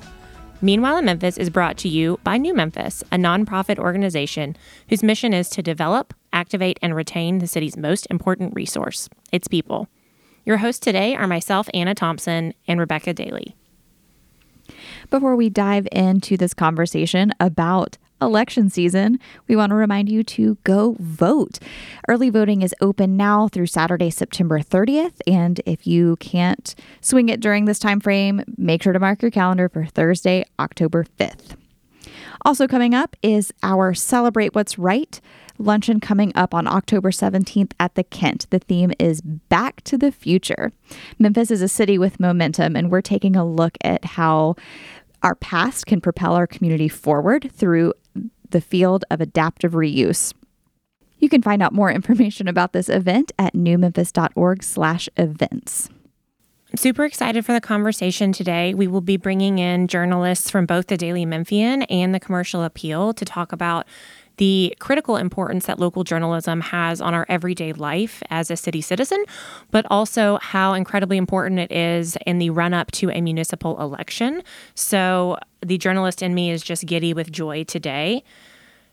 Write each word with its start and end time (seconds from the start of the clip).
Meanwhile 0.61 0.97
in 0.97 1.05
Memphis 1.05 1.37
is 1.37 1.49
brought 1.49 1.77
to 1.77 1.87
you 1.87 2.19
by 2.23 2.37
New 2.37 2.53
Memphis, 2.53 3.01
a 3.13 3.15
nonprofit 3.15 3.79
organization 3.79 4.57
whose 4.89 5.01
mission 5.01 5.33
is 5.33 5.49
to 5.51 5.63
develop, 5.63 6.13
activate, 6.33 6.77
and 6.81 6.93
retain 6.93 7.39
the 7.39 7.47
city's 7.47 7.77
most 7.77 8.07
important 8.09 8.53
resource 8.53 9.07
its 9.31 9.47
people. 9.47 9.87
Your 10.45 10.57
hosts 10.57 10.81
today 10.81 11.15
are 11.15 11.27
myself, 11.27 11.69
Anna 11.73 11.95
Thompson, 11.95 12.53
and 12.67 12.77
Rebecca 12.79 13.13
Daly. 13.13 13.55
Before 15.09 15.35
we 15.35 15.49
dive 15.49 15.87
into 15.93 16.35
this 16.35 16.53
conversation 16.53 17.31
about 17.39 17.97
election 18.21 18.69
season, 18.69 19.19
we 19.47 19.55
want 19.55 19.69
to 19.71 19.75
remind 19.75 20.09
you 20.09 20.23
to 20.23 20.55
go 20.63 20.95
vote. 20.99 21.59
Early 22.07 22.29
voting 22.29 22.61
is 22.61 22.75
open 22.81 23.17
now 23.17 23.47
through 23.47 23.67
Saturday, 23.67 24.09
September 24.09 24.59
30th, 24.59 25.21
and 25.27 25.61
if 25.65 25.85
you 25.87 26.15
can't 26.17 26.75
swing 27.01 27.29
it 27.29 27.39
during 27.39 27.65
this 27.65 27.79
time 27.79 27.99
frame, 27.99 28.43
make 28.57 28.83
sure 28.83 28.93
to 28.93 28.99
mark 28.99 29.21
your 29.21 29.31
calendar 29.31 29.69
for 29.69 29.85
Thursday, 29.85 30.45
October 30.59 31.05
5th. 31.17 31.55
Also 32.45 32.67
coming 32.67 32.93
up 32.93 33.15
is 33.21 33.51
our 33.63 33.93
Celebrate 33.93 34.55
What's 34.55 34.79
Right 34.79 35.19
luncheon 35.59 35.99
coming 35.99 36.31
up 36.35 36.53
on 36.53 36.65
October 36.67 37.11
17th 37.11 37.73
at 37.79 37.95
the 37.95 38.03
Kent. 38.03 38.47
The 38.49 38.59
theme 38.59 38.93
is 38.97 39.21
Back 39.21 39.81
to 39.83 39.97
the 39.97 40.11
Future. 40.11 40.71
Memphis 41.19 41.51
is 41.51 41.61
a 41.61 41.67
city 41.67 41.97
with 41.97 42.19
momentum, 42.19 42.75
and 42.75 42.89
we're 42.89 43.01
taking 43.01 43.35
a 43.35 43.45
look 43.45 43.77
at 43.81 44.05
how 44.05 44.55
our 45.21 45.35
past 45.35 45.85
can 45.85 45.99
propel 45.99 46.33
our 46.33 46.47
community 46.47 46.87
forward 46.87 47.51
through 47.53 47.93
the 48.49 48.61
field 48.61 49.05
of 49.09 49.21
adaptive 49.21 49.71
reuse. 49.73 50.33
You 51.19 51.29
can 51.29 51.41
find 51.41 51.61
out 51.61 51.73
more 51.73 51.91
information 51.91 52.47
about 52.47 52.71
this 52.73 52.89
event 52.89 53.31
at 53.37 53.53
newmemphis.org/events. 53.53 55.89
Super 56.75 57.03
excited 57.03 57.45
for 57.45 57.53
the 57.53 57.61
conversation 57.61 58.31
today. 58.31 58.75
We 58.75 58.85
will 58.85 59.01
be 59.01 59.17
bringing 59.17 59.57
in 59.57 59.87
journalists 59.87 60.51
from 60.51 60.67
both 60.67 60.85
the 60.85 60.97
Daily 60.97 61.25
Memphian 61.25 61.81
and 61.83 62.13
the 62.13 62.19
Commercial 62.19 62.63
Appeal 62.63 63.11
to 63.13 63.25
talk 63.25 63.51
about 63.51 63.87
the 64.39 64.73
critical 64.79 65.17
importance 65.17 65.65
that 65.65 65.79
local 65.79 66.05
journalism 66.05 66.61
has 66.61 67.01
on 67.01 67.13
our 67.13 67.25
everyday 67.27 67.73
life 67.73 68.23
as 68.29 68.49
a 68.49 68.55
city 68.55 68.79
citizen, 68.79 69.21
but 69.69 69.85
also 69.89 70.39
how 70.41 70.73
incredibly 70.73 71.17
important 71.17 71.59
it 71.59 71.71
is 71.73 72.17
in 72.25 72.39
the 72.39 72.49
run 72.49 72.73
up 72.73 72.89
to 72.89 73.11
a 73.11 73.19
municipal 73.19 73.79
election. 73.81 74.41
So, 74.75 75.37
the 75.61 75.77
journalist 75.77 76.23
in 76.23 76.33
me 76.33 76.51
is 76.51 76.63
just 76.63 76.85
giddy 76.85 77.13
with 77.13 77.33
joy 77.33 77.65
today. 77.65 78.23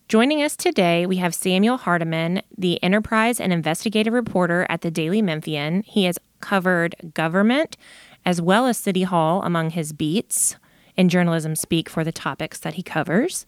Joining 0.09 0.43
us 0.43 0.57
today, 0.57 1.07
we 1.07 1.19
have 1.19 1.33
Samuel 1.33 1.77
Hardiman, 1.77 2.43
the 2.59 2.83
enterprise 2.83 3.41
and 3.41 3.53
investigative 3.53 4.13
reporter 4.13 4.67
at 4.69 4.81
the 4.81 4.91
Daily 4.91 5.23
Memphian. 5.23 5.83
He 5.83 6.05
has 6.05 6.19
covered 6.41 6.97
government 7.15 7.77
as 8.25 8.43
well 8.43 8.67
as 8.67 8.77
City 8.77 9.05
Hall 9.05 9.43
among 9.43 9.71
his 9.71 9.93
beats 9.93 10.57
in 10.97 11.09
journalism 11.09 11.55
speak 11.55 11.89
for 11.89 12.03
the 12.03 12.11
topics 12.11 12.59
that 12.59 12.75
he 12.75 12.83
covers. 12.83 13.47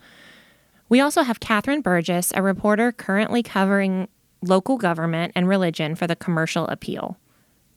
We 0.89 1.01
also 1.01 1.23
have 1.23 1.39
Katherine 1.41 1.83
Burgess, 1.83 2.33
a 2.35 2.43
reporter 2.43 2.93
currently 2.93 3.43
covering 3.43 4.09
local 4.41 4.79
government 4.79 5.33
and 5.35 5.47
religion 5.47 5.95
for 5.95 6.07
the 6.07 6.17
commercial 6.17 6.67
appeal. 6.69 7.19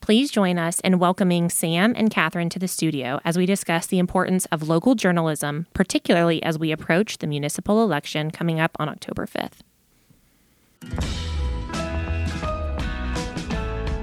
Please 0.00 0.30
join 0.30 0.58
us 0.58 0.80
in 0.80 0.98
welcoming 0.98 1.50
Sam 1.50 1.92
and 1.96 2.10
Katherine 2.10 2.48
to 2.48 2.58
the 2.58 2.66
studio 2.66 3.20
as 3.24 3.36
we 3.36 3.44
discuss 3.44 3.86
the 3.86 3.98
importance 3.98 4.46
of 4.46 4.68
local 4.68 4.94
journalism, 4.94 5.66
particularly 5.74 6.42
as 6.42 6.58
we 6.58 6.72
approach 6.72 7.18
the 7.18 7.26
municipal 7.26 7.82
election 7.84 8.30
coming 8.30 8.58
up 8.58 8.76
on 8.80 8.88
October 8.88 9.26
5th. 9.26 9.60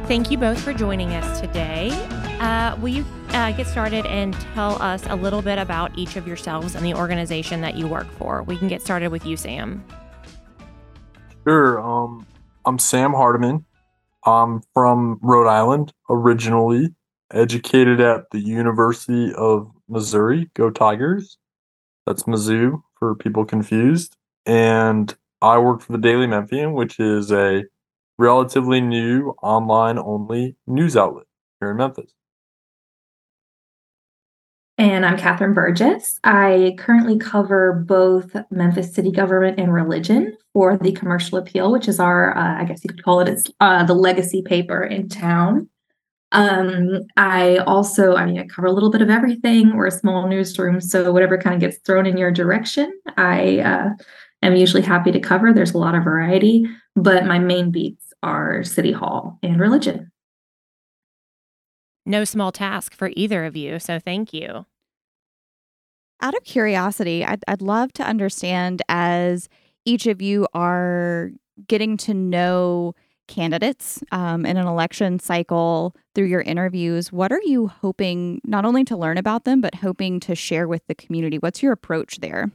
Thank 0.07 0.31
you 0.31 0.38
both 0.38 0.61
for 0.61 0.73
joining 0.73 1.13
us 1.13 1.41
today. 1.41 1.89
Uh, 2.39 2.77
will 2.79 2.89
you 2.89 3.05
uh, 3.29 3.51
get 3.51 3.67
started 3.67 4.05
and 4.05 4.33
tell 4.53 4.81
us 4.81 5.03
a 5.07 5.16
little 5.16 5.41
bit 5.41 5.59
about 5.59 5.97
each 5.97 6.16
of 6.16 6.25
yourselves 6.25 6.75
and 6.75 6.85
the 6.85 6.94
organization 6.94 7.59
that 7.61 7.75
you 7.75 7.85
work 7.88 8.09
for? 8.13 8.44
We 8.44 8.57
can 8.57 8.69
get 8.69 8.81
started 8.81 9.11
with 9.11 9.25
you, 9.25 9.35
Sam. 9.35 9.83
Sure. 11.45 11.81
Um, 11.81 12.25
I'm 12.66 12.79
Sam 12.79 13.11
Hardiman. 13.11 13.66
I'm 14.25 14.61
from 14.73 15.19
Rhode 15.22 15.47
Island 15.49 15.94
originally, 16.09 16.94
educated 17.31 17.99
at 17.99 18.29
the 18.31 18.39
University 18.39 19.33
of 19.33 19.72
Missouri. 19.88 20.49
Go 20.53 20.69
Tigers. 20.69 21.38
That's 22.05 22.23
Mizzou 22.23 22.81
for 22.97 23.16
people 23.16 23.45
confused. 23.45 24.16
And 24.45 25.16
I 25.41 25.57
work 25.57 25.81
for 25.81 25.91
the 25.91 25.97
Daily 25.97 26.28
Memphian, 26.28 26.73
which 26.73 26.99
is 26.99 27.31
a 27.31 27.66
relatively 28.17 28.81
new 28.81 29.35
online 29.41 29.97
only 29.97 30.55
news 30.67 30.95
outlet 30.97 31.25
here 31.59 31.72
in 31.72 31.78
Memphis. 31.78 32.13
And 34.79 35.06
I'm 35.06 35.17
Katherine 35.17 35.53
Burgess. 35.53 36.22
I 36.23 36.73
currently 36.78 37.17
cover 37.17 37.84
both 37.85 38.34
Memphis 38.50 38.94
city 38.94 39.12
government 39.12 39.59
and 39.59 39.73
religion 39.73 40.38
for 40.53 40.78
the 40.78 40.94
Commercial 40.94 41.38
Appeal, 41.38 41.69
which 41.73 41.90
is 41.90 42.00
our, 42.00 42.35
uh, 42.38 42.62
I 42.62 42.63
guess 42.63 42.81
you 42.85 42.88
could 42.88 43.03
call 43.03 43.19
it, 43.19 43.28
it's 43.28 43.51
uh, 43.59 43.84
the 43.84 43.94
legacy 43.94 44.41
paper 44.41 44.81
in 44.81 45.09
town. 45.09 45.67
Um, 46.31 47.01
I 47.17 47.57
also, 47.57 48.16
I 48.16 48.25
mean, 48.25 48.40
I 48.40 48.45
cover 48.45 48.67
a 48.67 48.72
little 48.72 48.90
bit 48.90 49.01
of 49.01 49.09
everything. 49.09 49.75
We're 49.75 49.88
a 49.88 49.91
small 49.91 50.29
newsroom, 50.29 50.79
so 50.79 51.11
whatever 51.11 51.38
kind 51.38 51.56
of 51.56 51.59
gets 51.59 51.79
thrown 51.79 52.06
in 52.06 52.17
your 52.17 52.31
direction, 52.31 52.97
I 53.17 53.59
uh, 53.59 53.90
am 54.44 54.56
usually 54.56 54.84
happy 54.84 55.11
to 55.11 55.19
cover. 55.19 55.51
There's 55.51 55.73
a 55.73 55.78
lot 55.78 55.96
of 55.96 56.06
variety, 56.06 56.66
but 56.96 57.25
my 57.25 57.38
main 57.38 57.69
beats 57.69 58.13
are 58.23 58.63
City 58.63 58.94
Hall 58.94 59.40
and 59.44 59.59
religion 59.59 60.09
no 62.09 62.24
small 62.24 62.52
task 62.52 62.94
for 62.94 63.12
either 63.16 63.46
of 63.46 63.56
you. 63.56 63.80
So 63.80 64.00
thank 64.00 64.34
you. 64.34 64.66
Out 66.22 66.36
of 66.36 66.44
curiosity, 66.44 67.24
I'd, 67.24 67.44
I'd 67.47 67.62
love 67.62 67.94
to 67.94 68.03
understand 68.03 68.81
as 68.90 69.47
each 69.86 70.06
of 70.08 70.22
you 70.22 70.47
are 70.53 71.31
getting 71.68 71.96
to 71.97 72.14
know 72.14 72.94
candidates 73.30 74.03
um, 74.12 74.46
in 74.46 74.58
an 74.58 74.68
election 74.68 75.20
cycle 75.20 75.96
through 76.16 76.25
your 76.25 76.42
interviews, 76.42 77.14
what 77.14 77.31
are 77.31 77.42
you 77.46 77.68
hoping 77.68 78.41
not 78.44 78.66
only 78.66 78.84
to 78.84 78.97
learn 78.97 79.18
about 79.18 79.46
them, 79.46 79.62
but 79.62 79.76
hoping 79.76 80.20
to 80.20 80.36
share 80.36 80.68
with 80.68 80.86
the 80.88 80.96
community? 80.96 81.38
What's 81.38 81.64
your 81.64 81.72
approach 81.72 82.20
there? 82.20 82.52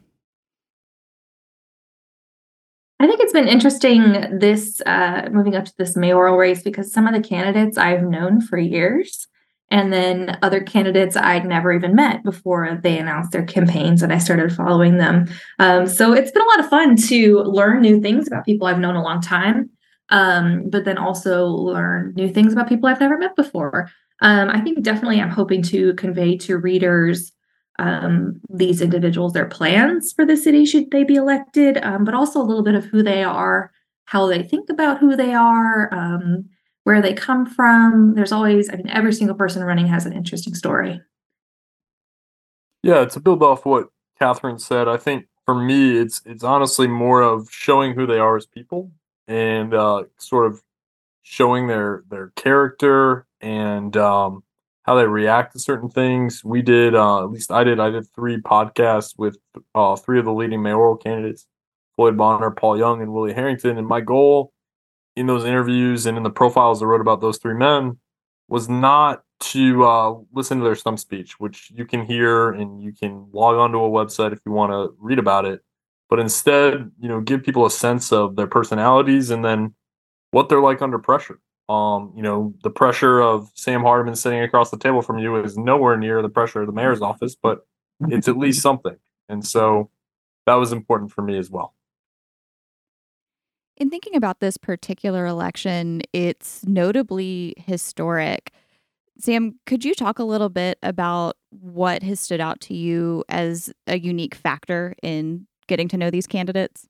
I 3.01 3.07
think 3.07 3.21
it's 3.21 3.33
been 3.33 3.49
interesting 3.49 4.39
this 4.39 4.81
uh, 4.85 5.29
moving 5.33 5.55
up 5.55 5.65
to 5.65 5.77
this 5.79 5.97
mayoral 5.97 6.37
race 6.37 6.63
because 6.63 6.93
some 6.93 7.07
of 7.07 7.15
the 7.15 7.27
candidates 7.27 7.79
I've 7.79 8.03
known 8.03 8.41
for 8.41 8.59
years 8.59 9.29
and 9.75 9.93
then 9.93 10.39
other 10.41 10.61
candidates 10.61 11.17
I'd 11.17 11.45
never 11.45 11.73
even 11.73 11.97
met 11.97 12.23
before 12.23 12.79
they 12.85 12.97
announced 12.97 13.33
their 13.33 13.45
campaigns 13.45 14.05
and 14.05 14.13
I 14.13 14.19
started 14.19 14.55
following 14.55 14.99
them. 14.99 15.27
Um, 15.59 15.89
so 15.89 16.13
it's 16.13 16.31
been 16.31 16.45
a 16.45 16.47
lot 16.47 16.61
of 16.61 16.69
fun 16.69 16.95
to 17.09 17.41
learn 17.41 17.81
new 17.81 18.01
things 18.01 18.29
about 18.29 18.45
people 18.45 18.69
I've 18.69 18.79
known 18.79 18.95
a 18.95 19.03
long 19.03 19.21
time, 19.21 19.69
um, 20.11 20.71
but 20.71 20.85
then 20.85 20.97
also 20.97 21.47
learn 21.47 22.13
new 22.15 22.29
things 22.29 22.53
about 22.53 22.69
people 22.69 22.89
I've 22.89 23.01
never 23.01 23.19
met 23.19 23.35
before. 23.35 23.91
Um, 24.23 24.49
I 24.49 24.61
think 24.61 24.81
definitely 24.83 25.21
I'm 25.21 25.29
hoping 25.29 25.61
to 25.65 25.93
convey 25.95 26.37
to 26.39 26.57
readers 26.57 27.33
um, 27.81 28.41
these 28.49 28.81
individuals 28.81 29.33
their 29.33 29.49
plans 29.49 30.13
for 30.13 30.25
the 30.25 30.37
city 30.37 30.67
should 30.67 30.93
they 30.93 31.03
be 31.03 31.17
elected, 31.17 31.79
um, 31.79 32.05
but 32.05 32.15
also 32.15 32.41
a 32.41 32.47
little 32.47 32.63
bit 32.63 32.77
of 32.77 32.85
who 32.85 33.03
they 33.03 33.25
are, 33.25 33.73
how 34.05 34.29
they 34.29 34.45
think 34.45 34.71
about 34.71 35.01
who 35.01 35.17
they 35.17 35.35
are 35.35 35.93
um, 35.93 36.45
where 36.85 37.03
they 37.03 37.13
come 37.13 37.45
from. 37.45 38.15
There's 38.15 38.33
always, 38.33 38.71
I 38.71 38.77
mean, 38.77 38.89
every 38.89 39.13
single 39.13 39.37
person 39.37 39.65
running 39.65 39.87
has 39.89 40.07
an 40.07 40.13
interesting 40.13 40.55
story. 40.55 41.01
Yeah, 42.83 43.07
to 43.07 43.21
build 43.21 43.43
off 43.43 43.67
what 43.67 43.89
Katherine 44.19 44.59
said, 44.59 44.89
I 44.89 44.99
think 44.99 45.27
for 45.45 45.55
me, 45.55 45.99
it's 45.99 46.23
it's 46.25 46.45
honestly 46.45 46.87
more 46.87 47.23
of 47.23 47.49
showing 47.51 47.95
who 47.95 48.07
they 48.07 48.19
are 48.19 48.37
as 48.37 48.47
people 48.47 48.91
and 49.27 49.75
uh, 49.75 50.05
sort 50.19 50.47
of 50.47 50.63
showing 51.23 51.67
their 51.67 52.05
their 52.09 52.29
character 52.37 53.27
and 53.41 53.97
um, 53.97 54.43
how 54.85 54.95
they 54.95 55.07
react 55.07 55.53
to 55.53 55.59
certain 55.59 55.89
things. 55.89 56.45
We 56.45 56.63
did, 56.63 56.95
uh, 56.95 57.25
at 57.25 57.31
least 57.31 57.51
I 57.51 57.65
did. 57.65 57.81
I 57.81 57.91
did 57.91 58.07
three 58.15 58.39
podcasts 58.39 59.15
with 59.19 59.39
uh, 59.75 59.97
three 59.97 60.19
of 60.19 60.25
the 60.25 60.33
leading 60.33 60.63
mayoral 60.63 60.97
candidates: 60.97 61.47
Floyd 61.97 62.17
Bonner, 62.17 62.51
Paul 62.51 62.79
Young, 62.79 63.03
and 63.03 63.13
Willie 63.13 63.35
Herenton. 63.35 63.79
And 63.79 63.87
my 63.87 64.01
goal 64.01 64.54
in 65.17 65.27
those 65.27 65.45
interviews 65.45 66.07
and 66.07 66.17
in 66.17 66.23
the 66.23 66.31
profiles 66.31 66.83
I 66.83 66.87
wrote 66.87 67.01
about 67.01 67.21
those 67.21 67.39
three 67.39 67.55
men 67.55 67.99
was 68.49 68.69
not 68.69 69.23
to 69.41 69.85
uh, 69.85 70.15
listen 70.33 70.59
to 70.59 70.65
their 70.65 70.75
stump 70.75 70.99
speech, 70.99 71.39
which 71.41 71.71
you 71.75 71.85
can 71.85 72.05
hear 72.05 72.51
and 72.51 72.83
you 72.83 72.93
can 72.93 73.29
log 73.33 73.57
onto 73.57 73.79
a 73.79 73.91
website 73.91 74.33
if 74.33 74.41
you 74.47 74.53
want 74.53 74.73
to 74.73 74.95
read 74.99 75.19
about 75.19 75.45
it. 75.45 75.61
but 76.11 76.21
instead, 76.21 76.91
you 77.01 77.09
know, 77.09 77.21
give 77.21 77.43
people 77.43 77.67
a 77.67 77.71
sense 77.71 78.13
of 78.13 78.37
their 78.37 78.47
personalities 78.47 79.31
and 79.31 79.45
then 79.45 79.75
what 80.31 80.49
they're 80.49 80.61
like 80.61 80.83
under 80.83 80.99
pressure. 80.99 81.41
Um, 81.69 82.13
you 82.15 82.23
know, 82.23 82.55
the 82.63 82.71
pressure 82.71 83.21
of 83.21 83.51
Sam 83.55 83.83
Hardiman 83.83 84.15
sitting 84.17 84.41
across 84.41 84.71
the 84.71 84.79
table 84.79 85.01
from 85.01 85.19
you 85.19 85.37
is 85.43 85.57
nowhere 85.57 85.97
near 85.97 86.21
the 86.23 86.29
pressure 86.29 86.61
of 86.61 86.67
the 86.67 86.73
mayor's 86.73 87.01
office, 87.01 87.35
but 87.35 87.67
it's 88.09 88.29
at 88.29 88.37
least 88.37 88.61
something. 88.61 88.97
And 89.29 89.47
so 89.47 89.91
that 90.47 90.55
was 90.55 90.73
important 90.73 91.11
for 91.11 91.23
me 91.23 91.39
as 91.39 91.51
well. 91.51 91.75
In 93.77 93.91
thinking 93.91 94.15
about 94.15 94.41
this 94.41 94.57
particular 94.57 95.27
election, 95.27 96.03
it's 96.13 96.65
notably 96.65 97.55
historic. 97.59 98.53
Sam, 99.19 99.59
could 99.67 99.85
you 99.85 99.95
talk 99.95 100.19
a 100.19 100.25
little 100.25 100.49
bit 100.49 100.79
about 100.83 101.37
what 101.51 102.03
has 102.03 102.21
stood 102.21 102.41
out 102.41 102.61
to 102.63 102.75
you 102.75 103.25
as 103.29 103.73
a 103.87 103.99
unique 103.99 104.35
factor 104.35 104.95
in 105.03 105.47
getting 105.67 105.89
to 105.89 105.97
know 105.97 106.11
these 106.11 106.27
candidates? 106.27 106.89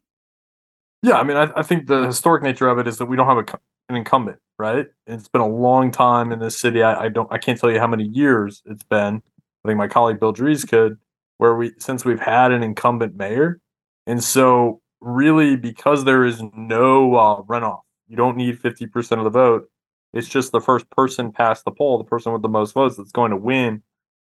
Yeah, 1.03 1.19
I 1.19 1.23
mean, 1.23 1.37
I, 1.37 1.51
I 1.57 1.63
think 1.63 1.87
the 1.87 2.07
historic 2.07 2.43
nature 2.43 2.69
of 2.69 2.79
it 2.79 2.87
is 2.87 2.99
that 2.99 3.07
we 3.07 3.17
don't 3.17 3.27
have 3.27 3.39
a, 3.39 3.59
an 3.89 3.97
incumbent, 3.97 4.39
right? 4.59 4.87
It's 5.07 5.29
been 5.29 5.43
a 5.43 5.49
long 5.49 5.91
time 5.91 6.33
in 6.33 6.39
this 6.39 6.59
city. 6.59 6.83
I, 6.83 7.05
I 7.05 7.09
don't, 7.09 7.31
I 7.31 7.39
can't 7.39 7.59
tell 7.59 7.71
you 7.71 7.79
how 7.79 7.87
many 7.87 8.05
years 8.05 8.63
it's 8.67 8.83
been. 8.83 9.23
I 9.65 9.69
think 9.69 9.79
my 9.79 9.89
colleague 9.89 10.21
Bill 10.21 10.33
Dries 10.33 10.65
could, 10.65 10.99
where 11.39 11.55
we 11.57 11.73
since 11.79 12.05
we've 12.05 12.21
had 12.21 12.53
an 12.53 12.63
incumbent 12.63 13.17
mayor, 13.17 13.61
and 14.07 14.23
so 14.23 14.81
really 15.05 15.57
because 15.57 16.05
there 16.05 16.25
is 16.25 16.43
no 16.55 17.15
uh, 17.15 17.43
runoff, 17.43 17.83
you 18.09 18.17
don't 18.17 18.37
need 18.37 18.61
fifty 18.61 18.87
percent 18.87 19.21
of 19.21 19.25
the 19.25 19.31
vote. 19.31 19.69
It's 20.13 20.29
just 20.29 20.53
the 20.53 20.61
first 20.61 20.89
person 20.91 21.33
past 21.33 21.65
the 21.65 21.73
poll, 21.73 21.99
the 21.99 22.05
person 22.05 22.33
with 22.33 22.43
the 22.43 22.49
most 22.49 22.73
votes, 22.73 22.97
that's 22.97 23.13
going 23.13 23.31
to 23.33 23.37
win. 23.37 23.83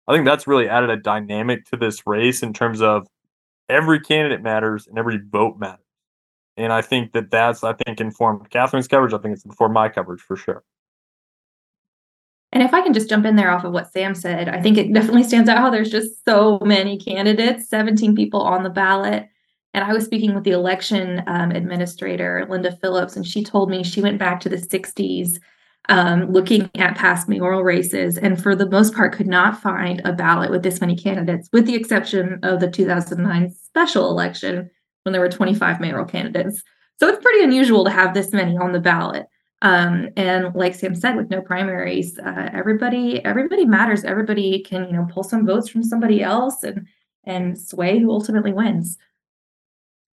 I 0.06 0.12
think 0.12 0.24
that's 0.24 0.46
really 0.46 0.68
added 0.68 0.90
a 0.90 0.96
dynamic 0.96 1.64
to 1.66 1.76
this 1.76 2.06
race 2.06 2.42
in 2.42 2.52
terms 2.52 2.80
of 2.80 3.06
every 3.68 4.00
candidate 4.00 4.42
matters 4.42 4.86
and 4.86 4.98
every 4.98 5.18
vote 5.30 5.58
matters. 5.58 5.84
And 6.56 6.72
I 6.72 6.82
think 6.82 7.12
that 7.12 7.30
that's, 7.30 7.64
I 7.64 7.72
think, 7.72 8.00
informed 8.00 8.50
Katherine's 8.50 8.88
coverage. 8.88 9.12
I 9.12 9.18
think 9.18 9.34
it's 9.34 9.44
informed 9.44 9.74
my 9.74 9.88
coverage 9.88 10.20
for 10.20 10.36
sure. 10.36 10.62
And 12.52 12.62
if 12.62 12.74
I 12.74 12.82
can 12.82 12.92
just 12.92 13.08
jump 13.08 13.24
in 13.24 13.36
there 13.36 13.50
off 13.50 13.64
of 13.64 13.72
what 13.72 13.90
Sam 13.90 14.14
said, 14.14 14.48
I 14.48 14.60
think 14.60 14.76
it 14.76 14.92
definitely 14.92 15.22
stands 15.22 15.48
out 15.48 15.58
how 15.58 15.70
there's 15.70 15.90
just 15.90 16.22
so 16.26 16.60
many 16.62 16.98
candidates, 16.98 17.68
17 17.68 18.14
people 18.14 18.42
on 18.42 18.62
the 18.62 18.70
ballot. 18.70 19.26
And 19.74 19.84
I 19.84 19.92
was 19.92 20.04
speaking 20.04 20.34
with 20.34 20.44
the 20.44 20.50
election 20.50 21.22
um, 21.26 21.50
administrator, 21.50 22.46
Linda 22.48 22.72
Phillips, 22.72 23.16
and 23.16 23.26
she 23.26 23.42
told 23.42 23.70
me 23.70 23.82
she 23.82 24.02
went 24.02 24.18
back 24.18 24.40
to 24.40 24.48
the 24.48 24.56
60s 24.56 25.38
um, 25.88 26.30
looking 26.30 26.70
at 26.76 26.96
past 26.96 27.28
mayoral 27.28 27.64
races 27.64 28.16
and 28.16 28.40
for 28.40 28.54
the 28.54 28.68
most 28.68 28.94
part 28.94 29.12
could 29.12 29.26
not 29.26 29.60
find 29.60 30.00
a 30.04 30.12
ballot 30.12 30.50
with 30.50 30.62
this 30.62 30.80
many 30.80 30.94
candidates, 30.94 31.48
with 31.52 31.66
the 31.66 31.74
exception 31.74 32.38
of 32.42 32.60
the 32.60 32.70
2009 32.70 33.50
special 33.50 34.10
election 34.10 34.70
when 35.02 35.12
there 35.12 35.20
were 35.20 35.28
25 35.28 35.80
mayoral 35.80 36.04
candidates. 36.04 36.62
So 37.00 37.08
it's 37.08 37.22
pretty 37.22 37.42
unusual 37.42 37.84
to 37.84 37.90
have 37.90 38.14
this 38.14 38.32
many 38.32 38.56
on 38.56 38.72
the 38.72 38.80
ballot. 38.80 39.26
Um, 39.62 40.08
and 40.16 40.54
like 40.54 40.74
Sam 40.74 40.94
said, 40.94 41.16
with 41.16 41.30
no 41.30 41.40
primaries, 41.40 42.18
uh, 42.18 42.50
everybody 42.52 43.24
everybody 43.24 43.64
matters. 43.64 44.04
Everybody 44.04 44.60
can 44.60 44.86
you 44.86 44.92
know 44.92 45.06
pull 45.10 45.22
some 45.22 45.46
votes 45.46 45.68
from 45.68 45.84
somebody 45.84 46.20
else 46.20 46.64
and 46.64 46.86
and 47.24 47.58
sway 47.58 48.00
who 48.00 48.10
ultimately 48.10 48.52
wins. 48.52 48.98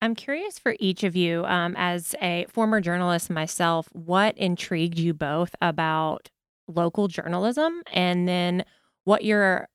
I'm 0.04 0.14
curious 0.14 0.58
for 0.58 0.76
each 0.80 1.02
of 1.02 1.16
you, 1.16 1.46
um, 1.46 1.74
as 1.78 2.14
a 2.20 2.44
former 2.50 2.82
journalist 2.82 3.30
myself, 3.30 3.88
what 3.92 4.36
intrigued 4.36 4.98
you 4.98 5.14
both 5.14 5.56
about 5.62 6.28
local 6.68 7.08
journalism 7.08 7.82
and 7.90 8.28
then 8.28 8.66
what 9.04 9.24
you're 9.24 9.66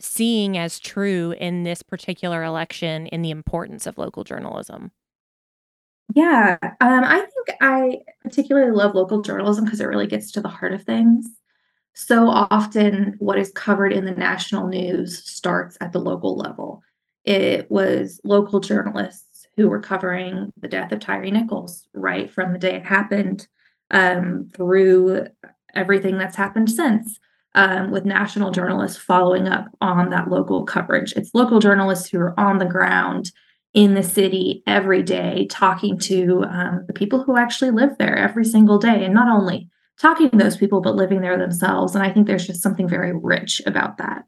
seeing 0.00 0.58
as 0.58 0.80
true 0.80 1.36
in 1.38 1.62
this 1.62 1.84
particular 1.84 2.42
election 2.42 3.06
in 3.06 3.22
the 3.22 3.30
importance 3.30 3.86
of 3.86 3.96
local 3.96 4.24
journalism? 4.24 4.90
Yeah, 6.16 6.58
um, 6.62 7.04
I 7.04 7.20
think 7.20 7.58
I 7.60 7.98
particularly 8.22 8.72
love 8.72 8.96
local 8.96 9.22
journalism 9.22 9.66
because 9.66 9.80
it 9.80 9.86
really 9.86 10.08
gets 10.08 10.32
to 10.32 10.40
the 10.40 10.48
heart 10.48 10.72
of 10.72 10.82
things. 10.82 11.28
So 11.94 12.26
often, 12.28 13.14
what 13.20 13.38
is 13.38 13.52
covered 13.52 13.92
in 13.92 14.04
the 14.04 14.10
national 14.10 14.66
news 14.66 15.22
starts 15.30 15.78
at 15.80 15.92
the 15.92 16.00
local 16.00 16.36
level. 16.36 16.82
It 17.24 17.70
was 17.70 18.20
local 18.24 18.58
journalists 18.58 19.25
who 19.56 19.68
were 19.68 19.80
covering 19.80 20.52
the 20.60 20.68
death 20.68 20.92
of 20.92 21.00
Tyre 21.00 21.30
Nichols 21.30 21.86
right 21.94 22.30
from 22.30 22.52
the 22.52 22.58
day 22.58 22.76
it 22.76 22.86
happened 22.86 23.46
um, 23.90 24.48
through 24.54 25.26
everything 25.74 26.18
that's 26.18 26.36
happened 26.36 26.70
since 26.70 27.18
um, 27.54 27.90
with 27.90 28.04
national 28.04 28.50
journalists 28.50 28.98
following 28.98 29.48
up 29.48 29.66
on 29.80 30.10
that 30.10 30.28
local 30.28 30.64
coverage. 30.64 31.12
It's 31.14 31.34
local 31.34 31.58
journalists 31.58 32.08
who 32.08 32.18
are 32.18 32.38
on 32.38 32.58
the 32.58 32.66
ground 32.66 33.32
in 33.72 33.94
the 33.94 34.02
city 34.02 34.62
every 34.66 35.02
day, 35.02 35.46
talking 35.50 35.98
to 35.98 36.44
um, 36.44 36.84
the 36.86 36.92
people 36.92 37.22
who 37.22 37.36
actually 37.36 37.70
live 37.70 37.96
there 37.98 38.16
every 38.16 38.44
single 38.44 38.78
day, 38.78 39.04
and 39.04 39.14
not 39.14 39.28
only 39.28 39.68
talking 40.00 40.30
to 40.30 40.36
those 40.36 40.56
people, 40.56 40.80
but 40.80 40.96
living 40.96 41.20
there 41.20 41.38
themselves. 41.38 41.94
And 41.94 42.04
I 42.04 42.10
think 42.10 42.26
there's 42.26 42.46
just 42.46 42.62
something 42.62 42.88
very 42.88 43.12
rich 43.14 43.60
about 43.66 43.98
that. 43.98 44.24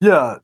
Yeah. 0.00 0.38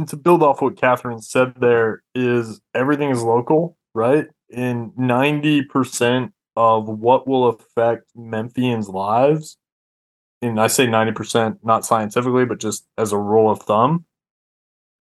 And 0.00 0.08
to 0.08 0.16
build 0.16 0.42
off 0.42 0.62
what 0.62 0.76
Catherine 0.76 1.20
said, 1.20 1.54
there 1.60 2.02
is 2.14 2.60
everything 2.74 3.10
is 3.10 3.22
local, 3.22 3.76
right? 3.94 4.26
And 4.52 4.92
90% 4.92 6.32
of 6.56 6.88
what 6.88 7.28
will 7.28 7.48
affect 7.48 8.04
Memphians' 8.16 8.92
lives 8.92 9.58
and 10.42 10.60
I 10.60 10.68
say 10.68 10.86
90% 10.86 11.58
not 11.62 11.84
scientifically, 11.84 12.44
but 12.44 12.60
just 12.60 12.86
as 12.96 13.12
a 13.12 13.18
rule 13.18 13.50
of 13.50 13.62
thumb, 13.62 14.04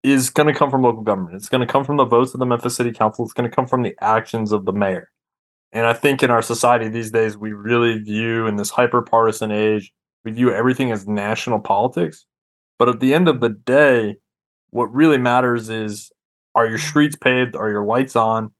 is 0.02 0.30
going 0.30 0.46
to 0.46 0.58
come 0.58 0.70
from 0.70 0.82
local 0.82 1.02
government. 1.02 1.36
It's 1.36 1.48
going 1.48 1.60
to 1.60 1.72
come 1.72 1.84
from 1.84 1.96
the 1.96 2.04
votes 2.04 2.34
of 2.34 2.40
the 2.40 2.46
Memphis 2.46 2.76
City 2.76 2.92
Council. 2.92 3.24
It's 3.24 3.34
going 3.34 3.48
to 3.48 3.54
come 3.54 3.66
from 3.66 3.82
the 3.82 3.94
actions 4.00 4.52
of 4.52 4.64
the 4.64 4.72
mayor. 4.72 5.10
And 5.72 5.86
I 5.86 5.92
think 5.92 6.22
in 6.22 6.30
our 6.30 6.42
society 6.42 6.88
these 6.88 7.10
days, 7.10 7.36
we 7.36 7.52
really 7.52 7.98
view 7.98 8.46
in 8.46 8.56
this 8.56 8.70
hyper 8.70 9.02
partisan 9.02 9.50
age, 9.50 9.92
we 10.24 10.32
view 10.32 10.52
everything 10.52 10.90
as 10.90 11.06
national 11.06 11.60
politics. 11.60 12.24
But 12.78 12.88
at 12.88 13.00
the 13.00 13.12
end 13.12 13.28
of 13.28 13.40
the 13.40 13.50
day, 13.50 14.16
what 14.70 14.92
really 14.94 15.18
matters 15.18 15.68
is 15.68 16.10
are 16.54 16.66
your 16.66 16.78
streets 16.78 17.16
paved? 17.16 17.54
Are 17.56 17.70
your 17.70 17.84
lights 17.84 18.16
on? 18.16 18.52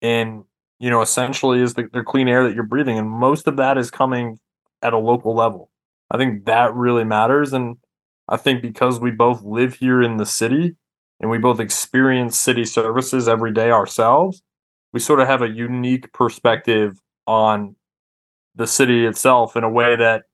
And, 0.00 0.44
you 0.78 0.90
know, 0.90 1.00
essentially 1.00 1.60
is 1.60 1.74
the, 1.74 1.88
the 1.92 2.02
clean 2.02 2.28
air 2.28 2.46
that 2.46 2.54
you're 2.54 2.64
breathing. 2.64 2.98
And 2.98 3.08
most 3.08 3.46
of 3.46 3.56
that 3.56 3.78
is 3.78 3.90
coming 3.90 4.38
at 4.82 4.92
a 4.92 4.98
local 4.98 5.34
level. 5.34 5.70
I 6.10 6.18
think 6.18 6.44
that 6.44 6.74
really 6.74 7.04
matters. 7.04 7.52
And 7.52 7.76
I 8.28 8.36
think 8.36 8.62
because 8.62 9.00
we 9.00 9.10
both 9.10 9.42
live 9.42 9.74
here 9.74 10.02
in 10.02 10.16
the 10.16 10.26
city 10.26 10.76
and 11.20 11.30
we 11.30 11.38
both 11.38 11.60
experience 11.60 12.36
city 12.36 12.64
services 12.64 13.28
every 13.28 13.52
day 13.52 13.70
ourselves, 13.70 14.42
we 14.92 15.00
sort 15.00 15.20
of 15.20 15.28
have 15.28 15.42
a 15.42 15.48
unique 15.48 16.12
perspective 16.12 17.00
on 17.26 17.76
the 18.54 18.66
city 18.66 19.06
itself 19.06 19.56
in 19.56 19.64
a 19.64 19.70
way 19.70 19.96
that 19.96 20.24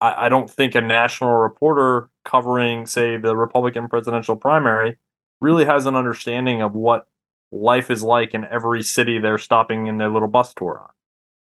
I, 0.00 0.26
I 0.26 0.28
don't 0.28 0.48
think 0.48 0.74
a 0.74 0.80
national 0.80 1.32
reporter 1.32 2.08
covering, 2.26 2.84
say, 2.84 3.16
the 3.16 3.34
Republican 3.34 3.88
presidential 3.88 4.36
primary 4.36 4.98
really 5.40 5.64
has 5.64 5.86
an 5.86 5.96
understanding 5.96 6.60
of 6.60 6.74
what 6.74 7.06
life 7.50 7.90
is 7.90 8.02
like 8.02 8.34
in 8.34 8.44
every 8.44 8.82
city 8.82 9.18
they're 9.18 9.38
stopping 9.38 9.86
in 9.86 9.96
their 9.96 10.10
little 10.10 10.28
bus 10.28 10.52
tour 10.52 10.80
on. 10.82 10.90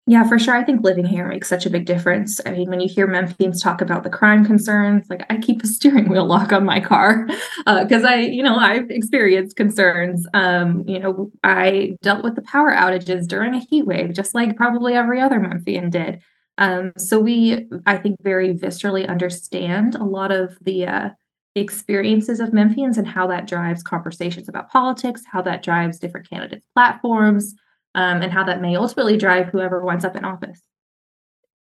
Yeah, 0.06 0.28
for 0.28 0.38
sure. 0.38 0.54
I 0.54 0.66
think 0.66 0.84
living 0.84 1.06
here 1.06 1.26
makes 1.30 1.48
such 1.48 1.66
a 1.66 1.70
big 1.70 1.86
difference. 1.86 2.42
I 2.46 2.52
mean, 2.52 2.70
when 2.70 2.82
you 2.82 2.90
hear 2.90 3.08
Memphians 3.08 3.64
talk 3.64 3.80
about 3.80 4.04
the 4.04 4.10
crime 4.10 4.46
concerns, 4.46 5.10
like 5.10 5.26
I 5.30 5.38
keep 5.38 5.64
a 5.64 5.68
steering 5.68 6.10
wheel 6.10 6.26
lock 6.26 6.52
on 6.52 6.66
my 6.66 6.82
car 6.82 7.26
because 7.66 8.04
uh, 8.04 8.10
I, 8.10 8.16
you 8.18 8.44
know, 8.44 8.58
I've 8.58 8.90
experienced 8.90 9.56
concerns. 9.56 10.28
Um, 10.34 10.84
you 10.86 11.00
know, 11.00 11.32
I 11.46 11.96
dealt 12.02 12.22
with 12.22 12.36
the 12.36 12.42
power 12.42 12.74
outages 12.74 13.28
during 13.28 13.54
a 13.54 13.60
heat 13.60 13.86
wave, 13.86 14.14
just 14.14 14.36
like 14.36 14.58
probably 14.58 14.94
every 14.94 15.22
other 15.22 15.40
Memphian 15.40 15.90
did. 15.90 16.22
Um, 16.58 16.94
so 16.98 17.20
we, 17.20 17.68
I 17.86 17.98
think, 17.98 18.22
very 18.22 18.54
viscerally 18.54 19.08
understand 19.08 19.96
a 19.96 20.04
lot 20.04 20.32
of 20.32 20.58
the 20.62 20.86
uh, 20.86 21.10
experiences 21.56 22.40
of 22.40 22.50
Memphians 22.50 22.98
and 22.98 23.08
how 23.08 23.28
that 23.28 23.48
drives 23.48 23.84
conversations 23.84 24.50
about 24.50 24.70
politics, 24.70 25.24
how 25.32 25.42
that 25.44 25.64
drives 25.64 26.00
different 26.00 26.30
candidates' 26.30 26.68
platforms 26.74 27.56
um, 27.96 28.22
and 28.22 28.32
how 28.32 28.44
that 28.44 28.62
may 28.62 28.76
ultimately 28.76 29.18
drive 29.18 29.48
whoever 29.48 29.84
winds 29.84 30.06
up 30.06 30.16
in 30.16 30.26
office. 30.26 30.62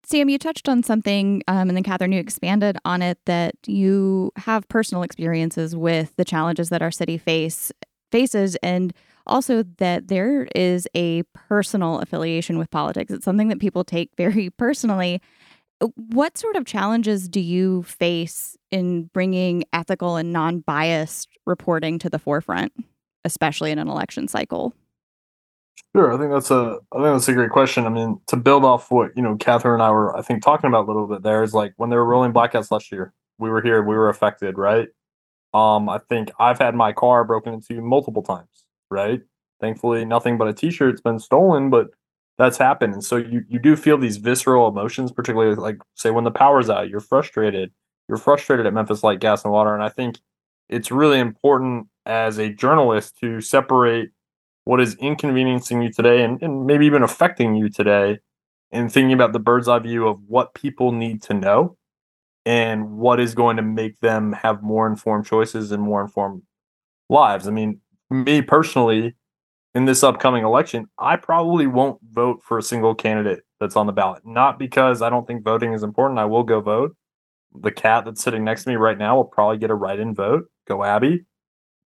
Sam, 0.05 0.29
you 0.29 0.39
touched 0.39 0.69
on 0.69 0.83
something, 0.83 1.43
um, 1.47 1.69
and 1.69 1.77
then 1.77 1.85
Katherine, 1.85 2.13
you 2.13 2.19
expanded 2.21 2.77
on 2.85 3.03
it 3.03 3.19
that 3.27 3.55
you 3.67 4.33
have 4.37 4.69
personal 4.69 5.05
experiences 5.05 5.77
with 5.77 6.15
the 6.17 6.25
challenges 6.25 6.71
that 6.71 6.83
our 6.83 6.91
city 6.91 7.19
face 7.19 7.71
faces, 8.11 8.57
and 8.57 8.93
also 9.27 9.63
that 9.79 10.09
there 10.09 10.49
is 10.55 10.89
a 10.95 11.23
personal 11.35 12.01
affiliation 12.01 12.59
with 12.59 12.71
politics. 12.71 13.13
It's 13.13 13.25
something 13.25 13.49
that 13.49 13.61
people 13.61 13.85
take 13.85 14.11
very 14.17 14.51
personally. 14.51 15.21
What 15.97 16.39
sort 16.39 16.57
of 16.57 16.65
challenges 16.65 17.29
do 17.29 17.41
you 17.41 17.83
face 17.83 18.57
in 18.71 19.05
bringing 19.15 19.65
ethical 19.73 20.17
and 20.17 20.33
non-biased 20.33 21.29
reporting 21.45 21.99
to 22.01 22.11
the 22.11 22.21
forefront, 22.21 22.73
especially 23.25 23.73
in 23.73 23.81
an 23.81 23.89
election 23.89 24.29
cycle? 24.29 24.75
Sure, 25.95 26.15
I 26.15 26.19
think 26.19 26.33
that's 26.33 26.51
a 26.51 26.79
I 26.93 26.97
think 26.97 27.15
that's 27.15 27.29
a 27.29 27.35
great 27.35 27.51
question. 27.51 27.85
I 27.85 27.91
mean, 27.91 28.19
to 28.29 28.37
build 28.37 28.65
off 28.65 28.91
what 28.91 29.11
you 29.15 29.23
know, 29.23 29.37
Katherine 29.37 29.75
and 29.75 29.83
I 29.83 29.91
were 29.91 30.17
I 30.17 30.23
think 30.23 30.43
talking 30.43 30.69
about 30.69 30.85
a 30.85 30.87
little 30.87 31.07
bit 31.07 31.23
there 31.23 31.43
is 31.43 31.53
like 31.53 31.75
when 31.77 31.91
they 31.91 31.97
were 31.97 32.05
rolling 32.05 32.33
blackouts 32.33 32.71
last 32.71 32.91
year, 32.91 33.13
we 33.39 33.51
were 33.51 33.61
here, 33.61 33.83
we 33.83 33.95
were 33.95 34.09
affected, 34.09 34.57
right? 34.57 34.89
Um, 35.53 35.89
I 35.91 35.99
think 35.99 36.31
I've 36.39 36.59
had 36.59 36.75
my 36.75 36.93
car 36.93 37.25
broken 37.25 37.53
into 37.55 37.83
multiple 37.83 38.23
times, 38.23 38.65
right? 38.93 39.21
Thankfully, 39.61 40.05
nothing 40.05 40.39
but 40.39 40.49
a 40.49 40.53
T-shirt's 40.53 41.01
been 41.01 41.19
stolen, 41.19 41.71
but 41.71 41.89
that's 42.39 42.59
happened, 42.59 42.95
and 42.95 43.05
so 43.05 43.17
you 43.17 43.45
you 43.49 43.59
do 43.59 43.77
feel 43.77 43.99
these 43.99 44.17
visceral 44.17 44.69
emotions, 44.69 45.13
particularly 45.13 45.55
like 45.55 45.79
say 45.95 46.11
when 46.11 46.25
the 46.25 46.31
power's 46.31 46.71
out, 46.71 46.89
you're 46.89 47.01
frustrated. 47.01 47.73
You're 48.09 48.19
frustrated 48.19 48.67
at 48.67 48.75
Memphis 48.75 49.03
Light 49.03 49.21
Gas 49.21 49.45
and 49.45 49.53
Water, 49.53 49.75
and 49.75 49.83
I 49.83 49.89
think 49.89 50.19
it's 50.69 50.91
really 50.91 51.19
important 51.19 51.87
as 52.07 52.39
a 52.39 52.49
journalist 52.49 53.19
to 53.21 53.41
separate 53.41 54.11
what 54.65 54.81
is 54.81 54.97
inconveniencing 54.97 55.83
you 55.83 55.93
today 55.93 56.23
and, 56.23 56.43
and 56.43 56.67
maybe 56.67 56.87
even 56.87 57.03
affecting 57.03 57.55
you 57.55 57.69
today 57.69 58.19
and 58.71 58.93
thinking 58.93 59.13
about 59.13 59.33
the 59.33 59.39
bird's 59.39 59.69
eye 59.69 59.79
view 59.79 60.09
of 60.09 60.19
what 60.27 60.55
people 60.55 60.93
need 60.93 61.23
to 61.23 61.35
know 61.35 61.77
and 62.47 62.91
what 62.93 63.21
is 63.21 63.35
going 63.35 63.57
to 63.57 63.63
make 63.63 64.01
them 64.01 64.33
have 64.33 64.63
more 64.63 64.87
informed 64.87 65.27
choices 65.27 65.73
and 65.73 65.83
more 65.83 66.01
informed 66.01 66.43
lives. 67.09 67.47
I 67.47 67.51
mean, 67.51 67.81
me 68.13 68.43
personally, 68.43 69.15
in 69.75 69.87
this 69.87 70.03
upcoming 70.03 70.45
election, 70.45 70.87
I 70.99 71.17
probably 71.17 71.67
won't 71.67 71.99
vote 72.13 72.43
for 72.43 72.59
a 72.59 72.63
single 72.63 72.95
candidate 72.95 73.41
that's 73.59 73.77
on 73.77 73.87
the 73.87 73.93
ballot. 73.93 74.23
Not 74.27 74.59
because 74.59 75.01
I 75.03 75.11
don't 75.11 75.27
think 75.27 75.45
voting 75.45 75.73
is 75.73 75.83
important. 75.83 76.19
I 76.19 76.27
will 76.27 76.43
go 76.43 76.61
vote. 76.61 76.95
The 77.55 77.71
cat 77.71 78.05
that's 78.05 78.23
sitting 78.23 78.45
next 78.45 78.65
to 78.65 78.71
me 78.71 78.77
right 78.77 78.99
now 78.99 79.17
will 79.17 79.25
probably 79.25 79.59
get 79.59 79.71
a 79.71 79.75
write 79.75 80.01
in 80.01 80.15
vote. 80.15 80.47
Go 80.67 80.85
Abby. 80.85 81.25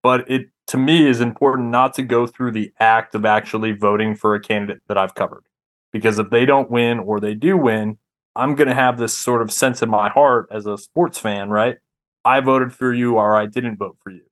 But 0.03 0.31
it 0.31 0.47
to 0.69 0.77
me 0.77 1.07
is 1.07 1.21
important 1.21 1.69
not 1.71 1.95
to 1.95 2.03
go 2.03 2.27
through 2.27 2.53
the 2.53 2.73
act 2.81 3.15
of 3.15 3.25
actually 3.25 3.73
voting 3.73 4.17
for 4.17 4.35
a 4.35 4.41
candidate 4.41 4.83
that 4.89 4.99
I've 4.99 5.15
covered. 5.15 5.45
Because 5.93 6.19
if 6.19 6.31
they 6.31 6.45
don't 6.45 6.71
win 6.71 6.99
or 6.99 7.21
they 7.21 7.35
do 7.35 7.57
win, 7.57 7.99
I'm 8.35 8.55
going 8.55 8.69
to 8.69 8.75
have 8.75 8.99
this 8.99 9.17
sort 9.17 9.43
of 9.43 9.53
sense 9.53 9.83
in 9.83 9.89
my 9.89 10.09
heart 10.09 10.49
as 10.51 10.67
a 10.67 10.77
sports 10.77 11.19
fan, 11.19 11.51
right? 11.51 11.77
I 12.25 12.41
voted 12.41 12.73
for 12.73 12.93
you 12.93 13.17
or 13.17 13.37
I 13.37 13.47
didn't 13.47 13.77
vote 13.77 13.97
for 14.03 14.11
you. 14.11 14.23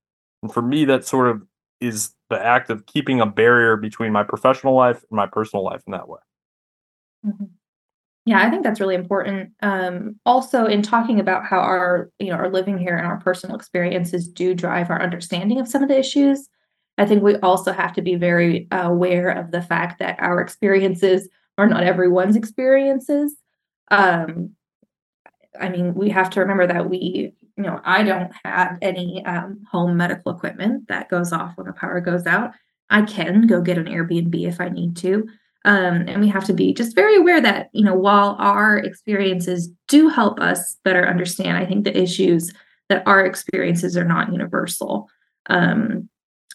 And 0.42 0.52
for 0.52 0.60
me, 0.60 0.84
that 0.84 1.06
sort 1.06 1.28
of 1.28 1.42
is 1.80 2.14
the 2.30 2.42
act 2.42 2.70
of 2.70 2.86
keeping 2.86 3.20
a 3.20 3.26
barrier 3.26 3.76
between 3.76 4.12
my 4.12 4.22
professional 4.22 4.74
life 4.74 5.04
and 5.10 5.16
my 5.16 5.26
personal 5.26 5.64
life 5.64 5.82
in 5.86 5.92
that 5.92 6.08
way. 6.08 6.20
Mm-hmm. 7.26 7.44
Yeah, 8.26 8.44
I 8.44 8.48
think 8.48 8.62
that's 8.62 8.80
really 8.80 8.94
important. 8.94 9.50
Um, 9.62 10.18
also, 10.24 10.64
in 10.64 10.80
talking 10.80 11.20
about 11.20 11.44
how 11.44 11.58
our, 11.58 12.10
you 12.18 12.28
know, 12.28 12.36
our 12.36 12.50
living 12.50 12.78
here 12.78 12.96
and 12.96 13.06
our 13.06 13.18
personal 13.18 13.54
experiences 13.54 14.26
do 14.26 14.54
drive 14.54 14.88
our 14.88 15.02
understanding 15.02 15.60
of 15.60 15.68
some 15.68 15.82
of 15.82 15.90
the 15.90 15.98
issues, 15.98 16.48
I 16.96 17.04
think 17.04 17.22
we 17.22 17.36
also 17.36 17.72
have 17.72 17.92
to 17.94 18.02
be 18.02 18.14
very 18.14 18.66
aware 18.70 19.28
of 19.28 19.50
the 19.50 19.60
fact 19.60 19.98
that 19.98 20.16
our 20.20 20.40
experiences 20.40 21.28
are 21.58 21.68
not 21.68 21.84
everyone's 21.84 22.36
experiences. 22.36 23.34
Um, 23.90 24.50
I 25.60 25.68
mean, 25.68 25.94
we 25.94 26.08
have 26.10 26.30
to 26.30 26.40
remember 26.40 26.66
that 26.66 26.88
we, 26.88 27.34
you 27.56 27.64
know, 27.64 27.80
I 27.84 28.02
don't 28.02 28.32
have 28.44 28.78
any 28.82 29.24
um, 29.24 29.64
home 29.70 29.96
medical 29.96 30.32
equipment 30.32 30.88
that 30.88 31.08
goes 31.08 31.32
off 31.32 31.56
when 31.56 31.66
the 31.66 31.72
power 31.72 32.00
goes 32.00 32.26
out. 32.26 32.52
I 32.90 33.02
can 33.02 33.46
go 33.46 33.60
get 33.60 33.78
an 33.78 33.86
Airbnb 33.86 34.46
if 34.46 34.60
I 34.60 34.68
need 34.68 34.96
to. 34.98 35.28
Um, 35.64 36.04
and 36.08 36.20
we 36.20 36.28
have 36.28 36.44
to 36.44 36.52
be 36.52 36.74
just 36.74 36.94
very 36.94 37.16
aware 37.16 37.40
that, 37.40 37.70
you 37.72 37.84
know, 37.84 37.94
while 37.94 38.36
our 38.38 38.76
experiences 38.76 39.70
do 39.88 40.08
help 40.08 40.38
us 40.40 40.76
better 40.84 41.06
understand, 41.06 41.56
I 41.56 41.64
think 41.64 41.84
the 41.84 41.96
issues 41.96 42.52
that 42.90 43.02
our 43.06 43.24
experiences 43.24 43.96
are 43.96 44.04
not 44.04 44.30
universal. 44.30 45.08
Um, 45.46 46.08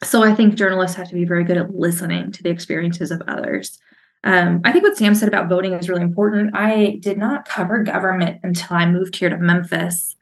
so 0.04 0.24
I 0.24 0.34
think 0.36 0.56
journalists 0.56 0.96
have 0.96 1.10
to 1.10 1.16
be 1.16 1.26
very 1.26 1.44
good 1.44 1.58
at 1.58 1.74
listening 1.74 2.32
to 2.34 2.44
the 2.44 2.50
experiences 2.50 3.10
of 3.10 3.22
others. 3.28 3.80
Um, 4.24 4.62
I 4.64 4.72
think 4.72 4.84
what 4.84 4.98
Sam 4.98 5.16
said 5.16 5.28
about 5.28 5.50
voting 5.50 5.74
is 5.74 5.90
really 5.90 6.04
important. 6.04 6.56
I 6.56 7.00
did 7.02 7.18
not 7.18 7.48
cover 7.48 7.84
government 7.84 8.42
until 8.44 8.78
I 8.78 8.86
moved 8.86 9.16
here 9.16 9.30
to 9.30 9.38
Memphis. 9.38 10.16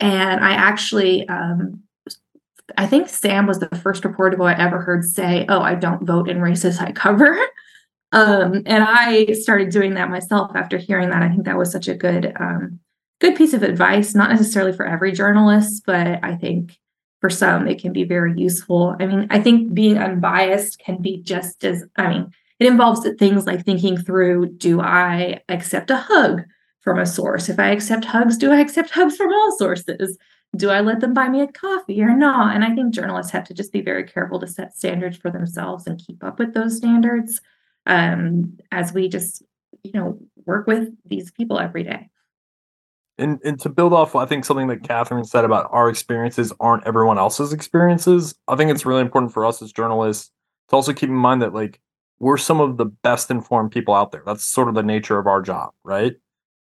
And 0.00 0.44
I 0.44 0.52
actually, 0.52 1.28
um, 1.28 1.82
I 2.76 2.86
think 2.86 3.08
Sam 3.08 3.46
was 3.46 3.58
the 3.58 3.68
first 3.68 4.04
reporter 4.04 4.42
I 4.42 4.54
ever 4.54 4.80
heard 4.80 5.04
say, 5.04 5.46
Oh, 5.48 5.60
I 5.60 5.74
don't 5.74 6.06
vote 6.06 6.28
in 6.28 6.40
races 6.40 6.78
I 6.78 6.92
cover. 6.92 7.36
Um, 8.12 8.62
and 8.66 8.84
I 8.84 9.32
started 9.32 9.70
doing 9.70 9.94
that 9.94 10.08
myself 10.08 10.52
after 10.54 10.78
hearing 10.78 11.10
that. 11.10 11.22
I 11.22 11.28
think 11.28 11.44
that 11.44 11.58
was 11.58 11.72
such 11.72 11.88
a 11.88 11.94
good, 11.94 12.32
um, 12.38 12.78
good 13.20 13.34
piece 13.34 13.52
of 13.52 13.64
advice, 13.64 14.14
not 14.14 14.30
necessarily 14.30 14.72
for 14.72 14.86
every 14.86 15.12
journalist, 15.12 15.82
but 15.84 16.20
I 16.22 16.36
think 16.36 16.78
for 17.20 17.28
some 17.28 17.66
it 17.66 17.80
can 17.80 17.92
be 17.92 18.04
very 18.04 18.32
useful. 18.38 18.96
I 19.00 19.06
mean, 19.06 19.26
I 19.30 19.40
think 19.40 19.74
being 19.74 19.98
unbiased 19.98 20.78
can 20.78 21.02
be 21.02 21.20
just 21.22 21.64
as, 21.64 21.84
I 21.96 22.08
mean, 22.08 22.30
it 22.58 22.68
involves 22.68 23.06
things 23.18 23.44
like 23.44 23.64
thinking 23.64 23.98
through 23.98 24.50
do 24.56 24.80
I 24.80 25.40
accept 25.48 25.90
a 25.90 25.96
hug 25.96 26.44
from 26.86 27.00
a 27.00 27.04
source? 27.04 27.48
If 27.48 27.58
I 27.58 27.70
accept 27.70 28.04
hugs, 28.04 28.38
do 28.38 28.52
I 28.52 28.60
accept 28.60 28.90
hugs 28.90 29.16
from 29.16 29.32
all 29.32 29.58
sources? 29.58 30.16
Do 30.54 30.70
I 30.70 30.80
let 30.80 31.00
them 31.00 31.14
buy 31.14 31.28
me 31.28 31.40
a 31.40 31.48
coffee 31.48 32.00
or 32.00 32.16
not? 32.16 32.54
And 32.54 32.64
I 32.64 32.72
think 32.76 32.94
journalists 32.94 33.32
have 33.32 33.42
to 33.48 33.54
just 33.54 33.72
be 33.72 33.80
very 33.80 34.04
careful 34.04 34.38
to 34.38 34.46
set 34.46 34.76
standards 34.76 35.16
for 35.16 35.32
themselves 35.32 35.88
and 35.88 35.98
keep 35.98 36.22
up 36.22 36.38
with 36.38 36.54
those 36.54 36.76
standards 36.76 37.40
um, 37.86 38.56
as 38.70 38.92
we 38.92 39.08
just, 39.08 39.42
you 39.82 39.90
know, 39.94 40.16
work 40.44 40.68
with 40.68 40.90
these 41.04 41.32
people 41.32 41.58
every 41.58 41.82
day. 41.82 42.08
And, 43.18 43.40
and 43.44 43.58
to 43.62 43.68
build 43.68 43.92
off, 43.92 44.14
I 44.14 44.24
think 44.24 44.44
something 44.44 44.68
that 44.68 44.84
Katherine 44.84 45.24
said 45.24 45.44
about 45.44 45.68
our 45.72 45.88
experiences 45.88 46.52
aren't 46.60 46.86
everyone 46.86 47.18
else's 47.18 47.52
experiences. 47.52 48.36
I 48.46 48.54
think 48.54 48.70
it's 48.70 48.86
really 48.86 49.00
important 49.00 49.32
for 49.32 49.44
us 49.44 49.60
as 49.60 49.72
journalists 49.72 50.30
to 50.68 50.76
also 50.76 50.92
keep 50.92 51.08
in 51.08 51.16
mind 51.16 51.42
that 51.42 51.52
like 51.52 51.80
we're 52.20 52.36
some 52.36 52.60
of 52.60 52.76
the 52.76 52.84
best 52.84 53.28
informed 53.28 53.72
people 53.72 53.92
out 53.92 54.12
there. 54.12 54.22
That's 54.24 54.44
sort 54.44 54.68
of 54.68 54.76
the 54.76 54.84
nature 54.84 55.18
of 55.18 55.26
our 55.26 55.42
job, 55.42 55.72
right? 55.82 56.14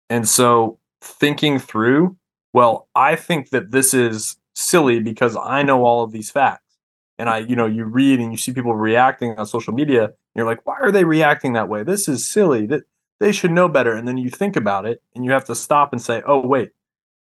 And 0.09 0.27
so 0.27 0.79
thinking 1.01 1.59
through, 1.59 2.17
well, 2.53 2.87
I 2.95 3.15
think 3.15 3.49
that 3.51 3.71
this 3.71 3.93
is 3.93 4.37
silly 4.55 4.99
because 4.99 5.37
I 5.37 5.63
know 5.63 5.83
all 5.85 6.03
of 6.03 6.11
these 6.11 6.31
facts. 6.31 6.77
And 7.17 7.29
I, 7.29 7.39
you 7.39 7.55
know, 7.55 7.65
you 7.65 7.85
read 7.85 8.19
and 8.19 8.31
you 8.31 8.37
see 8.37 8.53
people 8.53 8.75
reacting 8.75 9.37
on 9.37 9.45
social 9.45 9.73
media 9.73 10.13
you're 10.39 10.45
like, 10.45 10.65
why 10.65 10.77
are 10.79 10.91
they 10.91 11.03
reacting 11.03 11.51
that 11.53 11.67
way? 11.67 11.83
This 11.83 12.07
is 12.07 12.25
silly. 12.25 12.65
That 12.65 12.83
they 13.19 13.33
should 13.33 13.51
know 13.51 13.67
better. 13.67 13.93
And 13.93 14.07
then 14.07 14.15
you 14.17 14.29
think 14.29 14.55
about 14.55 14.85
it 14.85 15.01
and 15.13 15.25
you 15.25 15.31
have 15.31 15.43
to 15.45 15.55
stop 15.55 15.91
and 15.91 16.01
say, 16.01 16.21
oh, 16.25 16.45
wait, 16.47 16.69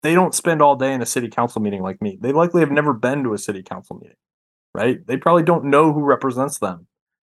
they 0.04 0.14
don't 0.14 0.36
spend 0.36 0.62
all 0.62 0.76
day 0.76 0.94
in 0.94 1.02
a 1.02 1.06
city 1.08 1.28
council 1.28 1.64
meeting 1.64 1.82
like 1.82 2.00
me. 2.00 2.20
They 2.22 2.32
likely 2.32 2.62
have 2.62 2.72
never 2.72 2.94
been 2.94 3.24
to 3.24 3.34
a 3.34 3.40
city 3.40 3.64
council 3.64 3.98
meeting, 3.98 4.18
right? 4.76 5.06
They 5.08 5.18
probably 5.18 5.42
don't 5.42 5.66
know 5.66 5.92
who 5.92 6.04
represents 6.04 6.60
them. 6.60 6.86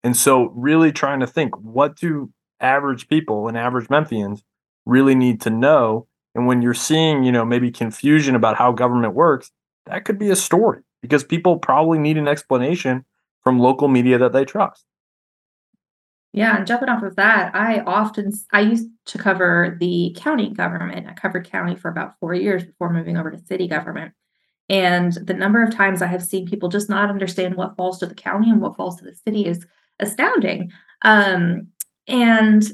And 0.04 0.18
so, 0.18 0.50
really 0.56 0.92
trying 0.92 1.20
to 1.20 1.28
think 1.28 1.56
what 1.58 1.96
do 1.96 2.32
average 2.60 3.08
people 3.10 3.48
and 3.48 3.58
average 3.58 3.90
Memphians 3.90 4.42
really 4.90 5.16
need 5.16 5.42
to 5.42 5.50
know? 5.50 6.08
And 6.36 6.48
when 6.48 6.62
you're 6.62 6.74
seeing, 6.74 7.24
you 7.24 7.32
know, 7.32 7.46
maybe 7.46 7.72
confusion 7.72 8.36
about 8.36 8.58
how 8.58 8.72
government 8.72 9.14
works, 9.14 9.52
that 9.86 10.06
could 10.06 10.20
be 10.20 10.30
a 10.30 10.36
story 10.36 10.82
because 11.02 11.24
people 11.24 11.58
probably 11.58 11.98
need 11.98 12.18
an 12.18 12.28
explanation 12.28 13.06
from 13.44 13.60
local 13.60 13.88
media 13.88 14.18
that 14.18 14.34
they 14.34 14.46
trust. 14.46 14.86
Yeah, 16.32 16.56
and 16.56 16.68
jumping 16.68 16.90
off 16.90 17.02
of 17.02 17.16
that, 17.16 17.56
I 17.56 17.80
often 17.80 18.34
I 18.52 18.60
used 18.62 18.88
to 19.08 19.18
cover 19.18 19.76
the 19.80 20.16
county 20.18 20.52
government. 20.52 21.08
I 21.08 21.14
covered 21.14 21.50
county 21.50 21.76
for 21.76 21.90
about 21.90 22.20
four 22.20 22.36
years 22.36 22.64
before 22.64 22.94
moving 22.94 23.18
over 23.18 23.32
to 23.32 23.46
city 23.46 23.68
government. 23.68 24.14
And 24.70 25.14
the 25.14 25.34
number 25.34 25.64
of 25.64 25.74
times 25.74 26.04
I 26.04 26.08
have 26.08 26.24
seen 26.24 26.48
people 26.48 26.70
just 26.70 26.90
not 26.90 27.10
understand 27.10 27.56
what 27.56 27.76
falls 27.76 27.98
to 28.00 28.06
the 28.06 28.14
county 28.14 28.52
and 28.52 28.62
what 28.62 28.76
falls 28.76 28.98
to 28.98 29.06
the 29.06 29.16
city 29.16 29.48
is 29.48 29.66
astounding. 30.00 30.72
Um, 31.02 31.70
and 32.08 32.72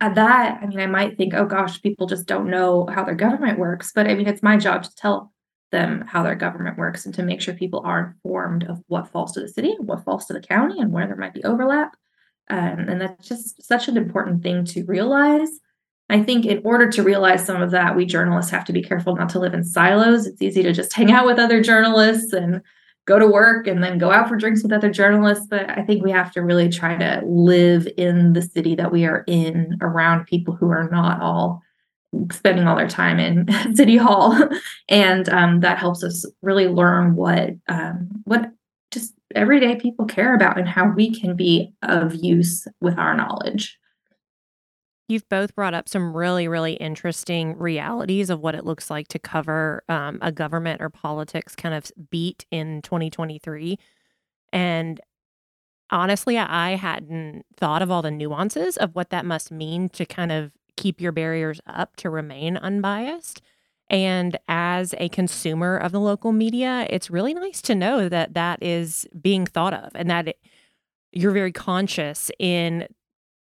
uh, 0.00 0.14
that, 0.14 0.60
I 0.62 0.66
mean, 0.66 0.80
I 0.80 0.86
might 0.86 1.16
think, 1.16 1.34
oh 1.34 1.46
gosh, 1.46 1.82
people 1.82 2.06
just 2.06 2.26
don't 2.26 2.50
know 2.50 2.86
how 2.86 3.04
their 3.04 3.14
government 3.14 3.58
works. 3.58 3.92
But 3.94 4.06
I 4.06 4.14
mean, 4.14 4.28
it's 4.28 4.42
my 4.42 4.56
job 4.56 4.84
to 4.84 4.94
tell 4.94 5.32
them 5.70 6.02
how 6.06 6.22
their 6.22 6.34
government 6.34 6.76
works 6.76 7.06
and 7.06 7.14
to 7.14 7.22
make 7.22 7.40
sure 7.40 7.54
people 7.54 7.82
are 7.84 8.14
informed 8.14 8.64
of 8.64 8.82
what 8.88 9.08
falls 9.08 9.32
to 9.32 9.40
the 9.40 9.48
city, 9.48 9.72
and 9.72 9.88
what 9.88 10.04
falls 10.04 10.26
to 10.26 10.32
the 10.32 10.40
county, 10.40 10.80
and 10.80 10.92
where 10.92 11.06
there 11.06 11.16
might 11.16 11.34
be 11.34 11.44
overlap. 11.44 11.96
Um, 12.50 12.80
and 12.88 13.00
that's 13.00 13.26
just 13.26 13.62
such 13.62 13.88
an 13.88 13.96
important 13.96 14.42
thing 14.42 14.64
to 14.66 14.84
realize. 14.84 15.48
I 16.10 16.22
think 16.22 16.44
in 16.44 16.60
order 16.64 16.90
to 16.90 17.02
realize 17.02 17.46
some 17.46 17.62
of 17.62 17.70
that, 17.70 17.96
we 17.96 18.04
journalists 18.04 18.50
have 18.50 18.66
to 18.66 18.72
be 18.72 18.82
careful 18.82 19.16
not 19.16 19.30
to 19.30 19.38
live 19.38 19.54
in 19.54 19.64
silos. 19.64 20.26
It's 20.26 20.42
easy 20.42 20.62
to 20.62 20.72
just 20.72 20.92
hang 20.92 21.10
out 21.10 21.24
with 21.24 21.38
other 21.38 21.62
journalists 21.62 22.34
and 22.34 22.60
go 23.06 23.18
to 23.18 23.26
work 23.26 23.66
and 23.66 23.82
then 23.82 23.98
go 23.98 24.10
out 24.10 24.28
for 24.28 24.36
drinks 24.36 24.62
with 24.62 24.72
other 24.72 24.90
journalists. 24.90 25.46
But 25.48 25.70
I 25.70 25.82
think 25.82 26.04
we 26.04 26.10
have 26.10 26.32
to 26.32 26.42
really 26.42 26.68
try 26.68 26.96
to 26.96 27.22
live 27.24 27.88
in 27.96 28.32
the 28.32 28.42
city 28.42 28.74
that 28.76 28.92
we 28.92 29.04
are 29.04 29.24
in 29.26 29.76
around 29.80 30.26
people 30.26 30.54
who 30.54 30.70
are 30.70 30.88
not 30.90 31.20
all 31.20 31.62
spending 32.30 32.66
all 32.66 32.76
their 32.76 32.88
time 32.88 33.18
in 33.18 33.46
city 33.74 33.96
hall 33.96 34.38
and 34.88 35.28
um, 35.30 35.60
that 35.60 35.78
helps 35.78 36.04
us 36.04 36.26
really 36.42 36.68
learn 36.68 37.16
what 37.16 37.50
um, 37.68 38.06
what 38.24 38.50
just 38.90 39.14
everyday 39.34 39.76
people 39.76 40.04
care 40.04 40.34
about 40.34 40.58
and 40.58 40.68
how 40.68 40.90
we 40.90 41.18
can 41.18 41.34
be 41.34 41.72
of 41.82 42.14
use 42.14 42.68
with 42.80 42.98
our 42.98 43.16
knowledge. 43.16 43.78
You've 45.12 45.28
both 45.28 45.54
brought 45.54 45.74
up 45.74 45.90
some 45.90 46.16
really, 46.16 46.48
really 46.48 46.72
interesting 46.72 47.58
realities 47.58 48.30
of 48.30 48.40
what 48.40 48.54
it 48.54 48.64
looks 48.64 48.88
like 48.88 49.08
to 49.08 49.18
cover 49.18 49.82
um, 49.90 50.18
a 50.22 50.32
government 50.32 50.80
or 50.80 50.88
politics 50.88 51.54
kind 51.54 51.74
of 51.74 51.92
beat 52.10 52.46
in 52.50 52.80
2023. 52.80 53.78
And 54.54 54.98
honestly, 55.90 56.38
I 56.38 56.76
hadn't 56.76 57.44
thought 57.58 57.82
of 57.82 57.90
all 57.90 58.00
the 58.00 58.10
nuances 58.10 58.78
of 58.78 58.94
what 58.94 59.10
that 59.10 59.26
must 59.26 59.52
mean 59.52 59.90
to 59.90 60.06
kind 60.06 60.32
of 60.32 60.52
keep 60.78 60.98
your 60.98 61.12
barriers 61.12 61.60
up 61.66 61.94
to 61.96 62.08
remain 62.08 62.56
unbiased. 62.56 63.42
And 63.90 64.38
as 64.48 64.94
a 64.96 65.10
consumer 65.10 65.76
of 65.76 65.92
the 65.92 66.00
local 66.00 66.32
media, 66.32 66.86
it's 66.88 67.10
really 67.10 67.34
nice 67.34 67.60
to 67.62 67.74
know 67.74 68.08
that 68.08 68.32
that 68.32 68.62
is 68.62 69.06
being 69.20 69.44
thought 69.44 69.74
of 69.74 69.92
and 69.94 70.08
that 70.08 70.28
it, 70.28 70.38
you're 71.12 71.32
very 71.32 71.52
conscious 71.52 72.30
in 72.38 72.88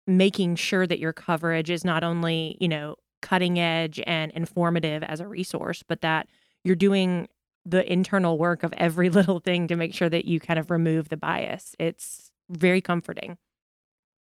making 0.07 0.57
sure 0.57 0.87
that 0.87 0.99
your 0.99 1.13
coverage 1.13 1.71
is 1.71 1.85
not 1.85 2.05
only, 2.05 2.57
you 2.61 2.69
know, 2.69 2.97
cutting 3.23 3.59
edge 3.59 4.01
and 4.07 4.31
informative 4.33 5.03
as 5.03 5.21
a 5.21 5.27
resource, 5.27 5.83
but 5.83 6.01
that 6.03 6.29
you're 6.65 6.77
doing 6.77 7.29
the 7.65 7.91
internal 7.91 8.39
work 8.39 8.63
of 8.63 8.73
every 8.77 9.11
little 9.19 9.41
thing 9.41 9.67
to 9.69 9.77
make 9.77 9.95
sure 9.95 10.09
that 10.09 10.25
you 10.25 10.41
kind 10.41 10.59
of 10.59 10.71
remove 10.71 11.09
the 11.09 11.17
bias. 11.17 11.75
It's 11.79 12.31
very 12.49 12.81
comforting. 12.81 13.37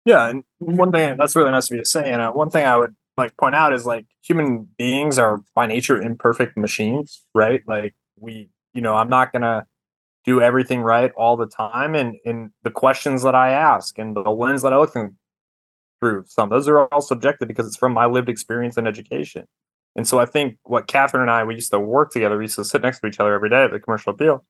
Yeah, 0.05 0.29
and 0.29 0.45
one 0.59 0.91
thing 0.91 1.17
that's 1.17 1.37
really 1.37 1.51
nice 1.51 1.71
of 1.71 1.77
you 1.77 1.83
to 1.83 1.89
say, 1.89 2.11
and 2.11 2.21
uh, 2.21 2.33
one 2.33 2.51
thing 2.51 2.67
I 2.67 2.77
would 2.77 2.95
like 3.17 3.37
point 3.37 3.55
out 3.55 3.73
is 3.73 3.87
like 3.87 4.07
human 4.23 4.69
beings 4.77 5.19
are 5.19 5.41
by 5.55 5.67
nature 5.67 6.01
imperfect 6.01 6.57
machines, 6.57 7.23
right? 7.35 7.63
Like 7.67 7.95
we, 8.19 8.49
you 8.75 8.81
know, 8.81 8.95
I'm 8.95 9.09
not 9.09 9.33
gonna 9.33 9.67
do 10.25 10.41
everything 10.41 10.81
right 10.81 11.13
all 11.17 11.37
the 11.37 11.47
time, 11.47 11.95
and 11.95 12.17
and 12.25 12.51
the 12.65 12.71
questions 12.71 13.23
that 13.23 13.37
I 13.37 13.51
ask 13.51 13.97
and 13.97 14.17
the 14.17 14.23
lens 14.23 14.63
that 14.63 14.73
I 14.73 14.79
look 14.79 14.93
through, 14.93 15.15
some 16.27 16.49
those 16.51 16.69
are 16.69 16.87
all 16.87 17.01
subjective 17.01 17.49
because 17.49 17.67
it's 17.67 17.77
from 17.77 17.93
my 17.93 18.07
lived 18.07 18.29
experience 18.29 18.77
and 18.77 18.89
education. 18.89 19.47
And 19.95 20.09
so 20.09 20.19
I 20.19 20.27
think 20.27 20.59
what 20.65 20.87
Katherine 20.87 21.23
and 21.23 21.31
I 21.31 21.45
we 21.45 21.55
used 21.55 21.71
to 21.73 21.81
work 21.81 22.13
together, 22.13 22.39
we 22.39 22.45
used 22.45 22.57
to 22.57 22.65
sit 22.65 22.83
next 22.83 23.01
to 23.01 23.07
each 23.07 23.21
other 23.21 23.35
every 23.35 23.51
day 23.51 23.65
at 23.65 23.71
the 23.73 23.81
commercial 23.81 24.13
appeal 24.13 24.45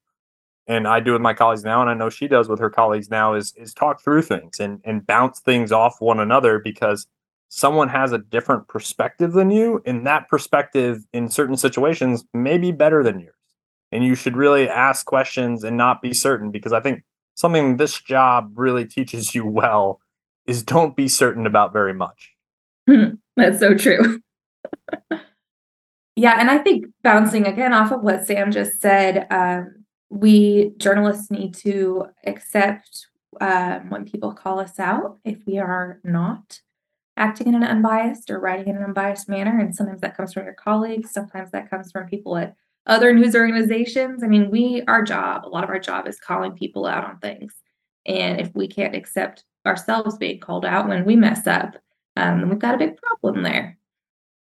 and 0.67 0.87
I 0.87 1.01
do 1.01 1.13
with 1.13 1.23
my 1.23 1.35
colleagues 1.35 1.65
now, 1.65 1.81
and 1.81 1.91
I 1.91 1.95
know 1.95 2.09
she 2.09 2.29
does 2.29 2.49
with 2.49 2.61
her 2.61 2.71
colleagues 2.71 3.11
now, 3.11 3.35
is 3.35 3.53
is 3.57 3.75
talk 3.75 4.03
through 4.03 4.23
things 4.23 4.61
and 4.61 4.81
and 4.85 5.07
bounce 5.07 5.41
things 5.41 5.73
off 5.73 6.01
one 6.01 6.21
another 6.21 6.59
because 6.59 7.07
someone 7.49 7.89
has 7.89 8.13
a 8.13 8.19
different 8.19 8.69
perspective 8.69 9.33
than 9.33 9.51
you, 9.51 9.83
and 9.85 10.07
that 10.07 10.29
perspective 10.29 11.05
in 11.13 11.29
certain 11.29 11.57
situations 11.57 12.25
may 12.33 12.59
be 12.59 12.73
better 12.73 13.03
than 13.03 13.21
yours. 13.21 13.35
And 13.91 14.05
you 14.05 14.15
should 14.15 14.37
really 14.37 14.69
ask 14.69 15.05
questions 15.05 15.65
and 15.65 15.77
not 15.77 16.01
be 16.01 16.15
certain 16.15 16.51
because 16.51 16.73
I 16.73 16.81
think 16.81 17.03
something 17.35 17.77
this 17.77 18.01
job 18.01 18.53
really 18.55 18.87
teaches 18.87 19.35
you 19.35 19.47
well 19.49 20.01
is 20.47 20.63
don't 20.63 20.97
be 20.97 21.09
certain 21.09 21.47
about 21.47 21.73
very 21.73 21.95
much. 21.95 22.33
That's 23.37 23.61
so 23.61 23.75
true. 23.75 24.21
yeah, 26.17 26.39
and 26.39 26.51
I 26.51 26.59
think 26.59 26.87
bouncing 27.03 27.47
again 27.47 27.73
off 27.73 27.93
of 27.93 28.03
what 28.03 28.27
Sam 28.27 28.51
just 28.51 28.81
said, 28.81 29.27
um, 29.31 29.85
we 30.11 30.73
journalists 30.77 31.31
need 31.31 31.55
to 31.55 32.07
accept 32.27 33.07
um, 33.41 33.89
when 33.89 34.05
people 34.05 34.33
call 34.33 34.61
us 34.61 34.79
out 34.79 35.19
if 35.25 35.39
we 35.47 35.59
are 35.59 36.01
not 36.05 36.61
acting 37.17 37.49
in 37.49 37.55
an 37.55 37.63
unbiased 37.63 38.31
or 38.31 38.39
writing 38.39 38.69
in 38.69 38.77
an 38.77 38.85
unbiased 38.85 39.29
manner. 39.29 39.59
And 39.59 39.75
sometimes 39.75 40.01
that 40.01 40.17
comes 40.17 40.33
from 40.33 40.45
your 40.45 40.55
colleagues, 40.55 41.13
sometimes 41.13 41.51
that 41.53 41.71
comes 41.71 41.91
from 41.91 42.07
people 42.07 42.37
at 42.37 42.55
other 42.87 43.13
news 43.15 43.35
organizations. 43.35 44.23
I 44.23 44.27
mean, 44.27 44.51
we, 44.51 44.83
our 44.89 45.03
job, 45.03 45.47
a 45.47 45.49
lot 45.49 45.65
of 45.65 45.71
our 45.71 45.79
job 45.79 46.09
is 46.09 46.19
calling 46.19 46.53
people 46.53 46.87
out 46.87 47.05
on 47.05 47.19
things. 47.19 47.55
And 48.07 48.41
if 48.41 48.55
we 48.55 48.67
can't 48.67 48.97
accept 48.97 49.45
ourselves 49.67 50.17
being 50.17 50.41
called 50.41 50.65
out 50.65 50.89
when 50.89 51.05
we 51.05 51.17
mess 51.17 51.47
up, 51.47 51.77
um, 52.17 52.49
we've 52.49 52.59
got 52.59 52.75
a 52.75 52.79
big 52.79 52.97
problem 52.97 53.43
there. 53.43 53.79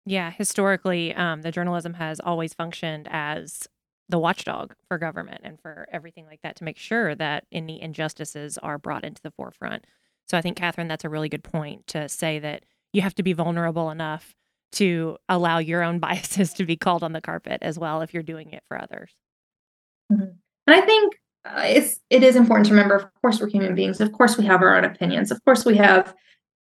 Yeah, 0.06 0.32
historically, 0.32 1.14
um, 1.14 1.42
the 1.42 1.52
journalism 1.52 1.94
has 1.94 2.20
always 2.20 2.54
functioned 2.54 3.08
as 3.12 3.68
the 4.10 4.20
watchdog 4.20 4.74
for 4.88 4.98
government 4.98 5.42
and 5.44 5.60
for 5.60 5.88
everything 5.92 6.26
like 6.26 6.42
that 6.42 6.56
to 6.58 6.64
make 6.64 6.78
sure 6.78 7.16
that 7.16 7.46
any 7.52 7.82
injustices 7.82 8.58
are 8.58 8.78
brought 8.78 9.06
into 9.06 9.22
the 9.22 9.32
forefront. 9.32 9.86
So 10.28 10.38
I 10.38 10.42
think, 10.42 10.58
Katherine, 10.58 10.88
that's 10.88 11.06
a 11.06 11.10
really 11.10 11.30
good 11.30 11.44
point 11.44 11.88
to 11.88 12.10
say 12.10 12.40
that 12.40 12.64
you 12.94 13.02
have 13.02 13.16
to 13.16 13.24
be 13.24 13.34
vulnerable 13.34 13.90
enough 13.90 14.36
to 14.74 15.18
allow 15.30 15.60
your 15.60 15.84
own 15.84 16.00
biases 16.00 16.54
to 16.54 16.66
be 16.66 16.76
called 16.76 17.04
on 17.04 17.14
the 17.14 17.22
carpet 17.22 17.60
as 17.62 17.78
well 17.78 18.02
if 18.02 18.14
you're 18.14 18.24
doing 18.24 18.52
it 18.52 18.64
for 18.68 18.82
others. 18.82 19.12
Mm-hmm. 20.12 20.32
And 20.68 20.76
I 20.76 20.82
think 20.82 21.16
it's 21.46 22.00
it 22.10 22.24
is 22.24 22.36
important 22.36 22.68
to 22.68 22.74
remember. 22.74 22.96
Of 22.96 23.22
course, 23.22 23.40
we're 23.40 23.50
human 23.50 23.76
beings. 23.76 24.00
Of 24.00 24.12
course, 24.12 24.38
we 24.38 24.46
have 24.46 24.62
our 24.62 24.76
own 24.76 24.86
opinions. 24.86 25.32
Of 25.32 25.44
course, 25.46 25.66
we 25.66 25.78
have 25.78 26.14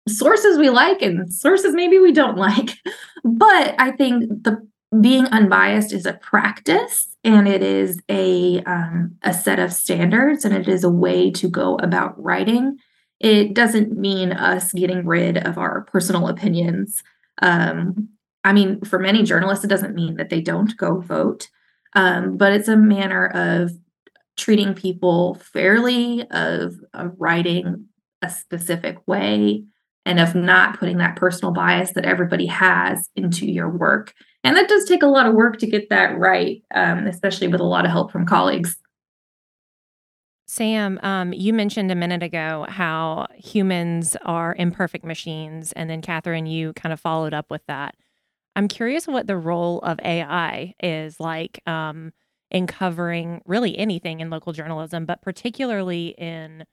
sources 0.09 0.59
we 0.59 0.71
like 0.71 1.01
and 1.03 1.33
sources 1.33 1.75
maybe 1.75 1.99
we 1.99 2.13
don't 2.13 2.37
like. 2.37 2.71
But 3.25 3.77
I 3.79 3.93
think 3.93 4.43
the 4.43 4.67
being 5.01 5.27
unbiased 5.27 5.93
is 5.93 6.07
a 6.07 6.15
practice 6.15 7.17
and 7.25 7.49
it 7.49 7.63
is 7.63 8.01
a 8.09 8.63
um, 8.65 9.17
a 9.23 9.33
set 9.33 9.59
of 9.59 9.73
standards 9.73 10.45
and 10.45 10.55
it 10.55 10.69
is 10.69 10.85
a 10.85 10.91
way 10.91 11.31
to 11.31 11.49
go 11.49 11.77
about 11.77 12.21
writing 12.23 12.77
it 13.21 13.55
doesn't 13.55 13.97
mean 13.97 14.33
us 14.33 14.73
getting 14.73 15.07
rid 15.07 15.39
of 15.39 15.57
our 15.57 15.83
personal 15.83 16.29
opinions 16.29 17.03
um, 17.41 18.09
i 18.45 18.53
mean 18.53 18.81
for 18.83 18.99
many 18.99 19.23
journalists 19.23 19.65
it 19.65 19.69
doesn't 19.69 19.95
mean 19.95 20.17
that 20.17 20.29
they 20.29 20.41
don't 20.41 20.77
go 20.77 21.01
vote 21.01 21.49
um, 21.95 22.37
but 22.37 22.53
it's 22.53 22.69
a 22.69 22.77
manner 22.77 23.27
of 23.29 23.71
treating 24.37 24.75
people 24.75 25.35
fairly 25.37 26.27
of, 26.31 26.75
of 26.95 27.13
writing 27.19 27.87
a 28.23 28.31
specific 28.31 28.97
way 29.07 29.65
and 30.05 30.19
of 30.19 30.35
not 30.35 30.79
putting 30.79 30.99
that 30.99 31.17
personal 31.17 31.53
bias 31.53 31.93
that 31.93 32.05
everybody 32.05 32.47
has 32.47 33.09
into 33.15 33.47
your 33.47 33.69
work 33.69 34.13
and 34.45 34.57
that 34.57 34.69
does 34.69 34.85
take 34.85 35.03
a 35.03 35.09
lot 35.09 35.27
of 35.27 35.35
work 35.35 35.59
to 35.59 35.67
get 35.67 35.89
that 35.91 36.19
right, 36.19 36.63
um, 36.75 37.07
especially 37.07 37.49
with 37.49 37.61
a 37.61 37.65
lot 37.65 37.85
of 37.85 37.91
help 37.91 38.11
from 38.11 38.27
colleagues. 38.27 38.77
Sam, 40.47 40.99
um, 41.03 41.33
you 41.33 41.53
mentioned 41.53 41.91
a 41.91 41.95
minute 41.95 42.23
ago 42.23 42.67
how 42.69 43.27
humans 43.35 44.17
are 44.25 44.55
imperfect 44.59 45.05
machines. 45.05 45.73
And 45.73 45.89
then, 45.89 46.03
Katherine, 46.03 46.47
you 46.47 46.73
kind 46.75 46.93
of 46.93 47.01
followed 47.01 47.33
up 47.33 47.51
with 47.51 47.65
that. 47.69 47.95
I'm 48.55 48.69
curious 48.69 49.07
what 49.07 49.27
the 49.27 49.39
role 49.39 49.79
of 49.81 49.99
AI 50.05 50.75
is 50.83 51.19
like 51.19 51.61
um, 51.67 52.13
in 52.53 52.67
covering 52.67 53.41
really 53.47 53.77
anything 53.77 54.21
in 54.21 54.31
local 54.31 54.53
journalism, 54.53 55.07
but 55.07 55.23
particularly 55.23 56.15
in 56.19 56.65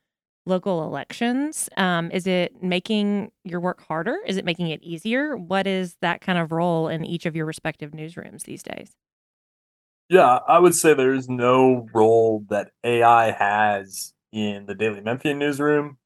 local 0.46 0.84
elections? 0.84 1.70
Um, 1.78 2.12
is 2.12 2.28
it 2.28 2.62
making 2.62 3.32
your 3.46 3.62
work 3.62 3.82
harder? 3.88 4.18
Is 4.28 4.38
it 4.38 4.46
making 4.46 4.68
it 4.68 4.84
easier? 4.84 5.38
What 5.38 5.66
is 5.66 5.96
that 6.02 6.22
kind 6.22 6.38
of 6.38 6.52
role 6.52 6.90
in 6.90 7.06
each 7.06 7.26
of 7.26 7.36
your 7.36 7.46
respective 7.46 7.92
newsrooms 7.92 8.44
these 8.44 8.62
days? 8.62 8.92
Yeah, 10.10 10.40
I 10.48 10.60
would 10.60 10.76
say 10.76 10.94
there's 10.94 11.30
no 11.30 11.88
role 11.94 12.44
that 12.50 12.72
AI 12.84 13.32
has 13.32 14.14
in 14.34 14.66
the 14.66 14.76
Daily 14.76 15.02
Memphian 15.02 15.40
newsroom. 15.40 15.98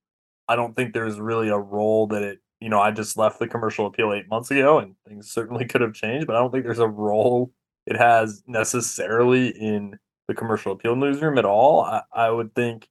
I 0.48 0.56
don't 0.56 0.76
think 0.76 0.94
there's 0.94 1.20
really 1.20 1.48
a 1.50 1.58
role 1.58 2.08
that 2.08 2.22
it, 2.22 2.40
you 2.60 2.70
know, 2.70 2.82
I 2.82 2.92
just 2.92 3.18
left 3.18 3.40
the 3.40 3.48
commercial 3.48 3.88
appeal 3.88 4.14
eight 4.14 4.28
months 4.30 4.52
ago 4.52 4.78
and 4.78 4.96
things 5.08 5.32
certainly 5.32 5.66
could 5.66 5.82
have 5.82 5.94
changed, 5.94 6.28
but 6.28 6.36
I 6.36 6.40
don't 6.40 6.52
think 6.52 6.66
there's 6.66 6.80
a 6.80 6.88
role 6.88 7.54
it 7.86 7.98
has 7.98 8.44
necessarily 8.48 9.50
in 9.50 10.00
the 10.28 10.34
commercial 10.34 10.72
appeal 10.72 10.96
newsroom 10.96 11.38
at 11.38 11.46
all. 11.46 11.82
I, 11.82 12.02
I 12.14 12.30
would 12.30 12.56
think 12.56 12.88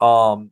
um, 0.00 0.50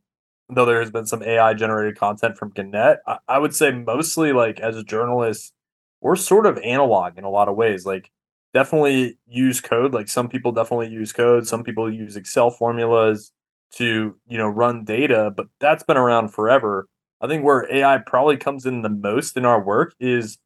though 0.49 0.65
there 0.65 0.79
has 0.79 0.91
been 0.91 1.05
some 1.05 1.23
AI 1.23 1.53
generated 1.53 1.97
content 1.97 2.37
from 2.37 2.51
Gannett, 2.51 2.99
I, 3.05 3.17
I 3.27 3.39
would 3.39 3.55
say 3.55 3.71
mostly 3.71 4.33
like 4.33 4.59
as 4.59 4.75
a 4.77 4.83
journalist, 4.83 5.53
we're 6.01 6.15
sort 6.15 6.45
of 6.45 6.57
analog 6.59 7.17
in 7.17 7.23
a 7.23 7.29
lot 7.29 7.49
of 7.49 7.55
ways. 7.55 7.85
Like 7.85 8.11
definitely 8.53 9.17
use 9.27 9.61
code. 9.61 9.93
Like 9.93 10.07
some 10.07 10.29
people 10.29 10.51
definitely 10.51 10.89
use 10.89 11.13
code. 11.13 11.47
Some 11.47 11.63
people 11.63 11.91
use 11.91 12.15
Excel 12.15 12.49
formulas 12.49 13.31
to, 13.73 14.15
you 14.27 14.37
know, 14.37 14.47
run 14.47 14.85
data, 14.85 15.31
but 15.35 15.47
that's 15.59 15.83
been 15.83 15.97
around 15.97 16.29
forever. 16.29 16.87
I 17.21 17.27
think 17.27 17.43
where 17.43 17.71
AI 17.73 17.97
probably 17.99 18.37
comes 18.37 18.65
in 18.65 18.83
the 18.83 18.89
most 18.89 19.35
in 19.37 19.45
our 19.45 19.61
work 19.61 19.93
is 19.99 20.37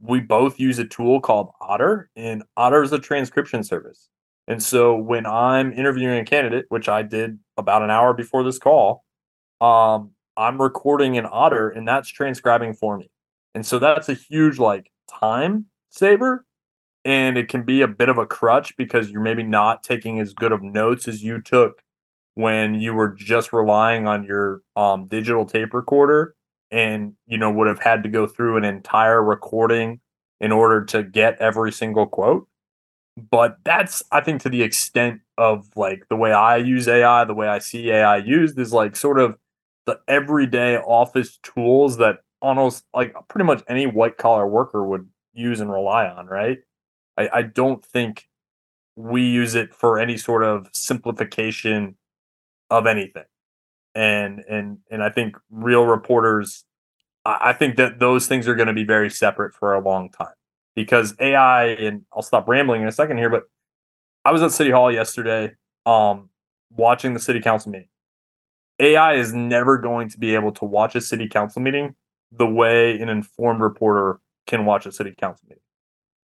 we 0.00 0.20
both 0.20 0.58
use 0.58 0.78
a 0.78 0.84
tool 0.84 1.20
called 1.20 1.50
Otter, 1.60 2.10
and 2.16 2.42
Otter 2.56 2.82
is 2.82 2.92
a 2.92 2.98
transcription 2.98 3.62
service. 3.62 4.08
And 4.48 4.62
so 4.62 4.96
when 4.96 5.26
I'm 5.26 5.72
interviewing 5.72 6.18
a 6.18 6.24
candidate, 6.24 6.66
which 6.70 6.88
I 6.88 7.02
did 7.02 7.38
about 7.56 7.82
an 7.82 7.90
hour 7.90 8.14
before 8.14 8.42
this 8.42 8.58
call, 8.58 9.04
um, 9.60 10.10
I'm 10.36 10.60
recording 10.60 11.14
in 11.16 11.26
Otter 11.30 11.68
and 11.68 11.86
that's 11.86 12.08
transcribing 12.08 12.74
for 12.74 12.96
me. 12.98 13.10
And 13.54 13.64
so 13.64 13.78
that's 13.78 14.08
a 14.08 14.14
huge 14.14 14.58
like 14.58 14.90
time 15.08 15.66
saver. 15.90 16.46
And 17.04 17.38
it 17.38 17.48
can 17.48 17.62
be 17.62 17.82
a 17.82 17.88
bit 17.88 18.08
of 18.08 18.18
a 18.18 18.26
crutch 18.26 18.76
because 18.76 19.10
you're 19.10 19.20
maybe 19.20 19.42
not 19.42 19.82
taking 19.82 20.18
as 20.18 20.32
good 20.32 20.52
of 20.52 20.62
notes 20.62 21.06
as 21.06 21.22
you 21.22 21.40
took 21.40 21.82
when 22.34 22.74
you 22.74 22.92
were 22.94 23.10
just 23.10 23.52
relying 23.52 24.06
on 24.06 24.24
your 24.24 24.62
um, 24.76 25.06
digital 25.06 25.44
tape 25.44 25.74
recorder 25.74 26.34
and 26.70 27.14
you 27.26 27.38
know 27.38 27.50
would 27.50 27.68
have 27.68 27.80
had 27.80 28.02
to 28.02 28.08
go 28.08 28.26
through 28.26 28.56
an 28.56 28.64
entire 28.64 29.22
recording 29.22 30.00
in 30.40 30.52
order 30.52 30.84
to 30.84 31.02
get 31.02 31.36
every 31.40 31.72
single 31.72 32.06
quote 32.06 32.46
but 33.30 33.58
that's 33.64 34.02
i 34.12 34.20
think 34.20 34.40
to 34.40 34.48
the 34.48 34.62
extent 34.62 35.20
of 35.36 35.68
like 35.76 36.04
the 36.08 36.16
way 36.16 36.32
i 36.32 36.56
use 36.56 36.86
ai 36.88 37.24
the 37.24 37.34
way 37.34 37.48
i 37.48 37.58
see 37.58 37.90
ai 37.90 38.16
used 38.16 38.58
is 38.58 38.72
like 38.72 38.94
sort 38.96 39.18
of 39.18 39.36
the 39.86 39.98
everyday 40.06 40.76
office 40.76 41.38
tools 41.42 41.96
that 41.96 42.18
almost 42.40 42.84
like 42.94 43.14
pretty 43.28 43.44
much 43.44 43.62
any 43.68 43.86
white 43.86 44.16
collar 44.16 44.46
worker 44.46 44.84
would 44.84 45.08
use 45.32 45.60
and 45.60 45.70
rely 45.70 46.06
on, 46.06 46.26
right? 46.26 46.58
I, 47.16 47.28
I 47.32 47.42
don't 47.42 47.84
think 47.84 48.28
we 48.96 49.22
use 49.22 49.54
it 49.54 49.74
for 49.74 49.98
any 49.98 50.16
sort 50.16 50.42
of 50.42 50.68
simplification 50.72 51.96
of 52.70 52.86
anything. 52.86 53.24
And 53.94 54.40
and 54.48 54.78
and 54.90 55.02
I 55.02 55.10
think 55.10 55.36
real 55.50 55.86
reporters 55.86 56.64
I 57.24 57.52
think 57.52 57.76
that 57.76 57.98
those 57.98 58.26
things 58.26 58.48
are 58.48 58.54
going 58.54 58.68
to 58.68 58.72
be 58.72 58.84
very 58.84 59.10
separate 59.10 59.54
for 59.54 59.74
a 59.74 59.80
long 59.80 60.10
time 60.10 60.34
because 60.74 61.14
AI 61.20 61.66
and 61.66 62.02
I'll 62.14 62.22
stop 62.22 62.48
rambling 62.48 62.82
in 62.82 62.88
a 62.88 62.92
second 62.92 63.18
here, 63.18 63.28
but 63.28 63.44
I 64.24 64.32
was 64.32 64.42
at 64.42 64.52
City 64.52 64.70
Hall 64.70 64.90
yesterday, 64.90 65.52
um, 65.84 66.30
watching 66.70 67.12
the 67.12 67.20
city 67.20 67.40
council 67.40 67.72
meeting 67.72 67.88
AI 68.78 69.14
is 69.14 69.34
never 69.34 69.76
going 69.76 70.08
to 70.08 70.18
be 70.18 70.34
able 70.34 70.52
to 70.52 70.64
watch 70.64 70.94
a 70.94 71.00
city 71.00 71.28
council 71.28 71.60
meeting 71.60 71.94
the 72.32 72.46
way 72.46 72.98
an 72.98 73.08
informed 73.08 73.60
reporter 73.60 74.20
can 74.46 74.64
watch 74.64 74.86
a 74.86 74.92
city 74.92 75.14
council 75.16 75.46
meeting. 75.48 75.62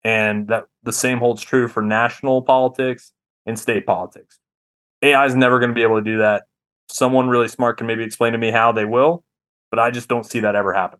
And 0.03 0.47
that 0.49 0.65
the 0.83 0.91
same 0.91 1.19
holds 1.19 1.41
true 1.41 1.69
for 1.69 1.81
national 1.81 2.41
politics 2.41 3.13
and 3.45 3.57
state 3.57 3.85
politics. 3.85 4.39
AI 5.01 5.25
is 5.25 5.35
never 5.35 5.59
going 5.59 5.69
to 5.69 5.75
be 5.75 5.83
able 5.83 5.97
to 5.97 6.03
do 6.03 6.17
that. 6.17 6.43
Someone 6.89 7.27
really 7.27 7.47
smart 7.47 7.77
can 7.77 7.87
maybe 7.87 8.03
explain 8.03 8.33
to 8.33 8.37
me 8.37 8.51
how 8.51 8.71
they 8.71 8.85
will, 8.85 9.23
but 9.71 9.79
I 9.79 9.91
just 9.91 10.07
don't 10.09 10.25
see 10.25 10.41
that 10.41 10.55
ever 10.55 10.73
happen. 10.73 10.99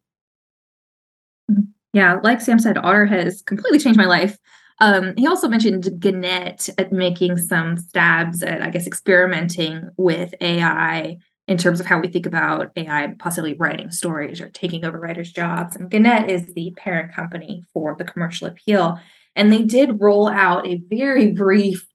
Yeah, 1.94 2.20
like 2.24 2.42
Sam 2.42 2.58
said, 2.58 2.78
Otter 2.78 3.06
has 3.06 3.42
completely 3.44 3.80
changed 3.80 3.98
my 3.98 4.06
life. 4.06 4.38
Um, 4.80 5.14
he 5.16 5.28
also 5.28 5.48
mentioned 5.48 6.00
Gannett 6.00 6.70
at 6.78 6.92
making 6.92 7.38
some 7.38 7.78
stabs 7.78 8.42
at, 8.42 8.62
I 8.62 8.70
guess, 8.70 8.88
experimenting 8.88 9.90
with 9.98 10.34
AI 10.42 11.18
in 11.48 11.58
terms 11.58 11.80
of 11.80 11.86
how 11.86 12.00
we 12.00 12.08
think 12.08 12.26
about 12.26 12.72
AI 12.76 13.14
possibly 13.20 13.54
writing 13.54 13.92
stories 13.92 14.42
or 14.42 14.50
taking 14.50 14.86
over 14.86 15.00
writers' 15.00 15.32
jobs. 15.32 15.76
And 15.76 15.90
Gannett 15.90 16.30
is 16.30 16.54
the 16.54 16.74
parent 16.78 17.14
company 17.14 17.64
for 17.74 17.96
the 17.98 18.06
commercial 18.06 18.48
appeal. 18.48 19.00
And 19.36 19.52
they 19.52 19.64
did 19.64 20.02
roll 20.02 20.28
out 20.28 20.68
a 20.68 20.82
very 20.90 21.32
brief 21.32 21.88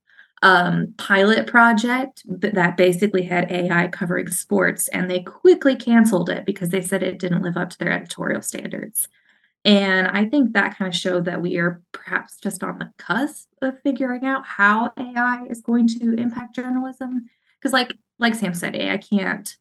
um, 0.43 0.95
pilot 0.99 1.47
project 1.47 2.23
that 2.27 2.77
basically 2.77 3.23
had 3.23 3.51
AI 3.51 3.89
covering 3.89 4.29
sports, 4.29 4.89
and 4.89 5.11
they 5.11 5.23
quickly 5.23 5.75
canceled 5.75 6.31
it 6.31 6.45
because 6.45 6.69
they 6.69 6.83
said 6.83 7.03
it 7.03 7.19
didn't 7.19 7.43
live 7.43 7.57
up 7.57 7.71
to 7.71 7.79
their 7.79 7.93
editorial 7.93 8.43
standards. 8.43 9.09
And 9.65 10.07
I 10.09 10.25
think 10.25 10.53
that 10.53 10.79
kind 10.79 10.89
of 10.89 10.99
showed 10.99 11.25
that 11.25 11.43
we 11.43 11.57
are 11.59 11.83
perhaps 11.93 12.39
just 12.39 12.63
on 12.63 12.79
the 12.79 12.93
cusp 12.97 13.49
of 13.61 13.81
figuring 13.83 14.25
out 14.25 14.47
how 14.47 14.93
AI 14.97 15.45
is 15.51 15.61
going 15.61 15.89
to 15.89 16.15
impact 16.15 16.55
journalism. 16.55 17.29
Because, 17.61 17.73
like 17.73 17.93
like 18.21 18.35
Sam 18.35 18.55
said, 18.55 18.77
AI 18.77 18.99
can't 18.99 19.57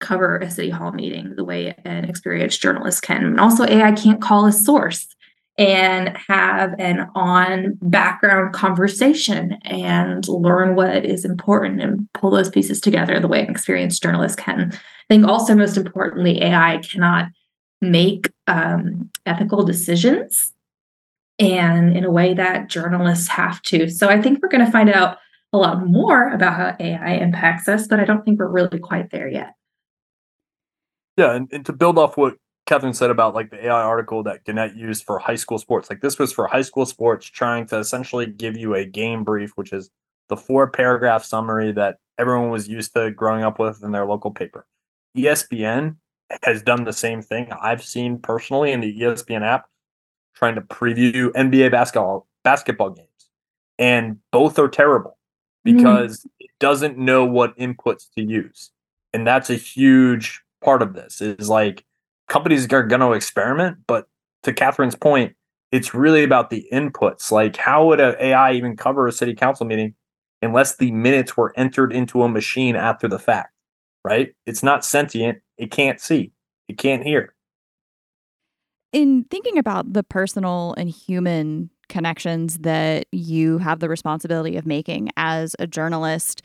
cover 0.00 0.38
a 0.38 0.50
city 0.50 0.70
hall 0.70 0.92
meeting 0.92 1.34
the 1.36 1.44
way 1.44 1.74
an 1.84 2.04
experienced 2.04 2.60
journalist 2.60 3.02
can. 3.02 3.24
And 3.24 3.40
also, 3.40 3.64
AI 3.64 3.92
can't 3.92 4.20
call 4.20 4.46
a 4.46 4.52
source 4.52 5.14
and 5.58 6.16
have 6.28 6.72
an 6.78 7.10
on 7.16 7.76
background 7.82 8.54
conversation 8.54 9.58
and 9.64 10.26
learn 10.28 10.76
what 10.76 11.04
is 11.04 11.24
important 11.24 11.82
and 11.82 12.08
pull 12.14 12.30
those 12.30 12.48
pieces 12.48 12.80
together 12.80 13.18
the 13.18 13.26
way 13.26 13.42
an 13.42 13.50
experienced 13.50 14.00
journalist 14.00 14.38
can. 14.38 14.70
I 14.72 14.78
think 15.08 15.26
also, 15.26 15.56
most 15.56 15.76
importantly, 15.76 16.40
AI 16.42 16.78
cannot 16.78 17.26
make 17.82 18.30
um, 18.46 19.10
ethical 19.26 19.64
decisions 19.64 20.54
and 21.40 21.96
in 21.96 22.04
a 22.04 22.10
way 22.10 22.34
that 22.34 22.68
journalists 22.68 23.28
have 23.28 23.60
to. 23.62 23.90
So 23.90 24.08
I 24.08 24.22
think 24.22 24.40
we're 24.40 24.48
going 24.48 24.64
to 24.64 24.72
find 24.72 24.90
out 24.90 25.18
a 25.52 25.58
lot 25.58 25.86
more 25.86 26.30
about 26.30 26.54
how 26.54 26.76
AI 26.78 27.14
impacts 27.14 27.68
us, 27.68 27.88
but 27.88 27.98
I 27.98 28.04
don't 28.04 28.24
think 28.24 28.38
we're 28.38 28.48
really 28.48 28.78
quite 28.78 29.10
there 29.10 29.28
yet. 29.28 29.54
Yeah, 31.16 31.34
and, 31.34 31.48
and 31.52 31.66
to 31.66 31.72
build 31.72 31.98
off 31.98 32.16
what 32.16 32.36
Katherine 32.68 32.92
said 32.92 33.08
about 33.08 33.34
like 33.34 33.50
the 33.50 33.64
AI 33.64 33.82
article 33.82 34.22
that 34.24 34.44
Gannett 34.44 34.76
used 34.76 35.04
for 35.04 35.18
high 35.18 35.36
school 35.36 35.56
sports, 35.56 35.88
like 35.88 36.02
this 36.02 36.18
was 36.18 36.34
for 36.34 36.46
high 36.46 36.60
school 36.60 36.84
sports 36.84 37.26
trying 37.26 37.66
to 37.68 37.78
essentially 37.78 38.26
give 38.26 38.58
you 38.58 38.74
a 38.74 38.84
game 38.84 39.24
brief, 39.24 39.52
which 39.56 39.72
is 39.72 39.90
the 40.28 40.36
four 40.36 40.70
paragraph 40.70 41.24
summary 41.24 41.72
that 41.72 41.96
everyone 42.18 42.50
was 42.50 42.68
used 42.68 42.92
to 42.92 43.10
growing 43.10 43.42
up 43.42 43.58
with 43.58 43.82
in 43.82 43.92
their 43.92 44.04
local 44.04 44.30
paper. 44.30 44.66
ESPN 45.16 45.96
has 46.42 46.60
done 46.60 46.84
the 46.84 46.92
same 46.92 47.22
thing 47.22 47.50
I've 47.58 47.82
seen 47.82 48.18
personally 48.18 48.70
in 48.70 48.80
the 48.80 49.00
ESPN 49.00 49.40
app, 49.42 49.64
trying 50.34 50.54
to 50.56 50.60
preview 50.60 51.30
NBA 51.30 51.70
basketball 51.70 52.26
basketball 52.44 52.90
games, 52.90 53.30
and 53.78 54.18
both 54.30 54.58
are 54.58 54.68
terrible 54.68 55.16
because 55.64 56.20
mm. 56.20 56.26
it 56.40 56.50
doesn't 56.60 56.98
know 56.98 57.24
what 57.24 57.56
inputs 57.56 58.12
to 58.18 58.22
use. 58.22 58.72
And 59.14 59.26
that's 59.26 59.48
a 59.48 59.54
huge 59.54 60.42
part 60.60 60.82
of 60.82 60.92
this 60.92 61.22
is 61.22 61.48
like 61.48 61.86
companies 62.28 62.70
are 62.72 62.82
going 62.82 63.00
to 63.00 63.12
experiment, 63.12 63.78
but 63.86 64.08
to 64.44 64.52
Katherine's 64.52 64.94
point, 64.94 65.34
it's 65.72 65.94
really 65.94 66.24
about 66.24 66.50
the 66.50 66.66
inputs. 66.72 67.30
Like, 67.30 67.56
how 67.56 67.86
would 67.86 68.00
an 68.00 68.16
AI 68.20 68.52
even 68.52 68.76
cover 68.76 69.06
a 69.06 69.12
city 69.12 69.34
council 69.34 69.66
meeting 69.66 69.94
unless 70.40 70.76
the 70.76 70.90
minutes 70.92 71.36
were 71.36 71.52
entered 71.56 71.92
into 71.92 72.22
a 72.22 72.28
machine 72.28 72.76
after 72.76 73.08
the 73.08 73.18
fact? 73.18 73.52
Right? 74.04 74.34
It's 74.46 74.62
not 74.62 74.84
sentient. 74.84 75.38
It 75.58 75.70
can't 75.70 76.00
see. 76.00 76.32
It 76.68 76.78
can't 76.78 77.02
hear. 77.02 77.34
In 78.92 79.24
thinking 79.24 79.58
about 79.58 79.92
the 79.92 80.02
personal 80.02 80.74
and 80.78 80.88
human 80.88 81.68
connections 81.88 82.58
that 82.58 83.06
you 83.12 83.58
have 83.58 83.80
the 83.80 83.88
responsibility 83.88 84.56
of 84.56 84.66
making 84.66 85.10
as 85.16 85.56
a 85.58 85.66
journalist. 85.66 86.42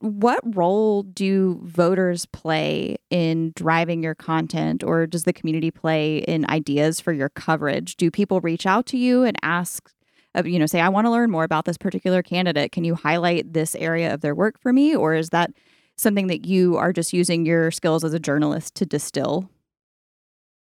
What 0.00 0.40
role 0.54 1.02
do 1.02 1.60
voters 1.62 2.26
play 2.26 2.96
in 3.10 3.52
driving 3.56 4.02
your 4.02 4.14
content, 4.14 4.82
or 4.82 5.06
does 5.06 5.24
the 5.24 5.32
community 5.32 5.70
play 5.70 6.18
in 6.18 6.48
ideas 6.50 7.00
for 7.00 7.12
your 7.12 7.28
coverage? 7.28 7.96
Do 7.96 8.10
people 8.10 8.40
reach 8.40 8.66
out 8.66 8.86
to 8.86 8.98
you 8.98 9.22
and 9.24 9.36
ask, 9.42 9.90
uh, 10.34 10.42
you 10.44 10.58
know, 10.58 10.66
say, 10.66 10.80
I 10.80 10.88
want 10.88 11.06
to 11.06 11.10
learn 11.10 11.30
more 11.30 11.44
about 11.44 11.64
this 11.64 11.78
particular 11.78 12.22
candidate? 12.22 12.72
Can 12.72 12.84
you 12.84 12.94
highlight 12.94 13.52
this 13.52 13.74
area 13.74 14.12
of 14.12 14.20
their 14.20 14.34
work 14.34 14.58
for 14.60 14.72
me? 14.72 14.94
Or 14.94 15.14
is 15.14 15.30
that 15.30 15.52
something 15.96 16.26
that 16.26 16.44
you 16.44 16.76
are 16.76 16.92
just 16.92 17.12
using 17.12 17.46
your 17.46 17.70
skills 17.70 18.04
as 18.04 18.14
a 18.14 18.20
journalist 18.20 18.74
to 18.76 18.86
distill? 18.86 19.48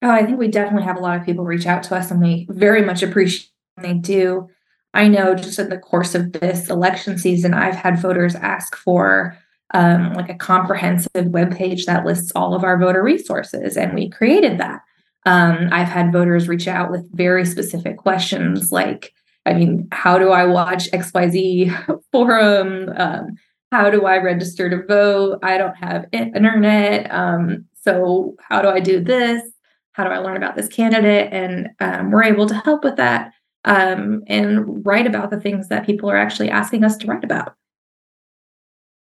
Oh, 0.02 0.10
I 0.10 0.26
think 0.26 0.40
we 0.40 0.48
definitely 0.48 0.86
have 0.86 0.98
a 0.98 1.02
lot 1.02 1.18
of 1.18 1.26
people 1.26 1.44
reach 1.44 1.66
out 1.66 1.84
to 1.84 1.96
us, 1.96 2.10
and 2.10 2.22
we 2.22 2.48
very 2.50 2.82
much 2.82 3.04
appreciate 3.04 3.50
they 3.82 3.94
do. 3.94 4.48
I 4.94 5.08
know 5.08 5.36
just 5.36 5.60
in 5.60 5.70
the 5.70 5.78
course 5.78 6.16
of 6.16 6.34
this 6.34 6.70
election 6.70 7.18
season, 7.18 7.54
I've 7.54 7.76
had 7.76 8.02
voters 8.02 8.36
ask 8.36 8.76
for 8.76 9.38
um, 9.74 10.14
like 10.14 10.30
a 10.30 10.36
comprehensive 10.36 11.28
web 11.28 11.56
page 11.56 11.86
that 11.86 12.06
lists 12.06 12.32
all 12.36 12.56
of 12.56 12.64
our 12.64 12.78
voter 12.80 13.04
resources, 13.04 13.78
and 13.78 13.94
we 13.94 14.10
created 14.10 14.58
that. 14.60 14.82
Um, 15.26 15.70
I've 15.72 15.88
had 15.88 16.12
voters 16.12 16.48
reach 16.48 16.68
out 16.68 16.90
with 16.90 17.08
very 17.16 17.46
specific 17.46 17.98
questions 17.98 18.72
like, 18.72 19.14
I 19.46 19.54
mean, 19.54 19.88
how 19.92 20.18
do 20.18 20.30
I 20.32 20.46
watch 20.46 20.90
XYZ 20.92 22.02
forum? 22.12 22.92
Um, 22.96 23.38
how 23.72 23.92
do 23.92 24.06
I 24.06 24.18
register 24.18 24.70
to 24.70 24.86
vote? 24.88 25.40
I 25.44 25.58
don't 25.58 25.76
have 25.76 26.06
internet. 26.12 27.12
Um, 27.14 27.66
so, 27.84 28.36
how 28.42 28.62
do 28.62 28.70
I 28.70 28.80
do 28.80 29.04
this? 29.04 29.44
How 29.92 30.04
do 30.04 30.10
I 30.10 30.18
learn 30.18 30.38
about 30.38 30.56
this 30.56 30.68
candidate? 30.68 31.32
And 31.32 31.70
um, 31.80 32.12
we're 32.12 32.24
able 32.24 32.48
to 32.48 32.56
help 32.56 32.84
with 32.84 32.96
that 32.96 33.34
um, 33.66 34.24
and 34.28 34.86
write 34.86 35.08
about 35.08 35.32
the 35.32 35.40
things 35.40 35.68
that 35.70 35.86
people 35.86 36.10
are 36.10 36.18
actually 36.18 36.50
asking 36.50 36.84
us 36.84 36.98
to 36.98 37.08
write 37.08 37.24
about. 37.24 37.56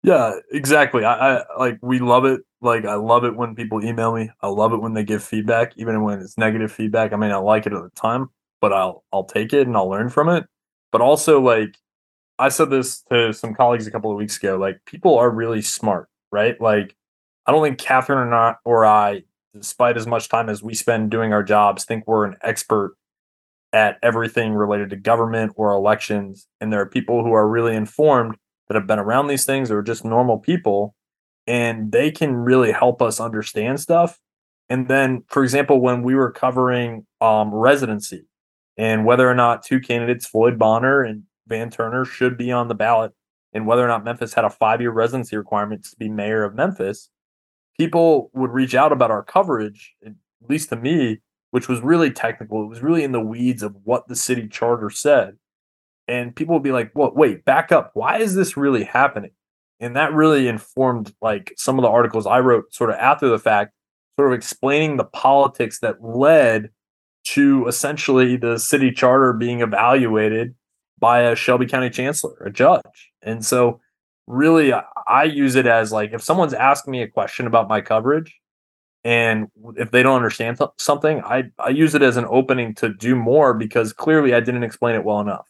Yeah, 0.03 0.35
exactly. 0.53 1.05
I, 1.05 1.39
I 1.39 1.45
like 1.59 1.79
we 1.81 1.99
love 1.99 2.27
it. 2.27 2.43
Like 2.61 2.85
I 2.85 2.95
love 2.95 3.25
it 3.25 3.37
when 3.37 3.55
people 3.55 3.83
email 3.83 4.15
me. 4.15 4.31
I 4.43 4.49
love 4.49 4.75
it 4.75 4.83
when 4.83 4.93
they 4.93 5.03
give 5.03 5.25
feedback, 5.25 5.73
even 5.77 6.03
when 6.03 6.21
it's 6.21 6.37
negative 6.37 6.71
feedback. 6.71 7.13
I 7.13 7.17
mean, 7.17 7.31
I 7.31 7.37
like 7.37 7.67
it 7.67 7.73
at 7.73 7.83
the 7.83 7.91
time, 7.95 8.29
but 8.61 8.73
I'll 8.73 9.03
I'll 9.13 9.25
take 9.25 9.55
it 9.55 9.67
and 9.67 9.75
I'll 9.77 9.89
learn 9.89 10.11
from 10.11 10.29
it. 10.29 10.45
But 10.93 11.01
also, 11.01 11.41
like 11.41 11.79
I 12.39 12.51
said 12.51 12.69
this 12.69 13.03
to 13.11 13.33
some 13.33 13.55
colleagues 13.55 13.87
a 13.87 13.91
couple 13.91 14.11
of 14.11 14.19
weeks 14.19 14.37
ago. 14.37 14.59
Like 14.59 14.85
people 14.85 15.19
are 15.19 15.31
really 15.31 15.63
smart, 15.63 16.09
right? 16.31 16.61
Like 16.61 16.95
I 17.47 17.53
don't 17.53 17.65
think 17.65 17.79
Katherine 17.79 18.19
or 18.19 18.31
not 18.31 18.59
or 18.67 18.85
I, 18.85 19.23
despite 19.55 19.97
as 19.97 20.07
much 20.07 20.29
time 20.29 20.51
as 20.51 20.63
we 20.63 20.75
spend 20.75 21.11
doing 21.11 21.33
our 21.33 21.43
jobs, 21.43 21.87
think 21.87 22.05
we're 22.07 22.27
an 22.27 22.37
expert 22.43 22.95
at 23.75 23.99
everything 24.05 24.55
related 24.55 24.89
to 24.89 24.97
government 24.97 25.53
or 25.57 25.73
elections. 25.73 26.47
And 26.61 26.73
there 26.73 26.81
are 26.81 26.87
people 26.87 27.25
who 27.25 27.33
are 27.33 27.49
really 27.49 27.75
informed 27.75 28.37
that 28.69 28.77
have 28.77 28.87
been 28.87 29.01
around 29.01 29.27
these 29.27 29.45
things 29.45 29.69
or 29.71 29.83
just 29.83 30.05
normal 30.05 30.39
people, 30.39 30.95
and 31.49 31.91
they 31.91 32.13
can 32.13 32.37
really 32.37 32.71
help 32.71 33.03
us 33.03 33.19
understand 33.19 33.81
stuff. 33.81 34.21
And 34.71 34.87
then, 34.87 35.25
for 35.29 35.43
example, 35.43 35.81
when 35.81 36.03
we 36.05 36.15
were 36.15 36.31
covering 36.31 37.05
um, 37.21 37.53
residency 37.53 38.27
and 38.79 39.05
whether 39.05 39.29
or 39.29 39.35
not 39.35 39.65
two 39.65 39.81
candidates, 39.81 40.25
Floyd 40.25 40.57
Bonner 40.57 41.03
and 41.03 41.25
Van 41.49 41.69
Turner, 41.69 42.05
should 42.05 42.39
be 42.39 42.53
on 42.53 42.69
the 42.69 42.75
ballot, 42.75 43.13
and 43.53 43.67
whether 43.67 43.85
or 43.85 43.89
not 43.89 44.05
Memphis 44.05 44.35
had 44.35 44.45
a 44.45 44.51
five 44.51 44.81
year 44.81 44.93
residency 44.93 45.37
requirement 45.37 45.85
to 45.85 45.97
be 45.97 46.09
mayor 46.09 46.45
of 46.45 46.55
Memphis, 46.55 47.11
people 47.77 48.31
would 48.35 48.53
reach 48.53 48.75
out 48.77 48.93
about 48.93 49.11
our 49.11 49.25
coverage, 49.25 49.95
at 50.07 50.13
least 50.49 50.69
to 50.69 50.77
me, 50.77 51.21
which 51.55 51.69
was 51.69 51.81
really 51.83 52.11
technical. 52.11 52.65
It 52.65 52.67
was 52.67 52.83
really 52.83 53.05
in 53.05 53.13
the 53.13 53.21
weeds 53.21 53.63
of 53.63 53.77
what 53.85 54.09
the 54.09 54.17
city 54.17 54.49
charter 54.49 54.91
said. 54.91 55.37
And 56.09 56.35
people 56.35 56.57
would 56.57 56.65
be 56.65 56.73
like, 56.73 56.91
"What? 56.95 57.15
wait, 57.15 57.45
back 57.45 57.71
up. 57.71 57.93
Why 57.95 58.19
is 58.19 58.35
this 58.35 58.57
really 58.57 58.83
happening?" 58.83 59.31
And 59.79 59.95
that 59.95 60.13
really 60.13 60.49
informed 60.49 61.15
like 61.23 61.55
some 61.57 61.79
of 61.79 61.85
the 61.85 61.89
articles 61.91 62.27
I 62.27 62.41
wrote 62.41 62.75
sort 62.75 62.91
of 62.91 62.97
after 62.97 63.29
the 63.29 63.39
fact, 63.39 63.73
sort 64.19 64.33
of 64.33 64.37
explaining 64.37 64.97
the 64.97 65.05
politics 65.05 65.79
that 65.79 66.03
led 66.03 66.71
to 67.29 67.69
essentially 67.69 68.37
the 68.37 68.59
city 68.59 68.91
charter 68.91 69.33
being 69.33 69.61
evaluated 69.61 70.57
by 70.99 71.21
a 71.21 71.37
Shelby 71.37 71.67
County 71.67 71.89
chancellor, 71.89 72.37
a 72.45 72.51
judge. 72.51 73.13
And 73.23 73.45
so 73.45 73.81
really 74.27 74.73
I 75.07 75.23
use 75.23 75.55
it 75.55 75.69
as 75.69 75.93
like 75.93 76.15
if 76.15 76.21
someone's 76.21 76.53
asking 76.53 76.91
me 76.91 77.03
a 77.03 77.09
question 77.09 77.47
about 77.47 77.69
my 77.69 77.81
coverage, 77.81 78.41
and 79.05 79.49
if 79.77 79.91
they 79.91 80.03
don't 80.03 80.17
understand 80.17 80.59
th- 80.59 80.71
something 80.79 81.21
I, 81.23 81.45
I 81.59 81.69
use 81.69 81.95
it 81.95 82.03
as 82.03 82.17
an 82.17 82.27
opening 82.29 82.75
to 82.77 82.89
do 82.89 83.15
more 83.15 83.55
because 83.55 83.93
clearly 83.93 84.35
i 84.35 84.41
didn't 84.41 84.65
explain 84.65 84.95
it 84.95 85.05
well 85.05 85.21
enough 85.21 85.49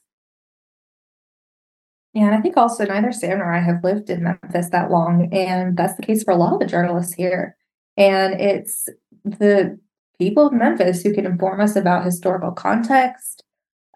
Yeah, 2.14 2.26
and 2.26 2.34
I 2.34 2.40
think 2.40 2.56
also 2.56 2.84
neither 2.84 3.10
Sam 3.12 3.38
nor 3.38 3.52
I 3.52 3.60
have 3.60 3.82
lived 3.82 4.08
in 4.08 4.22
Memphis 4.22 4.70
that 4.70 4.90
long, 4.90 5.28
and 5.32 5.76
that's 5.76 5.96
the 5.96 6.02
case 6.02 6.22
for 6.22 6.30
a 6.30 6.36
lot 6.36 6.54
of 6.54 6.60
the 6.60 6.66
journalists 6.66 7.12
here. 7.12 7.56
And 7.96 8.40
it's 8.40 8.88
the 9.24 9.78
people 10.18 10.46
of 10.46 10.52
Memphis 10.52 11.02
who 11.02 11.12
can 11.12 11.26
inform 11.26 11.60
us 11.60 11.74
about 11.74 12.04
historical 12.04 12.52
context, 12.52 13.42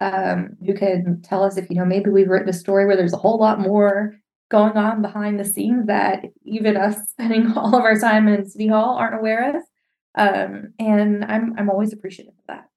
um, 0.00 0.56
who 0.66 0.74
can 0.74 1.22
tell 1.22 1.44
us 1.44 1.56
if, 1.56 1.70
you 1.70 1.76
know, 1.76 1.84
maybe 1.84 2.10
we've 2.10 2.28
written 2.28 2.48
a 2.48 2.52
story 2.52 2.86
where 2.86 2.96
there's 2.96 3.12
a 3.12 3.18
whole 3.18 3.38
lot 3.38 3.60
more 3.60 4.16
going 4.50 4.76
on 4.76 5.02
behind 5.02 5.38
the 5.38 5.44
scenes 5.44 5.86
that 5.86 6.24
even 6.44 6.76
us 6.76 6.96
spending 7.10 7.52
all 7.52 7.74
of 7.74 7.82
our 7.82 7.98
time 7.98 8.28
in 8.28 8.48
City 8.48 8.68
Hall 8.68 8.96
aren't 8.96 9.18
aware 9.18 9.56
of. 9.56 9.62
Um, 10.14 10.72
and 10.78 11.24
I'm 11.24 11.54
I'm 11.58 11.70
always 11.70 11.92
appreciative 11.92 12.34
of 12.38 12.46
that. 12.48 12.68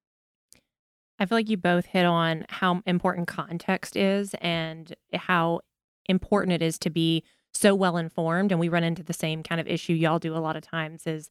I 1.18 1.26
feel 1.26 1.38
like 1.38 1.50
you 1.50 1.58
both 1.58 1.86
hit 1.86 2.06
on 2.06 2.46
how 2.50 2.82
important 2.86 3.28
context 3.28 3.96
is 3.96 4.34
and 4.42 4.94
how 5.14 5.62
important 6.08 6.54
it 6.54 6.62
is 6.62 6.78
to 6.80 6.90
be 6.90 7.24
so 7.54 7.76
well 7.76 7.98
informed. 7.98 8.52
And 8.52 8.60
we 8.60 8.70
run 8.70 8.84
into 8.84 9.04
the 9.04 9.14
same 9.14 9.44
kind 9.44 9.62
of 9.62 9.68
issue 9.68 9.94
y'all 9.94 10.20
do 10.20 10.36
a 10.36 10.40
lot 10.40 10.56
of 10.56 10.64
times 10.64 11.06
is 11.06 11.30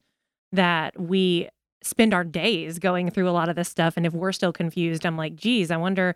that 0.52 0.98
we 1.00 1.48
spend 1.82 2.12
our 2.12 2.24
days 2.24 2.78
going 2.78 3.10
through 3.10 3.28
a 3.28 3.32
lot 3.32 3.48
of 3.48 3.56
this 3.56 3.68
stuff. 3.68 3.94
And 3.96 4.06
if 4.06 4.12
we're 4.12 4.32
still 4.32 4.52
confused, 4.52 5.06
I'm 5.06 5.16
like, 5.16 5.34
geez, 5.34 5.70
I 5.70 5.76
wonder, 5.76 6.14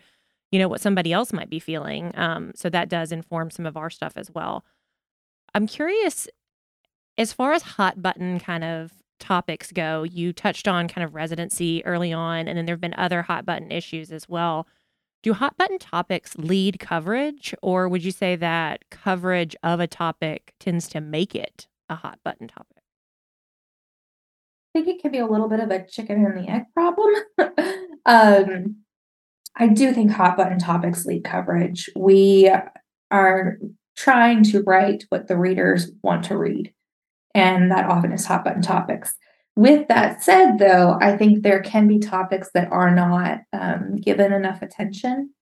you 0.54 0.60
know, 0.60 0.68
what 0.68 0.80
somebody 0.80 1.12
else 1.12 1.32
might 1.32 1.50
be 1.50 1.58
feeling. 1.58 2.12
Um, 2.14 2.52
so 2.54 2.70
that 2.70 2.88
does 2.88 3.10
inform 3.10 3.50
some 3.50 3.66
of 3.66 3.76
our 3.76 3.90
stuff 3.90 4.12
as 4.14 4.30
well. 4.30 4.64
I'm 5.52 5.66
curious, 5.66 6.28
as 7.18 7.32
far 7.32 7.54
as 7.54 7.62
hot 7.62 8.00
button 8.00 8.38
kind 8.38 8.62
of 8.62 8.92
topics 9.18 9.72
go, 9.72 10.04
you 10.04 10.32
touched 10.32 10.68
on 10.68 10.86
kind 10.86 11.04
of 11.04 11.12
residency 11.12 11.84
early 11.84 12.12
on, 12.12 12.46
and 12.46 12.56
then 12.56 12.66
there 12.66 12.74
have 12.74 12.80
been 12.80 12.94
other 12.96 13.22
hot 13.22 13.44
button 13.44 13.72
issues 13.72 14.12
as 14.12 14.28
well. 14.28 14.68
Do 15.24 15.32
hot 15.32 15.56
button 15.56 15.80
topics 15.80 16.36
lead 16.36 16.78
coverage, 16.78 17.52
or 17.60 17.88
would 17.88 18.04
you 18.04 18.12
say 18.12 18.36
that 18.36 18.88
coverage 18.90 19.56
of 19.64 19.80
a 19.80 19.88
topic 19.88 20.54
tends 20.60 20.86
to 20.90 21.00
make 21.00 21.34
it 21.34 21.66
a 21.88 21.96
hot 21.96 22.20
button 22.24 22.46
topic? 22.46 22.84
I 24.72 24.82
think 24.82 24.86
it 24.86 25.02
can 25.02 25.10
be 25.10 25.18
a 25.18 25.26
little 25.26 25.48
bit 25.48 25.58
of 25.58 25.72
a 25.72 25.84
chicken 25.84 26.24
and 26.24 26.46
the 26.46 26.48
egg 26.48 26.66
problem. 26.72 27.12
um, 28.06 28.83
I 29.56 29.68
do 29.68 29.92
think 29.92 30.10
hot 30.10 30.36
button 30.36 30.58
topics 30.58 31.06
lead 31.06 31.24
coverage. 31.24 31.88
We 31.96 32.50
are 33.10 33.58
trying 33.96 34.42
to 34.42 34.62
write 34.62 35.04
what 35.08 35.28
the 35.28 35.36
readers 35.36 35.90
want 36.02 36.24
to 36.24 36.36
read 36.36 36.72
and 37.34 37.70
that 37.70 37.86
often 37.90 38.12
is 38.12 38.26
hot 38.26 38.44
button 38.44 38.62
topics. 38.62 39.14
With 39.56 39.86
that 39.88 40.22
said, 40.22 40.58
though, 40.58 40.98
I 41.00 41.16
think 41.16 41.42
there 41.42 41.62
can 41.62 41.86
be 41.86 41.98
topics 41.98 42.50
that 42.54 42.70
are 42.72 42.92
not 42.94 43.40
um, 43.52 43.96
given 43.96 44.32
enough 44.32 44.62
attention. 44.62 45.32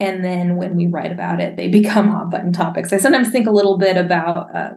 And 0.00 0.24
then 0.24 0.56
when 0.56 0.74
we 0.74 0.86
write 0.86 1.12
about 1.12 1.40
it, 1.40 1.56
they 1.56 1.68
become 1.80 2.10
hot 2.10 2.30
button 2.30 2.52
topics. 2.52 2.92
I 2.92 2.98
sometimes 2.98 3.30
think 3.30 3.46
a 3.46 3.52
little 3.52 3.78
bit 3.78 3.96
about 3.96 4.54
uh, 4.54 4.72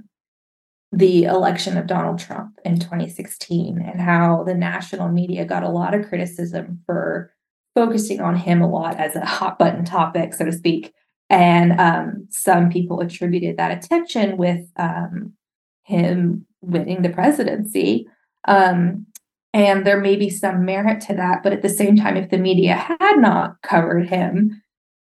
the 0.92 1.24
election 1.24 1.78
of 1.78 1.88
Donald 1.88 2.20
Trump 2.20 2.60
in 2.64 2.80
2016 2.80 3.82
and 3.82 4.00
how 4.00 4.44
the 4.44 4.54
national 4.54 5.10
media 5.10 5.46
got 5.46 5.64
a 5.64 5.70
lot 5.70 5.96
of 5.96 6.08
criticism 6.08 6.82
for 6.86 7.34
focusing 7.76 8.22
on 8.22 8.36
him 8.36 8.62
a 8.62 8.70
lot 8.70 9.00
as 9.00 9.16
a 9.16 9.26
hot 9.26 9.58
button 9.58 9.86
topic, 9.86 10.34
so 10.34 10.46
to 10.46 10.52
speak. 10.52 10.94
And 11.30 11.80
um, 11.80 12.28
some 12.30 12.70
people 12.70 13.00
attributed 13.00 13.58
that 13.58 13.84
attention 13.84 14.38
with 14.38 14.68
um, 14.78 15.34
him 15.84 16.46
winning 16.62 17.02
the 17.02 17.10
presidency. 17.10 18.08
Um, 18.48 19.08
and 19.54 19.86
there 19.86 20.00
may 20.00 20.16
be 20.16 20.30
some 20.30 20.66
merit 20.66 21.02
to 21.02 21.14
that. 21.16 21.44
But 21.44 21.54
at 21.54 21.62
the 21.62 21.70
same 21.70 21.96
time, 21.96 22.18
if 22.18 22.30
the 22.30 22.38
media 22.38 22.76
had 22.76 23.18
not 23.18 23.62
covered 23.62 24.10
him, 24.10 24.62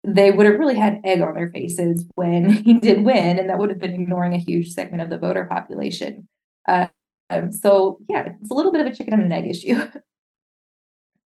they 0.04 0.32
would 0.32 0.46
have 0.46 0.58
really 0.58 0.76
had 0.76 1.00
egg 1.04 1.20
on 1.20 1.34
their 1.34 1.50
faces 1.50 2.04
when 2.14 2.50
he 2.64 2.74
did 2.74 3.04
win. 3.04 3.38
And 3.38 3.48
that 3.48 3.58
would 3.58 3.70
have 3.70 3.78
been 3.78 3.94
ignoring 3.94 4.34
a 4.34 4.38
huge 4.38 4.72
segment 4.72 5.02
of 5.02 5.10
the 5.10 5.18
voter 5.18 5.44
population. 5.44 6.28
Uh, 6.68 6.88
um, 7.30 7.52
so, 7.52 7.98
yeah, 8.08 8.32
it's 8.40 8.50
a 8.50 8.54
little 8.54 8.72
bit 8.72 8.80
of 8.80 8.92
a 8.92 8.94
chicken 8.94 9.14
and 9.14 9.22
an 9.22 9.32
egg 9.32 9.46
issue. 9.46 9.80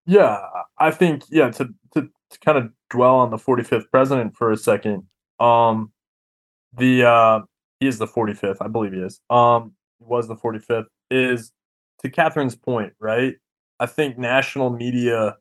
Yeah, 0.07 0.41
I 0.79 0.91
think, 0.91 1.25
yeah, 1.31 1.51
to, 1.51 1.69
to, 1.95 2.03
to 2.03 2.39
kind 2.45 2.59
of 2.59 2.71
dwell 2.91 3.17
on 3.17 3.31
the 3.31 3.37
45th 3.37 3.91
president 3.91 4.37
for 4.37 4.53
a 4.53 4.57
second. 4.57 5.05
Um, 5.41 5.93
the 6.77 7.05
uh, 7.05 7.41
he 7.81 7.87
is 7.89 7.99
the 7.99 8.07
45th, 8.07 8.59
I 8.61 8.69
believe 8.69 8.93
he 8.93 9.01
is. 9.01 9.21
Um, 9.31 9.73
was 9.99 10.29
the 10.29 10.37
45th 10.37 10.87
is 11.11 11.53
to 12.03 12.11
Katherine's 12.11 12.55
point, 12.55 12.93
right? 13.01 13.35
I 13.81 13.87
think 13.87 14.19
national 14.19 14.71
media 14.71 15.37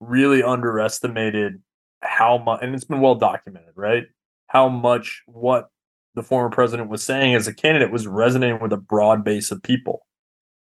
really 0.00 0.42
underestimated 0.42 1.62
how 2.02 2.38
much, 2.38 2.60
and 2.62 2.74
it's 2.74 2.84
been 2.84 3.00
well 3.00 3.14
documented, 3.14 3.72
right? 3.74 4.04
How 4.48 4.68
much 4.68 5.22
what 5.26 5.68
the 6.14 6.22
former 6.22 6.50
president 6.50 6.90
was 6.90 7.02
saying 7.02 7.34
as 7.34 7.46
a 7.46 7.54
candidate 7.54 7.92
was 7.92 8.06
resonating 8.06 8.60
with 8.60 8.72
a 8.72 8.76
broad 8.76 9.24
base 9.24 9.50
of 9.50 9.62
people. 9.62 10.06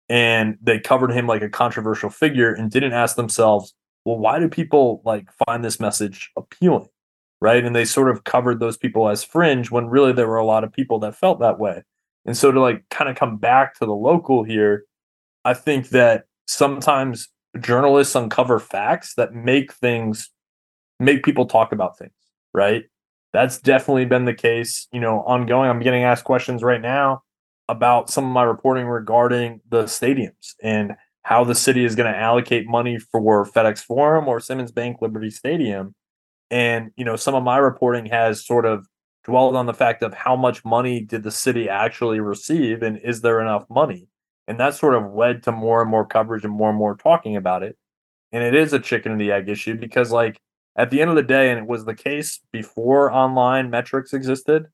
And 0.08 0.58
they 0.60 0.78
covered 0.78 1.12
him 1.12 1.26
like 1.26 1.42
a 1.42 1.48
controversial 1.48 2.10
figure 2.10 2.52
and 2.52 2.70
didn't 2.70 2.92
ask 2.92 3.16
themselves, 3.16 3.74
well, 4.04 4.18
why 4.18 4.38
do 4.38 4.48
people 4.48 5.00
like 5.04 5.28
find 5.46 5.64
this 5.64 5.80
message 5.80 6.30
appealing? 6.36 6.88
Right. 7.40 7.64
And 7.64 7.74
they 7.74 7.84
sort 7.84 8.10
of 8.10 8.24
covered 8.24 8.60
those 8.60 8.76
people 8.76 9.08
as 9.08 9.24
fringe 9.24 9.70
when 9.70 9.88
really 9.88 10.12
there 10.12 10.28
were 10.28 10.36
a 10.36 10.44
lot 10.44 10.64
of 10.64 10.72
people 10.72 10.98
that 11.00 11.16
felt 11.16 11.40
that 11.40 11.58
way. 11.58 11.82
And 12.24 12.36
so 12.36 12.52
to 12.52 12.60
like 12.60 12.84
kind 12.90 13.10
of 13.10 13.16
come 13.16 13.36
back 13.36 13.74
to 13.78 13.86
the 13.86 13.94
local 13.94 14.44
here, 14.44 14.84
I 15.44 15.54
think 15.54 15.88
that 15.88 16.26
sometimes 16.46 17.28
journalists 17.58 18.14
uncover 18.14 18.60
facts 18.60 19.14
that 19.14 19.34
make 19.34 19.72
things 19.72 20.30
make 21.00 21.24
people 21.24 21.46
talk 21.46 21.72
about 21.72 21.98
things, 21.98 22.12
right? 22.54 22.84
That's 23.32 23.58
definitely 23.58 24.04
been 24.04 24.24
the 24.24 24.34
case, 24.34 24.86
you 24.92 25.00
know, 25.00 25.22
ongoing. 25.22 25.68
I'm 25.68 25.80
getting 25.80 26.04
asked 26.04 26.24
questions 26.24 26.62
right 26.62 26.80
now 26.80 27.22
about 27.72 28.10
some 28.10 28.26
of 28.26 28.30
my 28.30 28.42
reporting 28.42 28.86
regarding 28.86 29.60
the 29.70 29.84
stadiums 29.84 30.54
and 30.62 30.92
how 31.22 31.42
the 31.42 31.54
city 31.54 31.84
is 31.84 31.94
going 31.94 32.12
to 32.12 32.18
allocate 32.18 32.66
money 32.68 32.98
for 32.98 33.46
FedEx 33.46 33.78
Forum 33.78 34.28
or 34.28 34.40
Simmons 34.40 34.70
Bank 34.70 34.98
Liberty 35.00 35.30
Stadium. 35.30 35.94
And, 36.50 36.90
you 36.96 37.04
know, 37.04 37.16
some 37.16 37.34
of 37.34 37.42
my 37.42 37.56
reporting 37.56 38.06
has 38.06 38.44
sort 38.44 38.66
of 38.66 38.86
dwelled 39.24 39.56
on 39.56 39.64
the 39.64 39.72
fact 39.72 40.02
of 40.02 40.12
how 40.12 40.36
much 40.36 40.64
money 40.66 41.00
did 41.00 41.22
the 41.22 41.30
city 41.30 41.68
actually 41.68 42.20
receive 42.20 42.82
and 42.82 42.98
is 42.98 43.22
there 43.22 43.40
enough 43.40 43.64
money? 43.70 44.08
And 44.46 44.60
that 44.60 44.74
sort 44.74 44.94
of 44.94 45.14
led 45.14 45.42
to 45.44 45.52
more 45.52 45.80
and 45.80 45.90
more 45.90 46.04
coverage 46.04 46.44
and 46.44 46.52
more 46.52 46.68
and 46.68 46.78
more 46.78 46.94
talking 46.94 47.36
about 47.36 47.62
it. 47.62 47.78
And 48.32 48.44
it 48.44 48.54
is 48.54 48.74
a 48.74 48.80
chicken 48.80 49.12
and 49.12 49.20
the 49.20 49.32
egg 49.32 49.48
issue 49.48 49.76
because, 49.76 50.10
like, 50.10 50.38
at 50.76 50.90
the 50.90 51.00
end 51.00 51.08
of 51.10 51.16
the 51.16 51.22
day, 51.22 51.50
and 51.50 51.58
it 51.58 51.66
was 51.66 51.84
the 51.84 51.94
case 51.94 52.40
before 52.52 53.10
online 53.10 53.70
metrics 53.70 54.12
existed, 54.12 54.66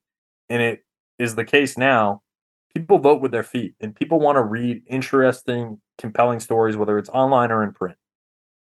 and 0.49 0.61
it 0.61 0.83
is 1.17 1.35
the 1.35 1.45
case 1.45 1.77
now, 1.77 2.21
people 2.75 2.99
vote 2.99 3.21
with 3.21 3.31
their 3.31 3.43
feet 3.43 3.75
and 3.79 3.95
people 3.95 4.19
want 4.19 4.37
to 4.37 4.43
read 4.43 4.83
interesting, 4.87 5.79
compelling 5.97 6.39
stories, 6.39 6.77
whether 6.77 6.97
it's 6.97 7.09
online 7.09 7.51
or 7.51 7.63
in 7.63 7.73
print. 7.73 7.97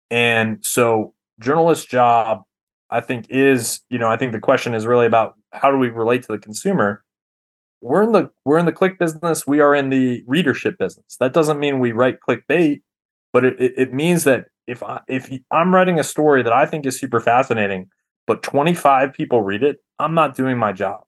And 0.09 0.63
so, 0.65 1.13
journalist's 1.39 1.85
job 1.85 2.43
I 2.89 3.01
think 3.01 3.25
is, 3.29 3.81
you 3.89 3.99
know, 3.99 4.09
I 4.09 4.17
think 4.17 4.31
the 4.31 4.39
question 4.39 4.73
is 4.73 4.85
really 4.85 5.05
about 5.05 5.35
how 5.51 5.71
do 5.71 5.77
we 5.77 5.89
relate 5.89 6.23
to 6.23 6.31
the 6.31 6.37
consumer? 6.37 7.03
We're 7.81 8.03
in 8.03 8.11
the 8.11 8.29
we're 8.45 8.57
in 8.57 8.65
the 8.65 8.71
click 8.71 8.97
business. 8.97 9.45
We 9.45 9.59
are 9.59 9.75
in 9.75 9.89
the 9.89 10.23
readership 10.25 10.77
business. 10.77 11.17
That 11.19 11.33
doesn't 11.33 11.59
mean 11.59 11.79
we 11.79 11.91
write 11.91 12.19
clickbait, 12.27 12.81
but 13.33 13.45
it, 13.45 13.59
it, 13.59 13.73
it 13.77 13.93
means 13.93 14.23
that 14.23 14.45
if 14.67 14.81
I 14.81 15.01
if 15.07 15.31
I'm 15.51 15.73
writing 15.73 15.99
a 15.99 16.03
story 16.03 16.43
that 16.43 16.53
I 16.53 16.65
think 16.65 16.85
is 16.85 16.99
super 16.99 17.19
fascinating, 17.19 17.89
but 18.25 18.41
25 18.41 19.13
people 19.13 19.41
read 19.41 19.63
it, 19.63 19.77
I'm 19.99 20.13
not 20.13 20.35
doing 20.35 20.57
my 20.57 20.73
job. 20.73 21.03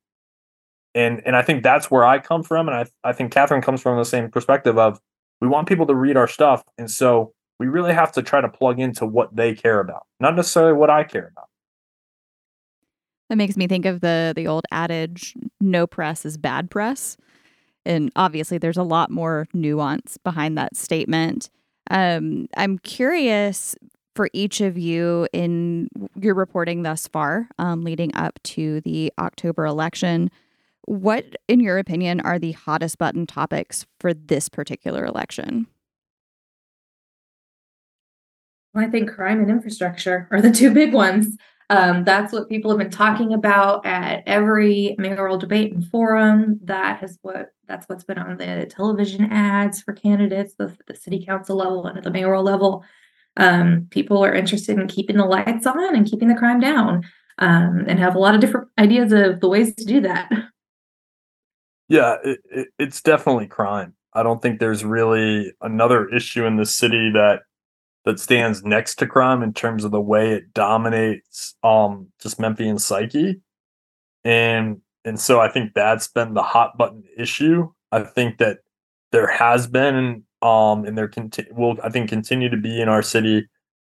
And 0.99 1.21
and 1.25 1.35
I 1.35 1.41
think 1.41 1.63
that's 1.63 1.89
where 1.89 2.05
I 2.05 2.19
come 2.19 2.43
from, 2.43 2.67
and 2.67 2.75
I 2.75 3.09
I 3.09 3.13
think 3.13 3.31
Katherine 3.31 3.61
comes 3.61 3.81
from 3.81 3.97
the 3.97 4.03
same 4.03 4.29
perspective 4.29 4.77
of 4.77 4.99
we 5.39 5.47
want 5.47 5.67
people 5.67 5.85
to 5.87 5.95
read 5.95 6.17
our 6.17 6.27
stuff, 6.27 6.61
and 6.77 6.91
so 6.91 7.33
we 7.57 7.67
really 7.67 7.93
have 7.93 8.11
to 8.13 8.21
try 8.21 8.41
to 8.41 8.49
plug 8.49 8.79
into 8.79 9.05
what 9.05 9.33
they 9.33 9.55
care 9.55 9.79
about, 9.79 10.03
not 10.19 10.35
necessarily 10.35 10.73
what 10.73 10.89
I 10.89 11.05
care 11.05 11.31
about. 11.31 11.47
That 13.29 13.37
makes 13.37 13.55
me 13.55 13.67
think 13.67 13.85
of 13.85 14.01
the 14.01 14.33
the 14.35 14.47
old 14.47 14.65
adage, 14.71 15.35
no 15.61 15.87
press 15.87 16.25
is 16.25 16.37
bad 16.37 16.69
press. 16.69 17.15
And 17.85 18.11
obviously 18.17 18.57
there's 18.57 18.77
a 18.77 18.83
lot 18.83 19.09
more 19.09 19.47
nuance 19.53 20.17
behind 20.17 20.57
that 20.57 20.75
statement. 20.75 21.49
Um, 21.89 22.47
I'm 22.57 22.77
curious 22.79 23.75
for 24.15 24.29
each 24.33 24.59
of 24.59 24.77
you 24.77 25.27
in 25.31 25.87
your 26.19 26.35
reporting 26.35 26.83
thus 26.83 27.07
far, 27.07 27.47
um, 27.57 27.83
leading 27.83 28.13
up 28.15 28.37
to 28.43 28.81
the 28.81 29.13
October 29.17 29.65
election. 29.65 30.29
What, 30.89 31.35
in 31.47 31.59
your 31.59 31.77
opinion, 31.77 32.19
are 32.21 32.39
the 32.39 32.53
hottest 32.53 32.97
button 32.97 33.27
topics 33.27 33.85
for 33.99 34.11
this 34.11 34.49
particular 34.49 35.05
election? 35.05 35.67
Well, 38.73 38.87
I 38.87 38.89
think 38.89 39.11
crime 39.11 39.39
and 39.39 39.51
infrastructure 39.51 40.27
are 40.31 40.41
the 40.41 40.49
two 40.59 40.73
big 40.73 40.91
ones. 40.91 41.37
Um, 41.69 42.05
that's 42.05 42.33
what 42.33 42.49
people 42.49 42.71
have 42.71 42.79
been 42.79 42.89
talking 42.89 43.35
about 43.35 43.85
at 43.85 44.23
every 44.25 44.95
mayoral 44.97 45.37
debate 45.37 45.71
and 45.73 45.85
forum. 45.85 46.59
That 46.63 47.01
has 47.01 47.19
what 47.21 47.51
that's 47.67 47.87
what's 47.87 48.03
been 48.03 48.17
on 48.17 48.37
the 48.37 48.65
television 48.67 49.31
ads 49.31 49.83
for 49.83 49.93
candidates, 49.93 50.55
both 50.57 50.71
at 50.71 50.87
the 50.87 50.95
city 50.95 51.23
council 51.23 51.55
level 51.55 51.85
and 51.85 51.99
at 51.99 52.03
the 52.03 52.09
mayoral 52.09 52.41
level. 52.41 52.83
Um, 53.37 53.85
people 53.91 54.25
are 54.25 54.33
interested 54.33 54.79
in 54.79 54.87
keeping 54.87 55.17
the 55.17 55.25
lights 55.25 55.67
on 55.67 55.95
and 55.95 56.09
keeping 56.09 56.29
the 56.29 56.35
crime 56.35 56.59
down. 56.59 57.03
um, 57.37 57.85
and 57.87 57.99
have 57.99 58.15
a 58.15 58.19
lot 58.19 58.33
of 58.33 58.41
different 58.41 58.69
ideas 58.79 59.13
of 59.13 59.39
the 59.39 59.47
ways 59.47 59.75
to 59.75 59.85
do 59.85 60.01
that. 60.01 60.31
Yeah, 61.89 62.17
it, 62.23 62.39
it, 62.51 62.67
it's 62.77 63.01
definitely 63.01 63.47
crime. 63.47 63.95
I 64.13 64.23
don't 64.23 64.41
think 64.41 64.59
there's 64.59 64.85
really 64.85 65.53
another 65.61 66.07
issue 66.09 66.45
in 66.45 66.55
the 66.57 66.65
city 66.65 67.11
that 67.11 67.41
that 68.05 68.19
stands 68.19 68.63
next 68.63 68.95
to 68.95 69.07
crime 69.07 69.43
in 69.43 69.53
terms 69.53 69.83
of 69.83 69.91
the 69.91 70.01
way 70.01 70.31
it 70.33 70.53
dominates 70.53 71.55
um 71.63 72.07
just 72.21 72.39
Memphian 72.39 72.79
psyche. 72.79 73.41
And 74.25 74.81
and 75.05 75.19
so 75.19 75.39
I 75.41 75.49
think 75.49 75.73
that's 75.73 76.07
been 76.07 76.33
the 76.33 76.43
hot 76.43 76.77
button 76.77 77.03
issue. 77.17 77.71
I 77.91 78.03
think 78.03 78.39
that 78.39 78.59
there 79.11 79.27
has 79.27 79.67
been 79.67 80.23
um 80.41 80.85
and 80.85 80.97
there 80.97 81.07
conti- 81.09 81.47
will 81.51 81.77
I 81.83 81.89
think 81.89 82.09
continue 82.09 82.49
to 82.49 82.57
be 82.57 82.81
in 82.81 82.89
our 82.89 83.01
city 83.03 83.47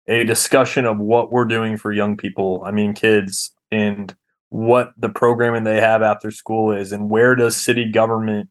a 0.08 0.24
discussion 0.24 0.86
of 0.86 0.98
what 0.98 1.32
we're 1.32 1.44
doing 1.46 1.76
for 1.76 1.92
young 1.92 2.16
people. 2.16 2.62
I 2.64 2.70
mean 2.72 2.94
kids 2.94 3.52
and 3.72 4.14
what 4.50 4.92
the 4.96 5.08
programming 5.08 5.64
they 5.64 5.80
have 5.80 6.02
after 6.02 6.30
school 6.30 6.72
is 6.72 6.92
and 6.92 7.10
where 7.10 7.34
does 7.34 7.56
city 7.56 7.90
government 7.90 8.48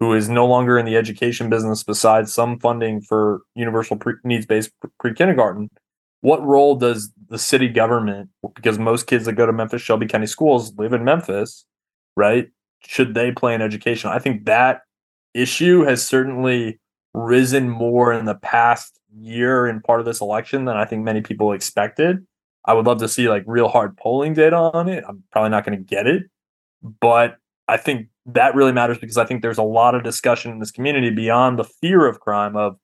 who 0.00 0.12
is 0.12 0.28
no 0.28 0.46
longer 0.46 0.78
in 0.78 0.84
the 0.84 0.96
education 0.96 1.48
business 1.48 1.82
besides 1.82 2.32
some 2.32 2.58
funding 2.58 3.00
for 3.00 3.40
universal 3.54 3.96
pre- 3.96 4.14
needs-based 4.24 4.70
pre-kindergarten 4.98 5.70
what 6.22 6.42
role 6.44 6.74
does 6.74 7.12
the 7.28 7.38
city 7.38 7.68
government 7.68 8.28
because 8.54 8.78
most 8.78 9.06
kids 9.06 9.24
that 9.24 9.34
go 9.34 9.46
to 9.46 9.52
memphis 9.52 9.82
shelby 9.82 10.06
county 10.06 10.26
schools 10.26 10.72
live 10.76 10.92
in 10.92 11.04
memphis 11.04 11.64
right 12.16 12.48
should 12.86 13.14
they 13.14 13.32
play 13.32 13.54
in 13.54 13.62
education? 13.62 14.10
I 14.10 14.18
think 14.18 14.44
that 14.46 14.82
issue 15.34 15.82
has 15.82 16.06
certainly 16.06 16.80
risen 17.14 17.68
more 17.68 18.12
in 18.12 18.24
the 18.24 18.34
past 18.34 18.98
year 19.18 19.66
and 19.66 19.82
part 19.82 20.00
of 20.00 20.04
this 20.04 20.20
election 20.20 20.66
than 20.66 20.76
i 20.76 20.84
think 20.84 21.02
many 21.02 21.22
people 21.22 21.52
expected 21.52 22.26
i 22.66 22.72
would 22.72 22.86
love 22.86 22.98
to 22.98 23.08
see 23.08 23.28
like 23.28 23.44
real 23.46 23.68
hard 23.68 23.96
polling 23.96 24.34
data 24.34 24.56
on 24.56 24.88
it 24.88 25.04
i'm 25.08 25.22
probably 25.32 25.50
not 25.50 25.64
going 25.64 25.76
to 25.76 25.84
get 25.84 26.06
it 26.06 26.24
but 27.00 27.38
i 27.68 27.76
think 27.76 28.08
that 28.26 28.54
really 28.54 28.72
matters 28.72 28.98
because 28.98 29.16
I 29.16 29.24
think 29.24 29.42
there's 29.42 29.58
a 29.58 29.62
lot 29.62 29.94
of 29.94 30.02
discussion 30.02 30.50
in 30.50 30.58
this 30.58 30.72
community 30.72 31.10
beyond 31.10 31.58
the 31.58 31.64
fear 31.64 32.06
of 32.06 32.20
crime 32.20 32.56
of, 32.56 32.76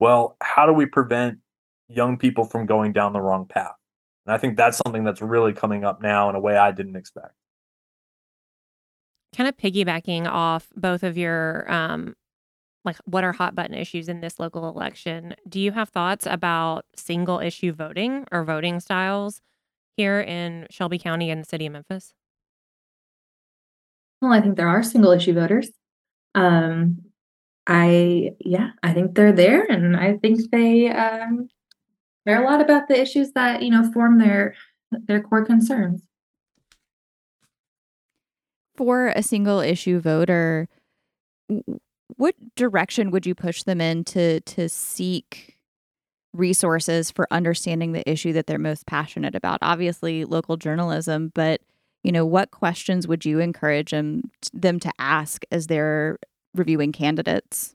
well, 0.00 0.36
how 0.40 0.66
do 0.66 0.72
we 0.72 0.86
prevent 0.86 1.38
young 1.88 2.16
people 2.16 2.44
from 2.44 2.66
going 2.66 2.92
down 2.92 3.12
the 3.12 3.20
wrong 3.20 3.46
path? 3.46 3.74
And 4.26 4.34
I 4.34 4.38
think 4.38 4.56
that's 4.56 4.78
something 4.78 5.04
that's 5.04 5.20
really 5.20 5.52
coming 5.52 5.84
up 5.84 6.00
now 6.00 6.30
in 6.30 6.34
a 6.34 6.40
way 6.40 6.56
I 6.56 6.72
didn't 6.72 6.96
expect. 6.96 7.34
Kind 9.36 9.48
of 9.48 9.56
piggybacking 9.56 10.26
off 10.26 10.68
both 10.74 11.02
of 11.02 11.18
your 11.18 11.70
um 11.70 12.16
like 12.86 12.96
what 13.04 13.24
are 13.24 13.32
hot 13.32 13.54
button 13.54 13.74
issues 13.74 14.08
in 14.08 14.20
this 14.20 14.38
local 14.38 14.68
election? 14.68 15.34
Do 15.48 15.60
you 15.60 15.72
have 15.72 15.88
thoughts 15.90 16.26
about 16.26 16.86
single 16.94 17.40
issue 17.40 17.72
voting 17.72 18.26
or 18.32 18.44
voting 18.44 18.80
styles 18.80 19.42
here 19.96 20.20
in 20.20 20.66
Shelby 20.70 20.98
County 20.98 21.30
and 21.30 21.42
the 21.42 21.48
city 21.48 21.66
of 21.66 21.72
Memphis? 21.72 22.14
Well, 24.22 24.32
I 24.32 24.40
think 24.40 24.56
there 24.56 24.68
are 24.68 24.82
single 24.82 25.12
issue 25.12 25.34
voters. 25.34 25.70
Um, 26.34 27.02
I 27.66 28.30
yeah, 28.40 28.70
I 28.82 28.92
think 28.92 29.14
they're 29.14 29.32
there, 29.32 29.64
and 29.64 29.96
I 29.96 30.16
think 30.18 30.50
they 30.50 30.88
um, 30.88 31.48
care 32.26 32.42
a 32.42 32.46
lot 32.48 32.60
about 32.60 32.88
the 32.88 33.00
issues 33.00 33.32
that 33.32 33.62
you 33.62 33.70
know 33.70 33.90
form 33.92 34.18
their 34.18 34.54
their 34.92 35.20
core 35.20 35.44
concerns. 35.44 36.02
For 38.76 39.08
a 39.08 39.22
single 39.22 39.60
issue 39.60 40.00
voter, 40.00 40.68
what 42.16 42.34
direction 42.54 43.10
would 43.10 43.26
you 43.26 43.34
push 43.34 43.62
them 43.62 43.80
in 43.80 44.04
to 44.04 44.40
to 44.40 44.68
seek 44.68 45.56
resources 46.32 47.10
for 47.10 47.26
understanding 47.30 47.92
the 47.92 48.08
issue 48.08 48.32
that 48.32 48.46
they're 48.46 48.58
most 48.58 48.86
passionate 48.86 49.34
about? 49.34 49.58
Obviously, 49.62 50.24
local 50.24 50.56
journalism, 50.56 51.32
but 51.34 51.60
you 52.02 52.12
know, 52.12 52.24
what 52.24 52.52
questions 52.52 53.08
would 53.08 53.24
you 53.24 53.40
encourage 53.40 53.90
them, 53.90 54.30
them 54.52 54.78
to 54.78 54.92
ask 55.00 55.44
as 55.50 55.66
they're 55.66 56.18
reviewing 56.54 56.92
candidates? 56.92 57.74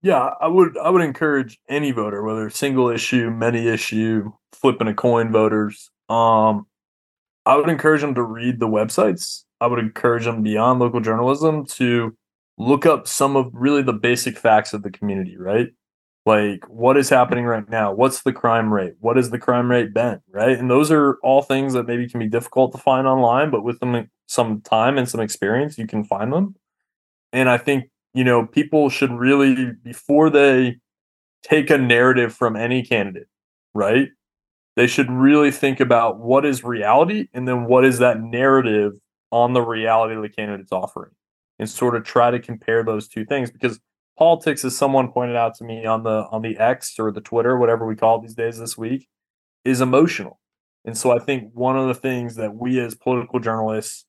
Yeah, 0.00 0.30
I 0.40 0.46
would 0.46 0.78
I 0.78 0.90
would 0.90 1.02
encourage 1.02 1.58
any 1.68 1.90
voter, 1.90 2.22
whether 2.22 2.48
single 2.50 2.88
issue, 2.88 3.30
many 3.30 3.66
issue, 3.66 4.32
flipping 4.52 4.88
a 4.88 4.94
coin 4.94 5.32
voters. 5.32 5.90
Um, 6.08 6.66
I 7.44 7.56
would 7.56 7.68
encourage 7.68 8.00
them 8.00 8.14
to 8.14 8.22
read 8.22 8.60
the 8.60 8.68
websites. 8.68 9.44
I 9.60 9.66
would 9.66 9.80
encourage 9.80 10.24
them 10.24 10.42
beyond 10.42 10.78
local 10.78 11.00
journalism 11.00 11.66
to 11.66 12.16
look 12.58 12.86
up 12.86 13.08
some 13.08 13.36
of 13.36 13.50
really 13.52 13.82
the 13.82 13.92
basic 13.92 14.36
facts 14.36 14.72
of 14.72 14.82
the 14.82 14.90
community, 14.90 15.36
right? 15.36 15.68
like 16.28 16.62
what 16.68 16.98
is 16.98 17.08
happening 17.08 17.46
right 17.46 17.68
now? 17.70 17.90
What's 17.90 18.22
the 18.22 18.34
crime 18.34 18.72
rate? 18.72 18.92
What 19.00 19.16
has 19.16 19.30
the 19.30 19.38
crime 19.38 19.70
rate 19.70 19.94
been 19.94 20.20
right? 20.30 20.56
And 20.58 20.70
those 20.70 20.92
are 20.92 21.14
all 21.22 21.42
things 21.42 21.72
that 21.72 21.86
maybe 21.86 22.08
can 22.08 22.20
be 22.20 22.28
difficult 22.28 22.70
to 22.72 22.78
find 22.78 23.06
online 23.06 23.50
but 23.50 23.64
with 23.64 23.80
them 23.80 24.08
some 24.26 24.60
time 24.60 24.98
and 24.98 25.08
some 25.08 25.20
experience 25.20 25.78
you 25.78 25.86
can 25.86 26.04
find 26.04 26.32
them. 26.32 26.54
And 27.32 27.48
i 27.48 27.58
think 27.58 27.90
you 28.14 28.24
know 28.24 28.46
people 28.46 28.90
should 28.90 29.10
really 29.10 29.72
before 29.82 30.30
they 30.30 30.76
take 31.42 31.70
a 31.70 31.78
narrative 31.78 32.34
from 32.34 32.56
any 32.56 32.82
candidate 32.82 33.28
right? 33.74 34.08
They 34.76 34.86
should 34.86 35.10
really 35.10 35.50
think 35.50 35.80
about 35.80 36.20
what 36.20 36.44
is 36.44 36.62
reality 36.62 37.28
and 37.32 37.48
then 37.48 37.64
what 37.64 37.84
is 37.84 37.98
that 37.98 38.20
narrative 38.20 38.92
on 39.30 39.54
the 39.54 39.62
reality 39.62 40.14
the 40.20 40.28
candidate's 40.28 40.72
offering 40.72 41.12
and 41.58 41.68
sort 41.68 41.96
of 41.96 42.04
try 42.04 42.30
to 42.30 42.38
compare 42.38 42.84
those 42.84 43.08
two 43.08 43.24
things 43.24 43.50
because 43.50 43.80
politics, 44.16 44.64
as 44.64 44.76
someone 44.76 45.12
pointed 45.12 45.36
out 45.36 45.54
to 45.56 45.64
me 45.64 45.86
on 45.86 46.02
the 46.02 46.26
on 46.30 46.42
the 46.42 46.58
X 46.58 46.98
or 46.98 47.10
the 47.10 47.20
Twitter, 47.20 47.56
whatever 47.56 47.86
we 47.86 47.96
call 47.96 48.18
it 48.18 48.22
these 48.22 48.34
days 48.34 48.58
this 48.58 48.76
week, 48.76 49.08
is 49.64 49.80
emotional. 49.80 50.40
And 50.84 50.96
so 50.96 51.10
I 51.10 51.18
think 51.18 51.50
one 51.54 51.76
of 51.76 51.88
the 51.88 51.94
things 51.94 52.36
that 52.36 52.54
we 52.54 52.80
as 52.80 52.94
political 52.94 53.40
journalists 53.40 54.06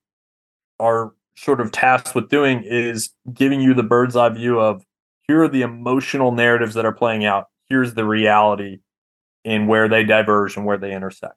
are 0.78 1.12
sort 1.36 1.60
of 1.60 1.72
tasked 1.72 2.14
with 2.14 2.28
doing 2.28 2.62
is 2.64 3.10
giving 3.32 3.60
you 3.60 3.74
the 3.74 3.82
bird's 3.82 4.16
eye 4.16 4.28
view 4.28 4.60
of 4.60 4.84
here 5.26 5.42
are 5.42 5.48
the 5.48 5.62
emotional 5.62 6.32
narratives 6.32 6.74
that 6.74 6.84
are 6.84 6.92
playing 6.92 7.24
out. 7.24 7.46
Here's 7.68 7.94
the 7.94 8.04
reality 8.04 8.78
in 9.44 9.66
where 9.66 9.88
they 9.88 10.04
diverge 10.04 10.56
and 10.56 10.66
where 10.66 10.78
they 10.78 10.92
intersect. 10.92 11.34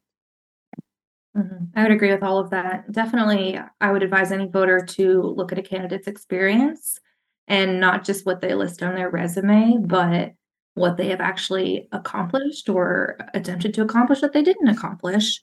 Mm-hmm. 1.37 1.65
I 1.75 1.83
would 1.83 1.91
agree 1.91 2.11
with 2.11 2.23
all 2.23 2.37
of 2.37 2.51
that. 2.51 2.91
Definitely, 2.91 3.59
I 3.81 3.91
would 3.91 4.03
advise 4.03 4.31
any 4.31 4.47
voter 4.47 4.85
to 4.85 5.21
look 5.21 5.51
at 5.51 5.57
a 5.57 5.63
candidate's 5.63 6.07
experience 6.07 6.99
and 7.47 7.79
not 7.79 8.03
just 8.03 8.25
what 8.25 8.41
they 8.41 8.53
list 8.53 8.83
on 8.83 8.95
their 8.95 9.09
resume, 9.09 9.77
but 9.85 10.33
what 10.75 10.97
they 10.97 11.09
have 11.09 11.21
actually 11.21 11.87
accomplished 11.91 12.69
or 12.69 13.17
attempted 13.33 13.73
to 13.73 13.81
accomplish 13.81 14.21
that 14.21 14.33
they 14.33 14.43
didn't 14.43 14.67
accomplish. 14.67 15.41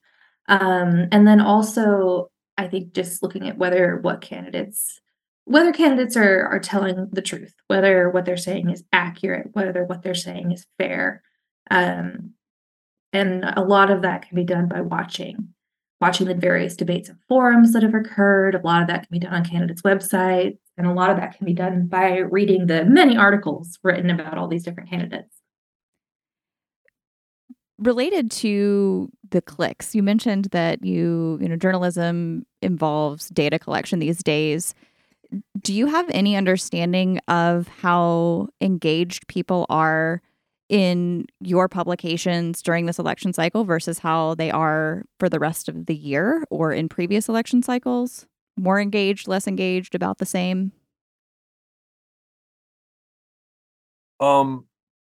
Um, 0.48 1.08
and 1.12 1.26
then 1.26 1.40
also, 1.40 2.30
I 2.56 2.68
think 2.68 2.92
just 2.92 3.22
looking 3.22 3.48
at 3.48 3.58
whether 3.58 3.96
what 3.96 4.20
candidates 4.20 5.00
whether 5.44 5.72
candidates 5.72 6.16
are 6.16 6.46
are 6.46 6.60
telling 6.60 7.08
the 7.12 7.22
truth, 7.22 7.54
whether 7.66 8.08
what 8.10 8.24
they're 8.24 8.36
saying 8.36 8.70
is 8.70 8.84
accurate, 8.92 9.48
whether 9.52 9.84
what 9.84 10.02
they're 10.02 10.14
saying 10.14 10.52
is 10.52 10.66
fair. 10.78 11.22
Um, 11.70 12.34
and 13.12 13.44
a 13.44 13.62
lot 13.62 13.90
of 13.90 14.02
that 14.02 14.28
can 14.28 14.36
be 14.36 14.44
done 14.44 14.68
by 14.68 14.80
watching 14.80 15.48
watching 16.00 16.26
the 16.26 16.34
various 16.34 16.76
debates 16.76 17.08
and 17.08 17.18
forums 17.28 17.72
that 17.72 17.82
have 17.82 17.94
occurred. 17.94 18.54
A 18.54 18.60
lot 18.60 18.82
of 18.82 18.88
that 18.88 19.06
can 19.06 19.08
be 19.10 19.18
done 19.18 19.34
on 19.34 19.44
candidates' 19.44 19.82
websites. 19.82 20.58
And 20.78 20.86
a 20.86 20.92
lot 20.92 21.10
of 21.10 21.18
that 21.18 21.36
can 21.36 21.44
be 21.44 21.52
done 21.52 21.86
by 21.86 22.18
reading 22.18 22.66
the 22.66 22.84
many 22.86 23.16
articles 23.16 23.78
written 23.82 24.08
about 24.08 24.38
all 24.38 24.48
these 24.48 24.64
different 24.64 24.88
candidates. 24.88 25.36
Related 27.78 28.30
to 28.30 29.10
the 29.30 29.42
clicks, 29.42 29.94
you 29.94 30.02
mentioned 30.02 30.46
that 30.52 30.84
you, 30.84 31.38
you 31.40 31.48
know, 31.48 31.56
journalism 31.56 32.46
involves 32.62 33.28
data 33.28 33.58
collection 33.58 33.98
these 33.98 34.22
days. 34.22 34.74
Do 35.60 35.72
you 35.72 35.86
have 35.86 36.06
any 36.10 36.34
understanding 36.34 37.20
of 37.28 37.68
how 37.68 38.48
engaged 38.60 39.28
people 39.28 39.66
are 39.68 40.22
in 40.70 41.26
your 41.40 41.68
publications 41.68 42.62
during 42.62 42.86
this 42.86 42.98
election 42.98 43.32
cycle 43.32 43.64
versus 43.64 43.98
how 43.98 44.34
they 44.36 44.50
are 44.50 45.04
for 45.18 45.28
the 45.28 45.40
rest 45.40 45.68
of 45.68 45.86
the 45.86 45.94
year 45.94 46.44
or 46.48 46.72
in 46.72 46.88
previous 46.88 47.28
election 47.28 47.62
cycles? 47.62 48.26
More 48.56 48.80
engaged, 48.80 49.26
less 49.26 49.46
engaged, 49.46 49.94
about 49.94 50.18
the 50.18 50.26
same? 50.26 50.72
Um, 54.20 54.66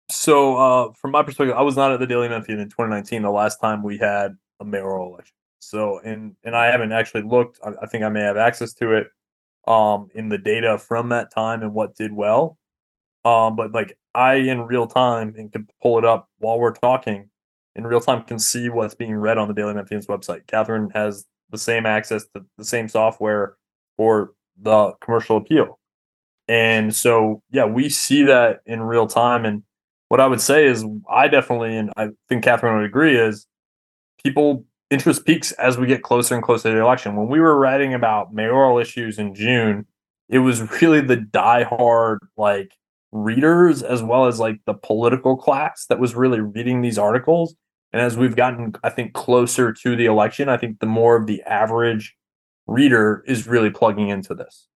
so 0.10 0.58
uh, 0.58 0.92
from 0.94 1.12
my 1.12 1.24
perspective, 1.24 1.56
I 1.56 1.62
was 1.62 1.78
not 1.78 1.92
at 1.92 2.00
the 2.00 2.08
Daily 2.08 2.28
Memphian 2.28 2.60
in 2.60 2.68
2019, 2.68 3.22
the 3.22 3.32
last 3.32 3.62
time 3.62 3.84
we 3.84 3.98
had 3.98 4.36
a 4.60 4.66
mayoral 4.66 5.14
election. 5.14 5.36
So, 5.60 6.00
and 6.00 6.36
and 6.44 6.56
I 6.58 6.66
haven't 6.66 6.92
actually 6.92 7.24
looked. 7.24 7.60
I, 7.64 7.72
I 7.84 7.86
think 7.86 8.04
I 8.04 8.10
may 8.10 8.22
have 8.22 8.38
access 8.38 8.74
to 8.76 8.94
it 8.94 9.08
um 9.66 10.10
in 10.14 10.28
the 10.28 10.38
data 10.38 10.78
from 10.78 11.08
that 11.08 11.32
time 11.32 11.62
and 11.62 11.74
what 11.74 11.96
did 11.96 12.12
well. 12.12 12.58
Um, 13.26 13.56
but 13.56 13.72
like 13.72 13.98
I 14.14 14.36
in 14.36 14.62
real 14.62 14.88
time 14.88 15.34
and 15.38 15.52
can 15.52 15.68
pull 15.82 15.98
it 15.98 16.06
up 16.06 16.30
while 16.40 16.60
we're 16.60 16.74
talking 16.74 17.30
in 17.76 17.88
real 17.88 18.02
time 18.02 18.24
can 18.24 18.40
see 18.40 18.70
what's 18.70 18.96
being 18.96 19.16
read 19.16 19.38
on 19.38 19.48
the 19.48 19.54
Daily 19.54 19.74
Memphian's 19.74 20.08
website. 20.08 20.46
Katherine 20.48 20.90
has 20.94 21.26
the 21.50 21.58
same 21.58 21.86
access 21.86 22.26
to 22.36 22.46
the 22.58 22.66
same 22.66 22.88
software 22.88 23.56
for 23.98 24.32
the 24.62 24.94
commercial 25.02 25.38
appeal. 25.38 25.80
And 26.48 26.96
so, 26.96 27.42
yeah, 27.52 27.66
we 27.66 27.90
see 27.90 28.24
that 28.24 28.60
in 28.66 28.82
real 28.82 29.08
time. 29.08 29.46
And 29.46 29.64
what 30.10 30.20
I 30.20 30.28
would 30.28 30.42
say 30.42 30.66
is, 30.66 30.86
I 31.10 31.28
definitely, 31.28 31.78
and 31.78 31.92
I 31.96 32.10
think 32.30 32.44
Katherine 32.44 32.78
would 32.78 32.86
agree, 32.86 33.18
is 33.18 33.48
people 34.24 34.66
interest 34.90 35.26
peaks 35.26 35.52
as 35.54 35.78
we 35.78 35.88
get 35.88 36.04
closer 36.04 36.36
and 36.36 36.44
closer 36.44 36.70
to 36.70 36.76
the 36.76 36.82
election. 36.82 37.16
When 37.16 37.28
we 37.28 37.40
were 37.40 37.58
writing 37.58 37.94
about 37.94 38.34
mayoral 38.34 38.78
issues 38.78 39.18
in 39.18 39.34
June, 39.34 39.88
it 40.30 40.40
was 40.40 40.62
really 40.82 41.02
the 41.02 41.18
diehard 41.18 42.20
like 42.38 42.74
readers 43.14 43.84
as 43.84 44.02
well 44.02 44.26
as 44.26 44.40
like 44.40 44.60
the 44.66 44.74
political 44.74 45.38
class 45.38 45.86
that 45.86 46.00
was 46.00 46.16
really 46.16 46.42
reading 46.42 46.82
these 46.82 46.98
articles. 46.98 47.56
And 47.92 48.02
as 48.02 48.18
we've 48.18 48.36
gotten, 48.36 48.74
I 48.84 48.90
think, 48.90 49.14
closer 49.14 49.72
to 49.72 49.96
the 49.96 50.06
election, 50.06 50.50
I 50.50 50.58
think 50.58 50.80
the 50.80 50.88
more 50.88 51.16
of 51.16 51.28
the 51.28 51.44
average 51.44 52.16
reader 52.66 53.24
is 53.28 53.48
really 53.48 53.70
plugging 53.70 54.10
into 54.10 54.34
this. 54.34 54.68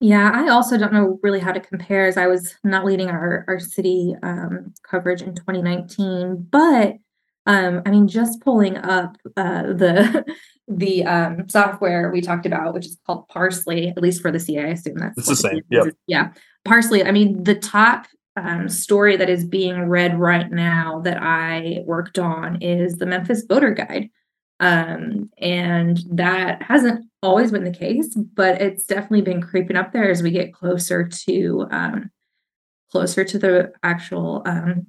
Yeah, 0.00 0.30
I 0.34 0.48
also 0.48 0.76
don't 0.76 0.92
know 0.92 1.18
really 1.22 1.40
how 1.40 1.52
to 1.52 1.60
compare 1.60 2.06
as 2.06 2.18
I 2.18 2.26
was 2.26 2.54
not 2.64 2.84
leading 2.84 3.08
our, 3.08 3.44
our 3.48 3.58
city 3.58 4.14
um, 4.22 4.74
coverage 4.82 5.22
in 5.22 5.34
2019. 5.34 6.48
But 6.50 6.96
um, 7.46 7.80
I 7.86 7.90
mean, 7.90 8.08
just 8.08 8.42
pulling 8.42 8.76
up 8.76 9.16
uh, 9.36 9.62
the 9.62 10.24
the 10.68 11.04
um, 11.04 11.48
software 11.48 12.10
we 12.10 12.20
talked 12.20 12.46
about, 12.46 12.74
which 12.74 12.86
is 12.86 12.98
called 13.06 13.28
Parse.ly, 13.28 13.92
at 13.96 14.02
least 14.02 14.22
for 14.22 14.30
the 14.30 14.40
CA, 14.40 14.64
I 14.64 14.68
assume 14.68 14.96
that's 14.96 15.18
it's 15.18 15.28
the 15.28 15.36
same. 15.36 15.62
Yeah, 15.70 15.84
yeah. 16.06 16.32
Parse.ly. 16.64 17.02
I 17.02 17.12
mean, 17.12 17.42
the 17.44 17.54
top 17.54 18.06
um, 18.36 18.68
story 18.68 19.16
that 19.16 19.30
is 19.30 19.44
being 19.44 19.88
read 19.88 20.18
right 20.18 20.50
now 20.50 21.00
that 21.04 21.18
I 21.20 21.82
worked 21.84 22.18
on 22.18 22.60
is 22.62 22.96
the 22.96 23.06
Memphis 23.06 23.44
Voter 23.48 23.72
Guide. 23.72 24.10
Um, 24.60 25.30
and 25.38 26.00
that 26.10 26.62
hasn't 26.62 27.06
always 27.22 27.50
been 27.50 27.64
the 27.64 27.72
case, 27.72 28.14
but 28.14 28.60
it's 28.60 28.84
definitely 28.84 29.22
been 29.22 29.42
creeping 29.42 29.76
up 29.76 29.92
there 29.92 30.10
as 30.10 30.22
we 30.22 30.30
get 30.30 30.54
closer 30.54 31.06
to 31.06 31.66
um, 31.70 32.10
closer 32.90 33.24
to 33.24 33.38
the 33.38 33.72
actual 33.82 34.42
um, 34.46 34.86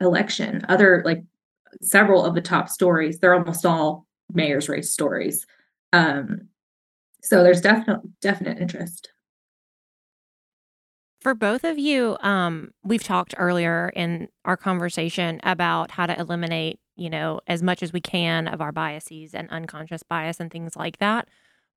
election. 0.00 0.64
Other 0.68 1.02
like 1.04 1.24
several 1.82 2.24
of 2.24 2.34
the 2.34 2.40
top 2.40 2.68
stories, 2.68 3.18
they're 3.18 3.34
almost 3.34 3.64
all 3.64 4.06
mayor's 4.32 4.68
race 4.68 4.90
stories. 4.90 5.46
Um, 5.92 6.48
so 7.22 7.42
there's 7.42 7.60
definite 7.60 8.00
definite 8.20 8.58
interest. 8.58 9.10
For 11.20 11.34
both 11.34 11.64
of 11.64 11.78
you, 11.78 12.16
um, 12.20 12.70
we've 12.84 13.02
talked 13.02 13.34
earlier 13.36 13.90
in 13.96 14.28
our 14.44 14.56
conversation 14.56 15.40
about 15.42 15.90
how 15.90 16.06
to 16.06 16.18
eliminate, 16.18 16.78
you 16.94 17.10
know, 17.10 17.40
as 17.48 17.62
much 17.62 17.82
as 17.82 17.92
we 17.92 18.00
can 18.00 18.46
of 18.46 18.60
our 18.60 18.70
biases 18.70 19.34
and 19.34 19.50
unconscious 19.50 20.04
bias 20.04 20.38
and 20.38 20.52
things 20.52 20.76
like 20.76 20.98
that. 20.98 21.26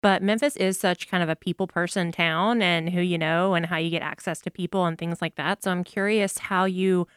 But 0.01 0.21
Memphis 0.21 0.55
is 0.55 0.79
such 0.79 1.09
kind 1.09 1.23
of 1.23 1.29
a 1.29 1.35
people 1.35 1.67
person 1.67 2.11
town 2.11 2.61
and 2.61 2.89
who 2.89 3.01
you 3.01 3.17
know 3.17 3.53
and 3.55 3.65
how 3.65 3.77
you 3.77 3.89
get 3.89 4.01
access 4.01 4.39
to 4.41 4.51
people 4.51 4.85
and 4.85 4.97
things 4.97 5.21
like 5.21 5.35
that. 5.35 5.63
So 5.63 5.71
I'm 5.71 5.83
curious 5.83 6.37
how 6.37 6.65
you 6.65 7.07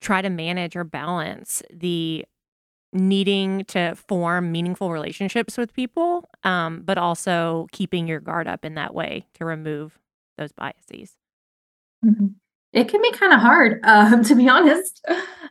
try 0.00 0.22
to 0.22 0.30
manage 0.30 0.76
or 0.76 0.84
balance 0.84 1.62
the 1.72 2.24
needing 2.92 3.64
to 3.64 3.94
form 3.94 4.52
meaningful 4.52 4.90
relationships 4.90 5.56
with 5.56 5.72
people, 5.72 6.28
um, 6.44 6.82
but 6.84 6.98
also 6.98 7.66
keeping 7.72 8.06
your 8.06 8.20
guard 8.20 8.46
up 8.46 8.64
in 8.64 8.74
that 8.74 8.94
way 8.94 9.26
to 9.34 9.44
remove 9.44 9.98
those 10.36 10.52
biases. 10.52 11.16
Mm-hmm. 12.04 12.26
It 12.72 12.88
can 12.88 13.02
be 13.02 13.12
kind 13.12 13.32
of 13.32 13.40
hard, 13.40 13.80
um, 13.84 14.24
to 14.24 14.34
be 14.34 14.48
honest. 14.48 15.04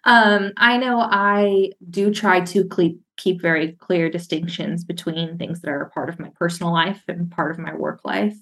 Um, 0.06 0.52
I 0.58 0.78
know 0.78 1.00
I 1.00 1.72
do 1.89 2.12
try 2.12 2.42
to 2.42 2.68
keep 2.68 3.00
keep 3.18 3.39
very 3.39 3.74
clear 3.74 4.10
distinctions 4.10 4.84
between 4.84 5.38
things 5.38 5.62
that 5.62 5.70
are 5.70 5.92
part 5.94 6.10
of 6.10 6.20
my 6.20 6.30
personal 6.36 6.74
life 6.74 7.04
and 7.08 7.30
part 7.30 7.52
of 7.52 7.60
my 7.60 7.76
work 7.76 8.02
life. 8.04 8.36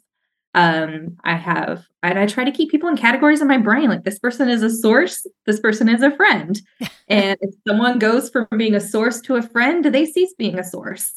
Um, 0.59 1.17
I 1.23 1.35
have, 1.35 1.85
and 2.03 2.19
I 2.19 2.25
try 2.25 2.43
to 2.43 2.51
keep 2.51 2.69
people 2.69 2.89
in 2.89 2.97
categories 2.97 3.39
in 3.39 3.47
my 3.47 3.57
brain. 3.57 3.87
Like 3.87 4.03
this 4.03 4.19
person 4.19 4.49
is 4.49 4.61
a 4.61 4.69
source, 4.69 5.25
this 5.45 5.59
person 5.59 5.87
is 5.87 6.01
a 6.01 6.11
friend. 6.11 6.61
and 7.07 7.37
if 7.39 7.55
someone 7.65 7.97
goes 7.97 8.29
from 8.29 8.47
being 8.57 8.75
a 8.75 8.81
source 8.81 9.21
to 9.21 9.35
a 9.35 9.41
friend, 9.41 9.85
they 9.85 10.05
cease 10.05 10.33
being 10.37 10.59
a 10.59 10.63
source. 10.63 11.13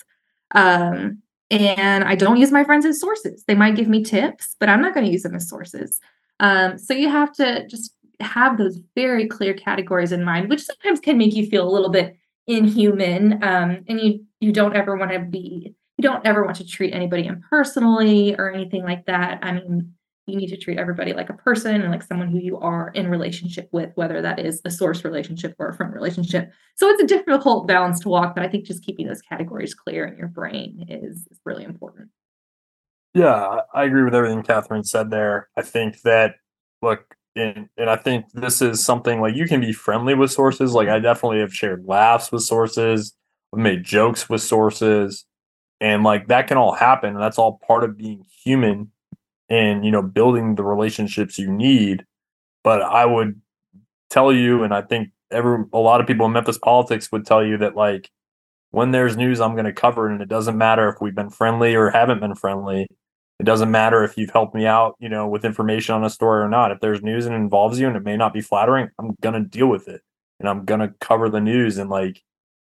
Um, 0.55 1.22
and 1.51 2.05
I 2.05 2.14
don't 2.14 2.36
use 2.36 2.53
my 2.53 2.62
friends 2.62 2.86
as 2.86 3.01
sources. 3.01 3.43
They 3.49 3.57
might 3.57 3.74
give 3.74 3.88
me 3.88 4.05
tips, 4.05 4.55
but 4.61 4.68
I'm 4.68 4.80
not 4.80 4.95
going 4.95 5.07
to 5.07 5.12
use 5.12 5.24
them 5.24 5.34
as 5.34 5.49
sources. 5.49 6.01
Um, 6.38 6.78
so 6.78 6.95
you 6.95 7.09
have 7.09 7.32
to 7.34 7.66
just 7.66 7.95
have 8.20 8.59
those 8.59 8.78
very 8.95 9.26
clear 9.26 9.55
categories 9.55 10.12
in 10.12 10.22
mind, 10.22 10.51
which 10.51 10.62
sometimes 10.62 11.01
can 11.01 11.18
make 11.18 11.34
you 11.34 11.47
feel 11.47 11.68
a 11.68 11.72
little 11.72 11.90
bit 11.90 12.16
inhuman. 12.47 13.43
Um, 13.43 13.84
and 13.88 14.01
you 14.01 14.24
you 14.40 14.53
don't 14.53 14.76
ever 14.76 14.97
want 14.97 15.12
to 15.12 15.18
be 15.18 15.74
you 16.03 16.11
don't 16.11 16.26
ever 16.26 16.44
want 16.44 16.57
to 16.57 16.66
treat 16.66 16.92
anybody 16.92 17.26
impersonally 17.26 18.34
or 18.36 18.50
anything 18.50 18.82
like 18.82 19.07
that. 19.07 19.38
I 19.42 19.53
mean, 19.53 19.92
you 20.26 20.36
need 20.36 20.48
to 20.48 20.57
treat 20.57 20.78
everybody 20.78 21.12
like 21.12 21.30
a 21.30 21.34
person 21.34 21.80
and 21.80 21.90
like 21.92 22.03
someone 22.03 22.28
who 22.28 22.38
you 22.38 22.59
are 22.59 22.90
in 22.90 23.09
relationship 23.09 23.68
with, 23.70 23.90
whether 23.94 24.20
that 24.20 24.40
is 24.40 24.61
a 24.64 24.70
source 24.70 25.05
relationship 25.05 25.55
or 25.59 25.68
a 25.68 25.74
friend 25.74 25.94
relationship. 25.94 26.50
So 26.76 26.88
it's 26.88 27.03
a 27.03 27.07
difficult 27.07 27.68
balance 27.68 28.00
to 28.00 28.09
walk, 28.09 28.34
but 28.34 28.44
I 28.44 28.48
think 28.48 28.66
just 28.66 28.84
keeping 28.84 29.07
those 29.07 29.22
categories 29.22 29.74
clear 29.74 30.05
in 30.05 30.16
your 30.16 30.28
brain 30.28 30.86
is, 30.88 31.26
is 31.30 31.40
really 31.44 31.64
important. 31.64 32.09
Yeah, 33.14 33.61
I 33.72 33.84
agree 33.84 34.03
with 34.03 34.14
everything 34.14 34.42
Katherine 34.42 34.84
said 34.84 35.11
there. 35.11 35.48
I 35.57 35.62
think 35.62 36.00
that 36.03 36.34
look, 36.80 37.14
and 37.36 37.68
and 37.76 37.90
I 37.90 37.96
think 37.96 38.26
this 38.32 38.61
is 38.62 38.84
something 38.84 39.20
like 39.20 39.36
you 39.36 39.46
can 39.46 39.61
be 39.61 39.72
friendly 39.72 40.14
with 40.14 40.32
sources. 40.32 40.72
Like 40.72 40.88
I 40.88 40.98
definitely 40.98 41.40
have 41.40 41.55
shared 41.55 41.84
laughs 41.84 42.32
with 42.32 42.42
sources, 42.42 43.14
I've 43.53 43.61
made 43.61 43.84
jokes 43.84 44.30
with 44.30 44.40
sources, 44.40 45.26
and 45.83 46.03
like 46.05 46.28
that 46.28 46.47
can 46.49 46.57
all 46.57 46.72
happen. 46.72 47.11
And 47.11 47.22
that's 47.22 47.39
all 47.39 47.61
part 47.66 47.85
of 47.85 47.99
being 47.99 48.24
human 48.45 48.91
and 49.51 49.85
you 49.85 49.91
know 49.91 50.03
building 50.03 50.55
the 50.55 50.64
relationships 50.64 51.39
you 51.39 51.53
need. 51.53 52.07
But 52.64 52.83
I 52.83 53.05
would 53.05 53.41
tell 54.11 54.33
you, 54.33 54.62
and 54.64 54.72
I 54.74 54.83
think 54.83 55.11
every 55.30 55.64
a 55.72 55.78
lot 55.78 56.01
of 56.01 56.07
people 56.07 56.26
in 56.26 56.33
Memphis 56.33 56.59
politics 56.59 57.12
would 57.12 57.26
tell 57.26 57.45
you 57.45 57.59
that 57.59 57.76
like 57.76 58.11
when 58.70 58.93
there's 58.93 59.16
news, 59.16 59.41
I'm 59.41 59.53
going 59.55 59.66
to 59.66 59.72
cover 59.72 60.09
it, 60.09 60.12
and 60.14 60.22
it 60.22 60.28
doesn't 60.28 60.57
matter 60.57 60.89
if 60.89 61.01
we've 61.01 61.14
been 61.14 61.30
friendly 61.30 61.74
or 61.74 61.91
haven't 61.91 62.20
been 62.20 62.35
friendly 62.35 62.89
it 63.43 63.45
doesn't 63.45 63.72
matter 63.72 64.05
if 64.05 64.16
you've 64.16 64.30
helped 64.30 64.55
me 64.55 64.66
out, 64.66 64.95
you 65.01 65.09
know, 65.09 65.26
with 65.26 65.45
information 65.45 65.97
on 65.97 66.05
a 66.05 66.11
story 66.11 66.41
or 66.41 66.49
not. 66.49 66.70
If 66.70 66.78
there's 66.78 67.03
news 67.03 67.26
and 67.26 67.35
it 67.35 67.39
involves 67.39 67.80
you 67.80 67.89
and 67.89 67.97
it 67.97 68.05
may 68.05 68.16
not 68.16 68.33
be 68.33 68.41
flattering, 68.41 68.89
I'm 69.01 69.16
gonna 69.20 69.41
deal 69.41 69.66
with 69.66 69.89
it 69.89 70.01
and 70.39 70.49
I'm 70.49 70.64
gonna 70.64 70.95
cover 71.01 71.28
the 71.28 71.41
news. 71.41 71.76
And 71.76 71.91
like, 71.91 72.22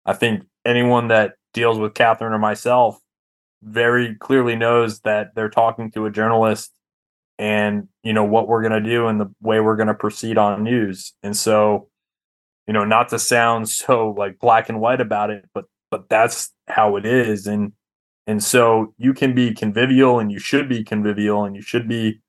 I 0.04 0.12
think 0.12 0.44
anyone 0.66 1.08
that 1.08 1.36
deals 1.52 1.78
with 1.78 1.94
Katherine 1.94 2.32
or 2.32 2.38
myself 2.38 2.98
very 3.62 4.14
clearly 4.14 4.54
knows 4.54 5.00
that 5.00 5.34
they're 5.34 5.48
talking 5.48 5.90
to 5.90 6.06
a 6.06 6.10
journalist 6.10 6.72
and 7.38 7.88
you 8.02 8.12
know 8.12 8.24
what 8.24 8.46
we're 8.46 8.62
going 8.62 8.82
to 8.82 8.88
do 8.88 9.06
and 9.08 9.20
the 9.20 9.32
way 9.40 9.60
we're 9.60 9.76
going 9.76 9.88
to 9.88 9.94
proceed 9.94 10.38
on 10.38 10.62
news 10.62 11.12
and 11.24 11.36
so 11.36 11.88
you 12.68 12.72
know 12.72 12.84
not 12.84 13.08
to 13.08 13.18
sound 13.18 13.68
so 13.68 14.10
like 14.10 14.38
black 14.38 14.68
and 14.68 14.80
white 14.80 15.00
about 15.00 15.30
it 15.30 15.44
but 15.52 15.64
but 15.90 16.08
that's 16.08 16.52
how 16.68 16.96
it 16.96 17.04
is 17.04 17.46
and 17.46 17.72
and 18.28 18.44
so 18.44 18.94
you 18.98 19.14
can 19.14 19.34
be 19.34 19.54
convivial 19.54 20.20
and 20.20 20.30
you 20.30 20.38
should 20.38 20.68
be 20.68 20.84
convivial 20.84 21.44
and 21.44 21.56
you 21.56 21.62
should 21.62 21.88
be 21.88 22.20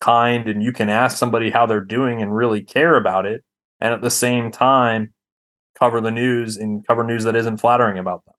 kind 0.00 0.48
and 0.48 0.62
you 0.62 0.72
can 0.72 0.88
ask 0.88 1.16
somebody 1.16 1.50
how 1.50 1.66
they're 1.66 1.80
doing 1.80 2.22
and 2.22 2.36
really 2.36 2.62
care 2.62 2.96
about 2.96 3.26
it. 3.26 3.42
And 3.80 3.92
at 3.92 4.02
the 4.02 4.10
same 4.10 4.50
time, 4.50 5.12
cover 5.78 6.00
the 6.00 6.10
news 6.10 6.56
and 6.56 6.86
cover 6.86 7.04
news 7.04 7.24
that 7.24 7.36
isn't 7.36 7.58
flattering 7.58 7.98
about 7.98 8.24
them. 8.24 8.34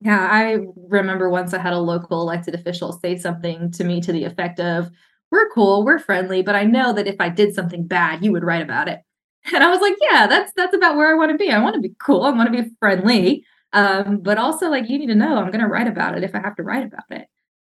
Yeah, 0.00 0.28
I 0.30 0.58
remember 0.76 1.30
once 1.30 1.54
I 1.54 1.58
had 1.58 1.72
a 1.72 1.78
local 1.78 2.20
elected 2.20 2.54
official 2.54 2.92
say 2.92 3.16
something 3.16 3.70
to 3.72 3.84
me 3.84 4.00
to 4.02 4.12
the 4.12 4.24
effect 4.24 4.60
of, 4.60 4.90
We're 5.30 5.50
cool, 5.50 5.84
we're 5.84 5.98
friendly, 5.98 6.42
but 6.42 6.54
I 6.54 6.64
know 6.64 6.92
that 6.92 7.06
if 7.06 7.16
I 7.20 7.28
did 7.28 7.54
something 7.54 7.86
bad, 7.86 8.24
you 8.24 8.32
would 8.32 8.44
write 8.44 8.62
about 8.62 8.88
it. 8.88 9.00
And 9.54 9.62
I 9.62 9.70
was 9.70 9.80
like, 9.80 9.94
Yeah, 10.00 10.26
that's 10.26 10.52
that's 10.56 10.74
about 10.74 10.96
where 10.96 11.10
I 11.10 11.14
want 11.14 11.32
to 11.32 11.38
be. 11.38 11.50
I 11.50 11.62
want 11.62 11.74
to 11.74 11.80
be 11.80 11.94
cool. 11.98 12.22
I 12.22 12.30
want 12.30 12.52
to 12.52 12.62
be 12.62 12.70
friendly. 12.80 13.44
Um, 13.72 14.20
but 14.22 14.38
also 14.38 14.68
like 14.70 14.88
you 14.88 14.98
need 14.98 15.08
to 15.08 15.16
know 15.16 15.36
I'm 15.36 15.50
going 15.50 15.60
to 15.60 15.66
write 15.66 15.88
about 15.88 16.16
it 16.16 16.22
if 16.22 16.34
I 16.34 16.40
have 16.40 16.54
to 16.56 16.62
write 16.62 16.86
about 16.86 17.10
it. 17.10 17.26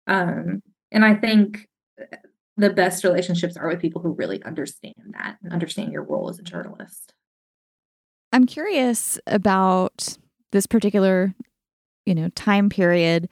Um, 0.05 0.61
and 0.91 1.05
I 1.05 1.15
think 1.15 1.67
the 2.57 2.69
best 2.69 3.03
relationships 3.03 3.57
are 3.57 3.67
with 3.67 3.81
people 3.81 4.01
who 4.01 4.11
really 4.11 4.43
understand 4.43 4.95
that 5.13 5.37
and 5.41 5.51
understand 5.51 5.91
your 5.91 6.03
role 6.03 6.29
as 6.29 6.39
a 6.39 6.43
journalist. 6.43 7.13
I'm 8.31 8.45
curious 8.45 9.19
about 9.27 10.17
this 10.51 10.67
particular, 10.67 11.33
you 12.05 12.15
know, 12.15 12.29
time 12.29 12.69
period 12.69 13.29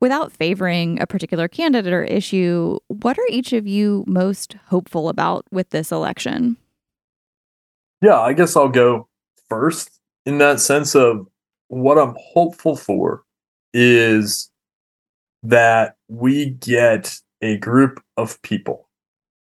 without 0.00 0.32
favoring 0.32 1.00
a 1.00 1.06
particular 1.06 1.48
candidate 1.48 1.92
or 1.92 2.02
issue. 2.02 2.78
What 2.88 3.18
are 3.18 3.26
each 3.30 3.52
of 3.52 3.66
you 3.66 4.04
most 4.06 4.56
hopeful 4.66 5.08
about 5.08 5.46
with 5.52 5.70
this 5.70 5.92
election? 5.92 6.56
Yeah, 8.00 8.18
I 8.18 8.32
guess 8.32 8.56
I'll 8.56 8.68
go 8.68 9.08
first 9.48 10.00
in 10.26 10.38
that 10.38 10.60
sense 10.60 10.96
of 10.96 11.26
what 11.68 11.98
I'm 11.98 12.16
hopeful 12.18 12.76
for 12.76 13.22
is 13.72 14.50
that 15.44 15.96
we 16.08 16.50
get 16.50 17.16
a 17.40 17.56
group 17.58 18.02
of 18.16 18.40
people 18.42 18.88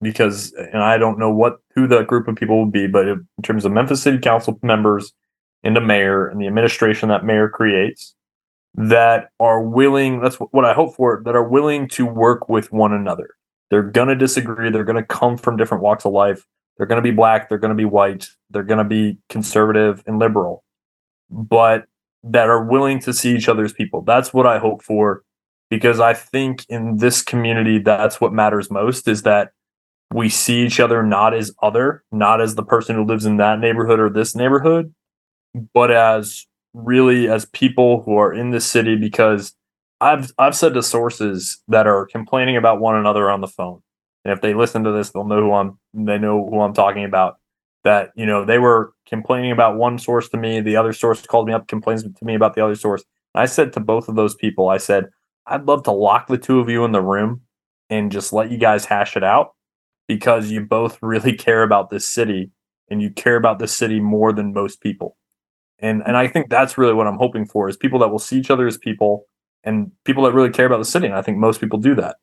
because 0.02 0.54
and 0.54 0.82
I 0.82 0.98
don't 0.98 1.20
know 1.20 1.32
what 1.32 1.60
who 1.76 1.88
that 1.88 2.08
group 2.08 2.28
of 2.28 2.36
people 2.36 2.58
will 2.58 2.72
be, 2.72 2.88
but 2.88 3.08
in 3.08 3.28
terms 3.44 3.66
of 3.66 3.72
Memphis 3.72 4.02
City 4.02 4.18
Council 4.20 4.60
members 4.64 5.14
and 5.64 5.76
the 5.76 5.82
mayor 5.82 6.28
and 6.28 6.42
the 6.42 6.48
administration 6.48 7.10
that 7.10 7.26
mayor 7.26 7.50
creates 7.50 8.16
that 8.76 9.30
are 9.40 9.62
willing 9.62 10.22
that's 10.22 10.38
what 10.38 10.66
I 10.66 10.74
hope 10.74 10.96
for 10.96 11.22
that 11.26 11.36
are 11.36 11.48
willing 11.48 11.88
to 11.90 12.06
work 12.06 12.50
with 12.50 12.72
one 12.72 12.94
another. 12.94 13.32
They're 13.70 13.84
going 13.84 14.08
to 14.08 14.16
disagree, 14.16 14.70
they're 14.70 14.84
going 14.84 14.98
to 14.98 15.04
come 15.04 15.38
from 15.38 15.58
different 15.58 15.84
walks 15.84 16.06
of 16.06 16.12
life. 16.12 16.46
They're 16.78 16.88
going 16.88 17.02
to 17.02 17.08
be 17.08 17.16
black, 17.16 17.50
they're 17.50 17.58
going 17.58 17.70
to 17.70 17.76
be 17.76 17.86
white, 17.86 18.30
they're 18.50 18.64
going 18.64 18.80
to 18.80 18.84
be 18.84 19.18
conservative 19.30 20.04
and 20.08 20.20
liberal. 20.20 20.64
But 21.30 21.86
that 22.24 22.50
are 22.50 22.64
willing 22.64 23.00
to 23.00 23.14
see 23.14 23.36
each 23.36 23.50
other 23.50 23.64
as 23.64 23.74
people. 23.74 24.02
That's 24.02 24.34
what 24.34 24.46
I 24.46 24.60
hope 24.60 24.84
for 24.84 25.24
because 25.70 26.00
I 26.00 26.14
think 26.14 26.66
in 26.70 26.98
this 26.98 27.22
community 27.22 27.80
that's 27.80 28.22
what 28.22 28.34
matters 28.34 28.70
most 28.70 29.08
is 29.08 29.24
that 29.24 29.54
we 30.14 30.30
see 30.30 30.66
each 30.66 30.80
other 30.80 31.02
not 31.02 31.34
as 31.34 31.54
other, 31.62 32.04
not 32.12 32.42
as 32.42 32.56
the 32.56 32.64
person 32.64 32.96
who 32.96 33.06
lives 33.06 33.26
in 33.26 33.38
that 33.38 33.60
neighborhood 33.60 34.00
or 34.00 34.10
this 34.10 34.36
neighborhood, 34.36 34.94
but 35.74 35.90
as 35.90 36.46
really 36.74 37.28
as 37.28 37.46
people 37.46 38.04
who 38.04 38.16
are 38.16 38.34
in 38.34 38.52
the 38.52 38.62
city 38.62 38.96
because 38.96 39.54
I've 40.00 40.32
I've 40.38 40.56
said 40.56 40.74
to 40.74 40.84
sources 40.84 41.62
that 41.68 41.88
are 41.88 42.08
complaining 42.08 42.58
about 42.58 42.80
one 42.80 42.96
another 42.96 43.30
on 43.30 43.42
the 43.42 43.48
phone. 43.48 43.82
And 44.24 44.34
if 44.34 44.42
they 44.42 44.54
listen 44.54 44.84
to 44.84 44.92
this, 44.92 45.12
they'll 45.12 45.26
know 45.26 45.42
who 45.42 45.54
I'm 45.54 45.80
they 45.94 46.18
know 46.18 46.48
who 46.50 46.62
I'm 46.62 46.74
talking 46.74 47.06
about. 47.06 47.38
That, 47.84 48.12
you 48.16 48.28
know, 48.28 48.46
they 48.46 48.60
were 48.60 48.94
complaining 49.08 49.52
about 49.52 49.76
one 49.76 49.98
source 49.98 50.30
to 50.30 50.38
me, 50.38 50.62
the 50.62 50.76
other 50.76 50.94
source 50.94 51.26
called 51.26 51.48
me 51.48 51.54
up, 51.54 51.68
complains 51.68 52.04
to 52.04 52.26
me 52.26 52.36
about 52.36 52.54
the 52.54 52.64
other 52.64 52.76
source. 52.76 53.04
I 53.34 53.46
said 53.48 53.74
to 53.74 53.80
both 53.80 54.08
of 54.08 54.16
those 54.16 54.36
people, 54.36 54.70
I 54.70 54.78
said, 54.78 55.10
I'd 55.48 55.66
love 55.66 55.84
to 55.84 55.92
lock 55.92 56.28
the 56.28 56.38
two 56.38 56.60
of 56.60 56.70
you 56.70 56.86
in 56.86 56.92
the 56.92 57.02
room 57.02 57.42
and 57.90 58.12
just 58.12 58.34
let 58.34 58.52
you 58.52 58.58
guys 58.58 58.86
hash 58.86 59.18
it 59.18 59.24
out 59.24 59.56
because 60.08 60.52
you 60.52 60.62
both 60.62 61.00
really 61.02 61.34
care 61.34 61.64
about 61.64 61.90
this 61.90 62.08
city 62.08 62.52
and 62.90 63.02
you 63.02 63.10
care 63.10 63.36
about 63.36 63.58
this 63.58 63.76
city 63.76 64.00
more 64.00 64.32
than 64.34 64.54
most 64.54 64.82
people. 64.82 65.18
And 65.82 66.04
and 66.06 66.16
I 66.16 66.28
think 66.28 66.50
that's 66.50 66.78
really 66.78 66.94
what 66.94 67.08
I'm 67.08 67.18
hoping 67.18 67.46
for 67.46 67.68
is 67.68 67.76
people 67.76 68.00
that 68.00 68.10
will 68.10 68.20
see 68.20 68.38
each 68.38 68.52
other 68.52 68.68
as 68.68 68.78
people 68.78 69.26
and 69.64 69.92
people 70.06 70.24
that 70.24 70.34
really 70.34 70.50
care 70.50 70.66
about 70.66 70.78
the 70.78 70.86
city. 70.86 71.08
And 71.08 71.16
I 71.16 71.22
think 71.22 71.38
most 71.38 71.60
people 71.60 71.80
do 71.80 71.96
that. 71.96 72.18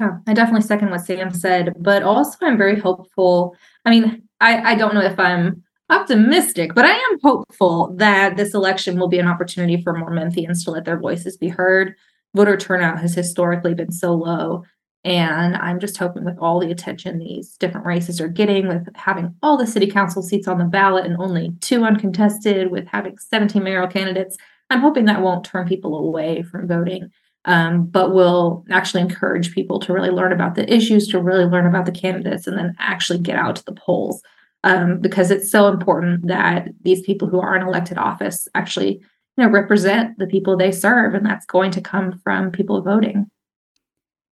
Yeah, 0.00 0.18
I 0.26 0.34
definitely 0.34 0.62
second 0.62 0.90
what 0.90 1.00
Sam 1.00 1.32
said, 1.32 1.74
but 1.78 2.02
also 2.02 2.38
I'm 2.42 2.56
very 2.56 2.78
hopeful. 2.78 3.56
I 3.84 3.90
mean, 3.90 4.22
I, 4.40 4.72
I 4.72 4.74
don't 4.76 4.94
know 4.94 5.02
if 5.02 5.18
I'm 5.18 5.64
optimistic, 5.90 6.74
but 6.74 6.84
I 6.84 6.92
am 6.92 7.18
hopeful 7.22 7.94
that 7.96 8.36
this 8.36 8.54
election 8.54 8.98
will 8.98 9.08
be 9.08 9.18
an 9.18 9.26
opportunity 9.26 9.82
for 9.82 9.94
more 9.94 10.12
Memphians 10.12 10.64
to 10.64 10.70
let 10.70 10.84
their 10.84 11.00
voices 11.00 11.36
be 11.36 11.48
heard. 11.48 11.94
Voter 12.36 12.56
turnout 12.56 13.00
has 13.00 13.14
historically 13.14 13.74
been 13.74 13.90
so 13.90 14.12
low. 14.12 14.64
And 15.04 15.56
I'm 15.56 15.78
just 15.78 15.96
hoping 15.96 16.24
with 16.24 16.38
all 16.38 16.58
the 16.58 16.70
attention 16.70 17.18
these 17.18 17.56
different 17.56 17.86
races 17.86 18.20
are 18.20 18.28
getting, 18.28 18.66
with 18.66 18.88
having 18.96 19.34
all 19.42 19.56
the 19.56 19.66
city 19.66 19.86
council 19.86 20.22
seats 20.22 20.48
on 20.48 20.58
the 20.58 20.64
ballot 20.64 21.06
and 21.06 21.16
only 21.18 21.52
two 21.60 21.84
uncontested, 21.84 22.70
with 22.70 22.86
having 22.88 23.16
17 23.16 23.62
mayoral 23.62 23.88
candidates, 23.88 24.36
I'm 24.70 24.80
hoping 24.80 25.04
that 25.04 25.22
won't 25.22 25.44
turn 25.44 25.68
people 25.68 25.96
away 25.96 26.42
from 26.42 26.66
voting, 26.66 27.10
um, 27.44 27.86
but 27.86 28.12
will 28.12 28.64
actually 28.70 29.02
encourage 29.02 29.54
people 29.54 29.78
to 29.80 29.92
really 29.92 30.10
learn 30.10 30.32
about 30.32 30.56
the 30.56 30.70
issues, 30.72 31.06
to 31.08 31.22
really 31.22 31.44
learn 31.44 31.66
about 31.66 31.86
the 31.86 31.92
candidates, 31.92 32.46
and 32.46 32.58
then 32.58 32.74
actually 32.78 33.20
get 33.20 33.36
out 33.36 33.56
to 33.56 33.64
the 33.64 33.74
polls. 33.74 34.20
Um, 34.64 34.98
because 35.00 35.30
it's 35.30 35.50
so 35.50 35.68
important 35.68 36.26
that 36.26 36.70
these 36.82 37.00
people 37.02 37.28
who 37.28 37.40
are 37.40 37.54
in 37.54 37.62
elected 37.62 37.96
office 37.96 38.48
actually 38.56 39.00
you 39.36 39.44
know 39.44 39.48
represent 39.48 40.18
the 40.18 40.26
people 40.26 40.56
they 40.56 40.72
serve 40.72 41.14
and 41.14 41.24
that's 41.24 41.46
going 41.46 41.70
to 41.70 41.80
come 41.80 42.20
from 42.24 42.50
people 42.50 42.82
voting 42.82 43.30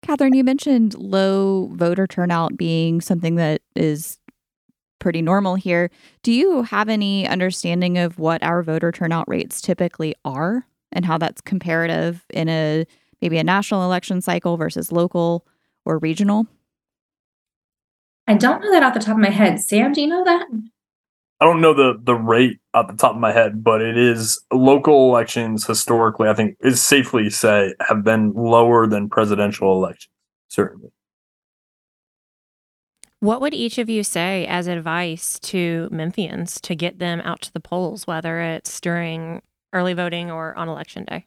Katherine, 0.08 0.32
you 0.32 0.42
mentioned 0.42 0.94
low 0.94 1.68
voter 1.74 2.06
turnout 2.06 2.56
being 2.56 3.02
something 3.02 3.34
that 3.34 3.60
is 3.76 4.18
pretty 5.00 5.20
normal 5.20 5.54
here. 5.54 5.90
Do 6.22 6.32
you 6.32 6.62
have 6.62 6.88
any 6.88 7.28
understanding 7.28 7.98
of 7.98 8.18
what 8.18 8.42
our 8.42 8.62
voter 8.62 8.90
turnout 8.90 9.28
rates 9.28 9.60
typically 9.60 10.14
are 10.24 10.66
and 10.92 11.04
how 11.04 11.18
that's 11.18 11.42
comparative 11.42 12.24
in 12.30 12.48
a 12.48 12.86
maybe 13.20 13.36
a 13.36 13.44
national 13.44 13.84
election 13.84 14.22
cycle 14.22 14.56
versus 14.56 14.90
local 14.90 15.46
or 15.84 15.98
regional? 15.98 16.46
I 18.26 18.32
don't 18.32 18.62
know 18.62 18.70
that 18.70 18.82
off 18.82 18.94
the 18.94 19.00
top 19.00 19.16
of 19.16 19.20
my 19.20 19.28
head. 19.28 19.60
Sam, 19.60 19.92
do 19.92 20.00
you 20.00 20.06
know 20.06 20.24
that? 20.24 20.46
I 21.40 21.44
don't 21.44 21.60
know 21.60 21.72
the 21.72 21.98
the 22.02 22.14
rate 22.14 22.58
off 22.74 22.88
the 22.88 22.96
top 22.96 23.14
of 23.14 23.20
my 23.20 23.32
head, 23.32 23.62
but 23.62 23.80
it 23.80 23.96
is 23.96 24.40
local 24.52 25.08
elections 25.08 25.66
historically. 25.66 26.28
I 26.28 26.34
think 26.34 26.56
is 26.60 26.82
safely 26.82 27.30
say 27.30 27.74
have 27.80 28.02
been 28.02 28.32
lower 28.32 28.86
than 28.86 29.08
presidential 29.08 29.72
elections. 29.72 30.12
Certainly. 30.48 30.90
What 33.20 33.40
would 33.40 33.54
each 33.54 33.78
of 33.78 33.88
you 33.88 34.04
say 34.04 34.46
as 34.46 34.68
advice 34.68 35.40
to 35.40 35.88
Memphians 35.90 36.60
to 36.60 36.76
get 36.76 37.00
them 37.00 37.20
out 37.22 37.42
to 37.42 37.52
the 37.52 37.60
polls, 37.60 38.06
whether 38.06 38.40
it's 38.40 38.80
during 38.80 39.42
early 39.72 39.92
voting 39.92 40.30
or 40.30 40.56
on 40.56 40.68
election 40.68 41.04
day? 41.04 41.26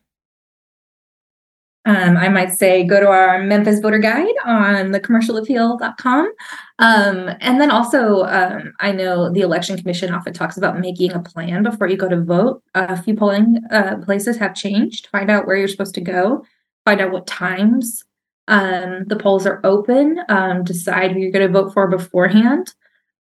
Um, 1.85 2.15
I 2.15 2.29
might 2.29 2.51
say 2.51 2.83
go 2.83 2.99
to 2.99 3.07
our 3.07 3.41
Memphis 3.41 3.79
voter 3.79 3.97
guide 3.97 4.35
on 4.45 4.91
the 4.91 4.99
commercialappeal.com. 4.99 6.31
Um, 6.77 7.31
and 7.39 7.59
then 7.59 7.71
also, 7.71 8.23
um, 8.25 8.73
I 8.79 8.91
know 8.91 9.31
the 9.31 9.41
election 9.41 9.77
commission 9.77 10.13
often 10.13 10.33
talks 10.33 10.57
about 10.57 10.79
making 10.79 11.11
a 11.11 11.19
plan 11.19 11.63
before 11.63 11.87
you 11.87 11.97
go 11.97 12.07
to 12.07 12.21
vote. 12.21 12.61
a 12.75 13.01
few 13.01 13.15
polling 13.15 13.61
uh, 13.71 13.97
places 14.03 14.37
have 14.37 14.53
changed. 14.53 15.07
Find 15.07 15.31
out 15.31 15.47
where 15.47 15.55
you're 15.55 15.67
supposed 15.67 15.95
to 15.95 16.01
go, 16.01 16.45
find 16.85 17.01
out 17.01 17.11
what 17.11 17.25
times 17.25 18.05
um, 18.47 19.05
the 19.07 19.15
polls 19.15 19.47
are 19.47 19.59
open, 19.63 20.19
um, 20.29 20.63
decide 20.63 21.11
who 21.11 21.19
you're 21.19 21.31
going 21.31 21.51
to 21.51 21.61
vote 21.61 21.73
for 21.73 21.87
beforehand. 21.87 22.73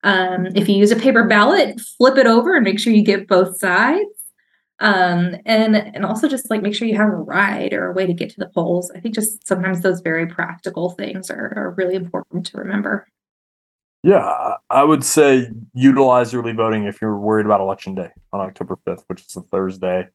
Um, 0.03 0.47
if 0.55 0.69
you 0.69 0.77
use 0.77 0.91
a 0.91 0.97
paper 0.97 1.25
ballot, 1.25 1.81
flip 1.81 2.19
it 2.19 2.27
over 2.27 2.57
and 2.57 2.65
make 2.65 2.79
sure 2.79 2.93
you 2.93 3.03
get 3.03 3.29
both 3.29 3.59
sides 3.59 4.20
um, 4.81 5.37
and 5.45 5.77
and 5.77 6.05
also 6.05 6.27
just 6.27 6.51
like 6.51 6.63
make 6.63 6.75
sure 6.75 6.89
you 6.89 6.97
have 6.97 7.09
a 7.09 7.17
ride 7.17 7.73
or 7.73 7.91
a 7.91 7.93
way 7.93 8.07
to 8.07 8.15
get 8.15 8.31
to 8.31 8.37
the 8.39 8.49
polls. 8.49 8.91
I 8.95 9.01
think 9.01 9.15
just 9.15 9.47
sometimes 9.47 9.83
those 9.83 10.01
very 10.01 10.27
practical 10.27 10.91
things 10.91 11.31
are, 11.31 11.53
are 11.57 11.75
really 11.77 11.95
important 11.95 12.47
to 12.47 12.59
remember. 12.59 13.07
Yeah, 14.03 14.55
I 14.71 14.83
would 14.83 15.05
say 15.05 15.51
utilize 15.75 16.33
early 16.33 16.53
voting 16.53 16.85
if 16.85 17.03
you're 17.03 17.19
worried 17.19 17.45
about 17.45 17.61
election 17.61 17.95
day 17.95 18.09
on 18.33 18.41
October 18.41 18.79
5th, 18.87 19.05
which 19.09 19.21
is 19.27 19.37
a 19.37 19.43
Thursday. 19.43 20.09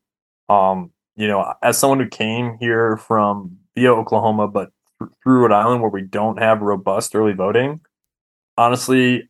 Um, 0.49 0.91
you 1.16 1.28
know, 1.28 1.53
as 1.61 1.78
someone 1.78 1.99
who 1.99 2.07
came 2.07 2.57
here 2.59 2.97
from 2.97 3.57
via 3.76 3.93
Oklahoma, 3.93 4.47
but 4.47 4.72
through 5.24 5.41
Rhode 5.41 5.51
Island 5.51 5.82
where 5.82 5.91
we 5.91 6.01
don't 6.01 6.39
have 6.39 6.61
robust 6.61 7.16
early 7.16 7.34
voting, 7.34 7.82
honestly, 8.57 9.30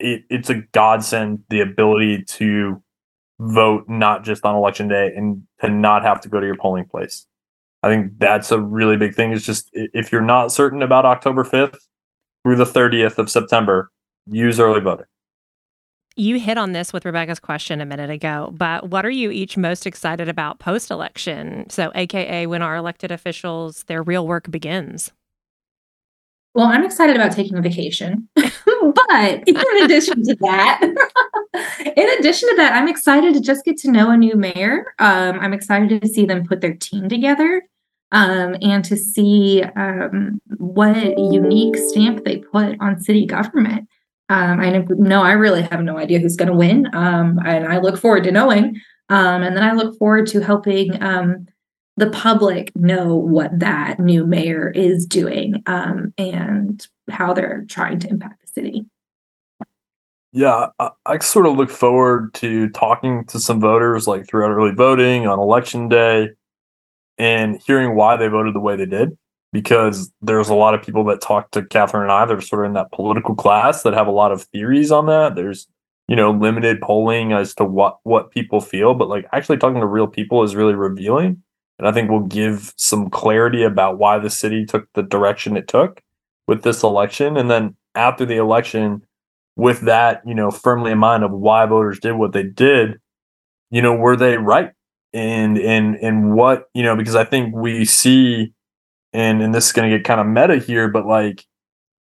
it, 0.00 0.24
it's 0.30 0.50
a 0.50 0.62
godsend 0.72 1.44
the 1.48 1.60
ability 1.60 2.24
to 2.24 2.82
vote 3.38 3.84
not 3.88 4.24
just 4.24 4.44
on 4.44 4.54
election 4.54 4.88
day 4.88 5.12
and 5.14 5.42
to 5.60 5.68
not 5.68 6.02
have 6.02 6.20
to 6.22 6.28
go 6.28 6.40
to 6.40 6.46
your 6.46 6.56
polling 6.56 6.86
place. 6.86 7.26
I 7.82 7.88
think 7.88 8.18
that's 8.18 8.50
a 8.50 8.60
really 8.60 8.96
big 8.96 9.14
thing. 9.14 9.32
Is 9.32 9.44
just 9.44 9.70
if 9.72 10.10
you're 10.10 10.20
not 10.20 10.52
certain 10.52 10.82
about 10.82 11.04
October 11.04 11.44
5th 11.44 11.78
through 12.42 12.56
the 12.56 12.64
30th 12.64 13.18
of 13.18 13.30
September, 13.30 13.90
use 14.26 14.58
early 14.58 14.80
voting. 14.80 15.06
You 16.18 16.40
hit 16.40 16.56
on 16.56 16.72
this 16.72 16.94
with 16.94 17.04
Rebecca's 17.04 17.38
question 17.38 17.82
a 17.82 17.84
minute 17.84 18.08
ago, 18.08 18.50
but 18.56 18.88
what 18.88 19.04
are 19.04 19.10
you 19.10 19.30
each 19.30 19.58
most 19.58 19.86
excited 19.86 20.30
about 20.30 20.58
post 20.58 20.90
election? 20.90 21.68
So, 21.68 21.92
AKA 21.94 22.46
when 22.46 22.62
our 22.62 22.76
elected 22.76 23.12
officials, 23.12 23.84
their 23.84 24.02
real 24.02 24.26
work 24.26 24.50
begins. 24.50 25.12
Well, 26.54 26.68
I'm 26.68 26.84
excited 26.84 27.16
about 27.16 27.32
taking 27.32 27.58
a 27.58 27.60
vacation. 27.60 28.30
but 28.34 29.46
in 29.46 29.84
addition 29.84 30.22
to 30.24 30.36
that, 30.40 30.80
in 31.96 32.08
addition 32.18 32.50
to 32.50 32.56
that, 32.56 32.74
I'm 32.74 32.88
excited 32.88 33.32
to 33.34 33.40
just 33.40 33.64
get 33.64 33.78
to 33.78 33.90
know 33.90 34.10
a 34.10 34.16
new 34.16 34.36
mayor. 34.36 34.94
Um, 34.98 35.40
I'm 35.40 35.54
excited 35.54 36.02
to 36.02 36.08
see 36.08 36.26
them 36.26 36.46
put 36.46 36.60
their 36.60 36.74
team 36.74 37.08
together 37.08 37.62
um, 38.12 38.54
and 38.60 38.84
to 38.84 38.98
see 38.98 39.62
um, 39.62 40.40
what 40.58 41.18
unique 41.18 41.76
stamp 41.76 42.24
they 42.24 42.38
put 42.38 42.76
on 42.80 43.00
city 43.00 43.24
government. 43.24 43.88
Um, 44.28 44.60
I 44.60 44.84
know 44.88 45.22
I 45.22 45.32
really 45.32 45.62
have 45.62 45.80
no 45.82 45.96
idea 45.96 46.18
who's 46.18 46.36
going 46.36 46.50
to 46.50 46.56
win, 46.56 46.94
um, 46.94 47.38
and 47.46 47.66
I 47.66 47.78
look 47.78 47.96
forward 47.96 48.24
to 48.24 48.32
knowing. 48.32 48.80
Um, 49.08 49.42
and 49.42 49.56
then 49.56 49.62
I 49.62 49.72
look 49.72 49.96
forward 49.98 50.26
to 50.28 50.40
helping 50.40 50.90
the 51.98 52.10
public 52.10 52.76
know 52.76 53.14
what 53.14 53.58
that 53.58 53.98
new 53.98 54.26
mayor 54.26 54.68
is 54.68 55.06
doing 55.06 55.62
and 55.66 56.86
how 57.08 57.32
they're 57.32 57.64
trying 57.68 58.00
to 58.00 58.08
impact 58.08 58.42
the 58.42 58.48
city. 58.48 58.86
Yeah, 60.36 60.66
I, 60.78 60.90
I, 61.06 61.18
sort 61.20 61.46
of 61.46 61.56
look 61.56 61.70
forward 61.70 62.34
to 62.34 62.68
talking 62.68 63.24
to 63.28 63.40
some 63.40 63.58
voters 63.58 64.06
like 64.06 64.28
throughout 64.28 64.50
early 64.50 64.74
voting 64.74 65.26
on 65.26 65.38
election 65.38 65.88
day 65.88 66.28
and 67.16 67.58
hearing 67.66 67.96
why 67.96 68.18
they 68.18 68.28
voted 68.28 68.54
the 68.54 68.60
way 68.60 68.76
they 68.76 68.84
did. 68.84 69.16
Because 69.54 70.12
there's 70.20 70.50
a 70.50 70.54
lot 70.54 70.74
of 70.74 70.82
people 70.82 71.04
that 71.04 71.22
talk 71.22 71.52
to 71.52 71.64
Katherine 71.64 72.02
and 72.02 72.12
I 72.12 72.26
that 72.26 72.36
are 72.36 72.42
sort 72.42 72.66
of 72.66 72.68
in 72.68 72.74
that 72.74 72.92
political 72.92 73.34
class 73.34 73.82
that 73.82 73.94
have 73.94 74.08
a 74.08 74.10
lot 74.10 74.30
of 74.30 74.42
theories 74.42 74.92
on 74.92 75.06
that. 75.06 75.36
There's, 75.36 75.68
you 76.06 76.16
know, 76.16 76.32
limited 76.32 76.82
polling 76.82 77.32
as 77.32 77.54
to 77.54 77.64
what 77.64 77.96
what 78.02 78.30
people 78.30 78.60
feel, 78.60 78.92
but 78.92 79.08
like 79.08 79.24
actually 79.32 79.56
talking 79.56 79.80
to 79.80 79.86
real 79.86 80.06
people 80.06 80.42
is 80.42 80.54
really 80.54 80.74
revealing 80.74 81.42
and 81.78 81.88
I 81.88 81.92
think 81.92 82.10
will 82.10 82.20
give 82.20 82.74
some 82.76 83.08
clarity 83.08 83.62
about 83.62 83.96
why 83.96 84.18
the 84.18 84.28
city 84.28 84.66
took 84.66 84.86
the 84.92 85.02
direction 85.02 85.56
it 85.56 85.66
took 85.66 86.02
with 86.46 86.62
this 86.62 86.82
election. 86.82 87.38
And 87.38 87.50
then 87.50 87.74
after 87.94 88.26
the 88.26 88.36
election, 88.36 89.02
with 89.56 89.82
that, 89.82 90.22
you 90.26 90.34
know, 90.34 90.50
firmly 90.50 90.92
in 90.92 90.98
mind 90.98 91.24
of 91.24 91.32
why 91.32 91.66
voters 91.66 91.98
did 92.00 92.12
what 92.14 92.32
they 92.32 92.42
did, 92.44 93.00
you 93.70 93.82
know, 93.82 93.94
were 93.94 94.16
they 94.16 94.36
right? 94.38 94.72
And 95.14 95.58
and 95.58 95.96
and 95.96 96.34
what, 96.34 96.68
you 96.74 96.82
know, 96.82 96.96
because 96.96 97.14
I 97.16 97.24
think 97.24 97.54
we 97.54 97.84
see 97.84 98.52
and 99.12 99.42
and 99.42 99.54
this 99.54 99.66
is 99.66 99.72
gonna 99.72 99.90
get 99.90 100.04
kind 100.04 100.20
of 100.20 100.26
meta 100.26 100.58
here, 100.58 100.88
but 100.88 101.06
like 101.06 101.44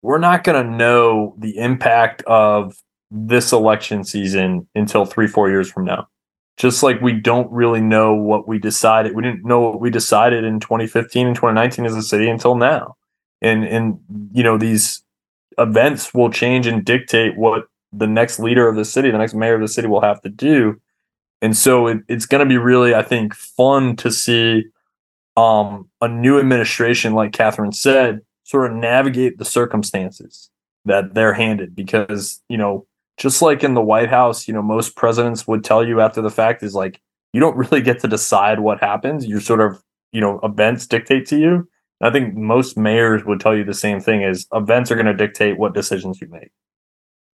we're 0.01 0.19
not 0.19 0.43
gonna 0.43 0.63
know 0.65 1.35
the 1.39 1.57
impact 1.57 2.23
of 2.23 2.75
this 3.11 3.51
election 3.53 4.03
season 4.03 4.67
until 4.75 5.05
three, 5.05 5.27
four 5.27 5.49
years 5.49 5.71
from 5.71 5.85
now. 5.85 6.07
just 6.57 6.83
like 6.83 7.01
we 7.01 7.13
don't 7.13 7.51
really 7.51 7.81
know 7.81 8.13
what 8.15 8.47
we 8.47 8.59
decided. 8.59 9.15
We 9.15 9.23
didn't 9.23 9.45
know 9.45 9.61
what 9.61 9.81
we 9.81 9.89
decided 9.89 10.43
in 10.43 10.59
2015 10.59 11.27
and 11.27 11.35
2019 11.35 11.85
as 11.85 11.95
a 11.95 12.01
city 12.03 12.29
until 12.29 12.55
now. 12.55 12.95
And 13.41 13.63
and 13.65 13.99
you 14.33 14.43
know 14.43 14.57
these 14.57 15.02
events 15.57 16.13
will 16.13 16.29
change 16.29 16.67
and 16.67 16.85
dictate 16.85 17.37
what 17.37 17.67
the 17.91 18.07
next 18.07 18.39
leader 18.39 18.67
of 18.67 18.75
the 18.75 18.85
city, 18.85 19.11
the 19.11 19.17
next 19.17 19.33
mayor 19.33 19.55
of 19.55 19.61
the 19.61 19.67
city 19.67 19.87
will 19.87 20.01
have 20.01 20.21
to 20.21 20.29
do. 20.29 20.79
And 21.41 21.55
so 21.55 21.87
it, 21.87 21.99
it's 22.07 22.25
going 22.25 22.39
to 22.39 22.49
be 22.49 22.57
really, 22.57 22.95
I 22.95 23.03
think, 23.03 23.33
fun 23.35 23.95
to 23.97 24.11
see 24.11 24.65
um, 25.35 25.89
a 26.01 26.07
new 26.07 26.39
administration, 26.39 27.13
like 27.13 27.33
Katherine 27.33 27.73
said, 27.73 28.21
sort 28.43 28.71
of 28.71 28.77
navigate 28.77 29.37
the 29.37 29.45
circumstances 29.45 30.49
that 30.85 31.13
they're 31.13 31.33
handed. 31.33 31.75
Because, 31.75 32.41
you 32.49 32.57
know, 32.57 32.87
just 33.17 33.41
like 33.41 33.63
in 33.63 33.73
the 33.73 33.81
White 33.81 34.09
House, 34.09 34.47
you 34.47 34.53
know, 34.53 34.61
most 34.61 34.95
presidents 34.95 35.47
would 35.47 35.63
tell 35.63 35.85
you 35.85 36.01
after 36.01 36.21
the 36.21 36.31
fact 36.31 36.63
is 36.63 36.73
like, 36.73 37.01
you 37.33 37.39
don't 37.39 37.57
really 37.57 37.81
get 37.81 37.99
to 37.99 38.07
decide 38.07 38.59
what 38.59 38.79
happens. 38.79 39.25
You're 39.25 39.41
sort 39.41 39.61
of, 39.61 39.83
you 40.11 40.21
know, 40.21 40.39
events 40.43 40.87
dictate 40.87 41.25
to 41.27 41.37
you. 41.37 41.67
I 42.03 42.11
think 42.11 42.35
most 42.35 42.77
mayors 42.77 43.23
would 43.23 43.39
tell 43.39 43.55
you 43.55 43.63
the 43.63 43.73
same 43.73 44.01
thing 44.01 44.23
is 44.23 44.45
events 44.53 44.91
are 44.91 44.95
going 44.95 45.05
to 45.05 45.13
dictate 45.13 45.57
what 45.57 45.73
decisions 45.73 46.19
you 46.19 46.27
make. 46.27 46.51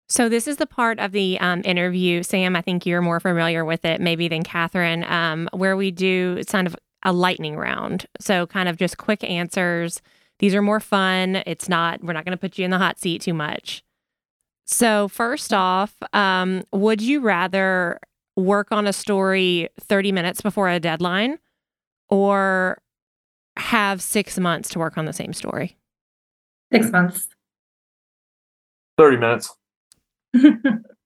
So 0.09 0.28
this 0.28 0.45
is 0.45 0.57
the 0.57 0.65
part 0.65 0.99
of 0.99 1.13
the 1.13 1.39
um, 1.39 1.61
interview, 1.63 2.22
Sam. 2.22 2.55
I 2.55 2.61
think 2.61 2.86
you're 2.86 3.01
more 3.01 3.22
familiar 3.22 3.63
with 3.63 3.86
it, 3.86 4.01
maybe 4.01 4.28
than 4.28 4.43
Katherine, 4.43 5.05
um, 5.05 5.49
where 5.53 5.78
we 5.78 5.89
do 5.89 6.43
kind 6.43 6.68
of 6.68 6.76
a 7.03 7.13
lightning 7.13 7.55
round. 7.55 8.07
So 8.20 8.45
kind 8.45 8.68
of 8.68 8.78
just 8.78 8.97
quick 8.97 9.24
answers. 9.24 10.01
These 10.39 10.53
are 10.53 10.61
more 10.61 10.82
fun. 10.82 11.43
It's 11.45 11.70
not. 11.70 12.03
We're 12.03 12.13
not 12.13 12.26
going 12.26 12.38
to 12.38 12.41
put 12.41 12.57
you 12.57 12.65
in 12.65 12.72
the 12.72 12.78
hot 12.78 12.99
seat 12.99 13.22
too 13.22 13.34
much. 13.34 13.84
So 14.65 15.07
first 15.07 15.53
off, 15.53 15.95
um, 16.11 16.63
would 16.74 17.01
you 17.01 17.22
rather 17.22 17.99
work 18.36 18.72
on 18.72 18.86
a 18.86 18.93
story 18.93 19.70
30 19.80 20.11
minutes 20.11 20.41
before 20.41 20.70
a 20.70 20.80
deadline, 20.80 21.39
or 22.09 22.82
have 23.60 24.01
six 24.01 24.38
months 24.38 24.70
to 24.70 24.80
work 24.80 24.97
on 24.97 25.05
the 25.05 25.14
same 25.14 25.34
story? 25.34 25.78
Six 26.72 26.91
months. 26.91 27.28
30 28.97 29.18
minutes. 29.18 29.55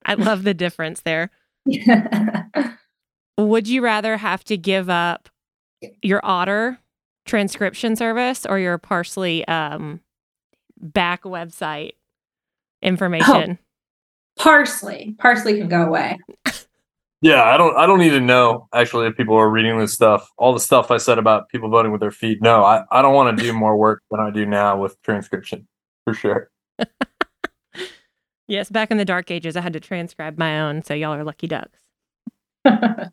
I 0.05 0.13
love 0.15 0.43
the 0.43 0.53
difference 0.53 1.01
there. 1.01 1.29
Would 3.37 3.67
you 3.67 3.81
rather 3.81 4.17
have 4.17 4.43
to 4.45 4.57
give 4.57 4.89
up 4.89 5.29
your 6.01 6.21
Otter 6.23 6.79
transcription 7.25 7.95
service 7.95 8.45
or 8.45 8.59
your 8.59 8.77
Parse.ly 8.77 9.43
um, 9.47 10.01
back 10.79 11.23
website 11.23 11.93
information? 12.81 13.59
Oh, 13.59 14.43
parsley. 14.43 15.15
Parse.ly 15.19 15.53
can 15.53 15.67
go 15.67 15.83
away. 15.83 16.17
Yeah, 17.21 17.43
I 17.43 17.55
don't 17.55 17.77
I 17.77 17.85
don't 17.85 18.01
even 18.01 18.25
know 18.25 18.67
actually 18.73 19.07
if 19.07 19.15
people 19.15 19.35
are 19.35 19.49
reading 19.49 19.77
this 19.77 19.93
stuff. 19.93 20.31
All 20.37 20.53
the 20.53 20.59
stuff 20.59 20.89
I 20.89 20.97
said 20.97 21.19
about 21.19 21.49
people 21.49 21.69
voting 21.69 21.91
with 21.91 22.01
their 22.01 22.11
feet. 22.11 22.41
No, 22.41 22.63
I, 22.63 22.83
I 22.91 23.03
don't 23.03 23.13
want 23.13 23.37
to 23.37 23.43
do 23.43 23.53
more 23.53 23.77
work 23.77 24.01
than 24.09 24.19
I 24.19 24.31
do 24.31 24.45
now 24.45 24.77
with 24.79 24.99
transcription 25.03 25.67
for 26.03 26.15
sure. 26.15 26.49
yes, 28.47 28.71
back 28.71 28.89
in 28.89 28.97
the 28.97 29.05
dark 29.05 29.29
ages 29.29 29.55
I 29.55 29.61
had 29.61 29.73
to 29.73 29.79
transcribe 29.79 30.39
my 30.39 30.61
own, 30.61 30.83
so 30.83 30.95
y'all 30.95 31.13
are 31.13 31.23
lucky 31.23 31.45
ducks. 31.45 31.77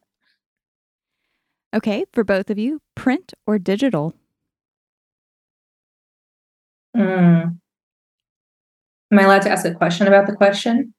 okay, 1.74 2.06
for 2.12 2.24
both 2.24 2.48
of 2.48 2.58
you, 2.58 2.80
print 2.94 3.34
or 3.46 3.58
digital? 3.58 4.14
Mm. 6.96 7.58
Am 9.10 9.18
I 9.18 9.22
allowed 9.22 9.42
to 9.42 9.50
ask 9.50 9.66
a 9.66 9.74
question 9.74 10.06
about 10.06 10.26
the 10.26 10.34
question? 10.34 10.94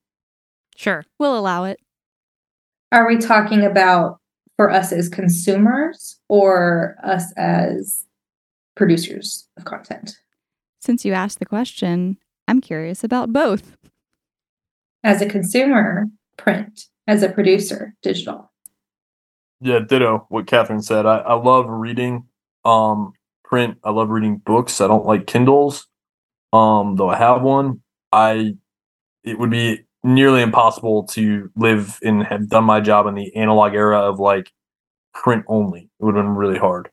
Sure. 0.76 1.03
We'll 1.20 1.38
allow 1.38 1.66
it. 1.66 1.80
Are 2.91 3.07
we 3.07 3.17
talking 3.17 3.63
about 3.63 4.19
for 4.57 4.69
us 4.69 4.91
as 4.91 5.09
consumers 5.09 6.19
or 6.27 6.95
us 7.03 7.31
as 7.37 8.05
producers 8.75 9.47
of 9.57 9.65
content? 9.65 10.17
Since 10.79 11.05
you 11.05 11.13
asked 11.13 11.39
the 11.39 11.45
question, 11.45 12.17
I'm 12.47 12.61
curious 12.61 13.03
about 13.03 13.31
both. 13.31 13.77
As 15.03 15.21
a 15.21 15.27
consumer, 15.27 16.07
print. 16.37 16.85
As 17.07 17.21
a 17.21 17.29
producer, 17.29 17.95
digital. 18.01 18.51
Yeah, 19.61 19.79
ditto 19.79 20.25
what 20.29 20.47
Katherine 20.47 20.81
said. 20.81 21.05
I, 21.05 21.17
I 21.17 21.33
love 21.33 21.65
reading 21.69 22.25
um 22.65 23.13
print. 23.43 23.77
I 23.83 23.91
love 23.91 24.09
reading 24.09 24.37
books. 24.37 24.81
I 24.81 24.87
don't 24.87 25.05
like 25.05 25.27
Kindles. 25.27 25.87
Um, 26.53 26.95
though 26.95 27.09
I 27.09 27.17
have 27.17 27.41
one. 27.41 27.81
I 28.11 28.55
it 29.23 29.37
would 29.37 29.49
be 29.49 29.85
nearly 30.03 30.41
impossible 30.41 31.03
to 31.03 31.51
live 31.55 31.99
and 32.03 32.23
have 32.23 32.49
done 32.49 32.63
my 32.63 32.79
job 32.79 33.07
in 33.07 33.15
the 33.15 33.35
analog 33.35 33.73
era 33.73 33.99
of 33.99 34.19
like 34.19 34.51
print 35.13 35.43
only. 35.47 35.89
It 35.99 36.05
would 36.05 36.15
have 36.15 36.23
been 36.23 36.35
really 36.35 36.59
hard. 36.59 36.89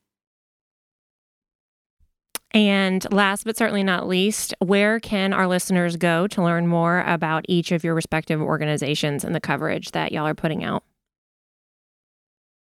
And 2.52 3.06
last 3.12 3.44
but 3.44 3.56
certainly 3.56 3.82
not 3.82 4.08
least, 4.08 4.54
where 4.60 4.98
can 4.98 5.32
our 5.32 5.46
listeners 5.46 5.96
go 5.96 6.26
to 6.28 6.42
learn 6.42 6.66
more 6.66 7.02
about 7.02 7.44
each 7.48 7.70
of 7.70 7.84
your 7.84 7.94
respective 7.94 8.40
organizations 8.40 9.24
and 9.24 9.34
the 9.34 9.40
coverage 9.40 9.90
that 9.90 10.10
y'all 10.10 10.26
are 10.26 10.34
putting 10.34 10.64
out? 10.64 10.82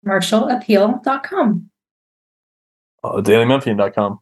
commercialappeal.com. 0.06 1.70
Uh, 3.04 3.22
dailymemphian.com. 3.22 4.20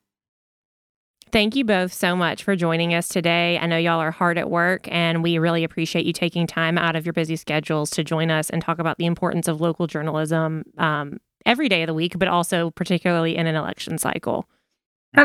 Thank 1.33 1.55
you 1.55 1.65
both 1.65 1.91
so 1.91 2.15
much 2.15 2.43
for 2.43 2.55
joining 2.55 2.93
us 2.93 3.07
today. 3.07 3.57
I 3.57 3.65
know 3.65 3.75
y'all 3.75 3.99
are 3.99 4.11
hard 4.11 4.37
at 4.37 4.51
work, 4.51 4.87
and 4.91 5.23
we 5.23 5.39
really 5.39 5.63
appreciate 5.63 6.05
you 6.05 6.13
taking 6.13 6.45
time 6.45 6.77
out 6.77 6.95
of 6.95 7.07
your 7.07 7.13
busy 7.13 7.35
schedules 7.37 7.89
to 7.89 8.03
join 8.03 8.29
us 8.29 8.51
and 8.51 8.61
talk 8.61 8.77
about 8.77 8.99
the 8.99 9.07
importance 9.07 9.47
of 9.47 9.59
local 9.59 9.87
journalism 9.87 10.63
um, 10.77 11.17
every 11.43 11.69
day 11.69 11.81
of 11.81 11.87
the 11.87 11.93
week, 11.95 12.19
but 12.19 12.27
also 12.27 12.69
particularly 12.69 13.35
in 13.35 13.47
an 13.47 13.55
election 13.55 13.97
cycle. 13.97 14.47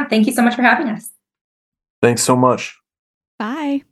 Thank 0.09 0.27
you 0.27 0.33
so 0.33 0.41
much 0.41 0.55
for 0.55 0.63
having 0.63 0.89
us. 0.89 1.11
Thanks 2.01 2.23
so 2.23 2.35
much. 2.35 2.79
Bye. 3.39 3.83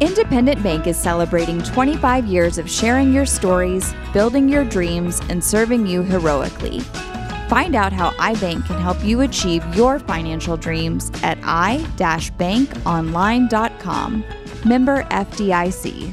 Independent 0.00 0.62
Bank 0.62 0.86
is 0.86 0.96
celebrating 0.96 1.60
25 1.62 2.24
years 2.24 2.56
of 2.56 2.70
sharing 2.70 3.12
your 3.12 3.26
stories, 3.26 3.92
building 4.14 4.48
your 4.48 4.64
dreams, 4.64 5.20
and 5.28 5.44
serving 5.44 5.86
you 5.86 6.02
heroically. 6.02 6.80
Find 7.48 7.74
out 7.74 7.94
how 7.94 8.10
iBank 8.10 8.66
can 8.66 8.78
help 8.80 9.02
you 9.02 9.22
achieve 9.22 9.64
your 9.74 9.98
financial 9.98 10.58
dreams 10.58 11.10
at 11.22 11.38
i-bankonline.com. 11.42 14.24
Member 14.64 15.02
FDIC. 15.04 16.12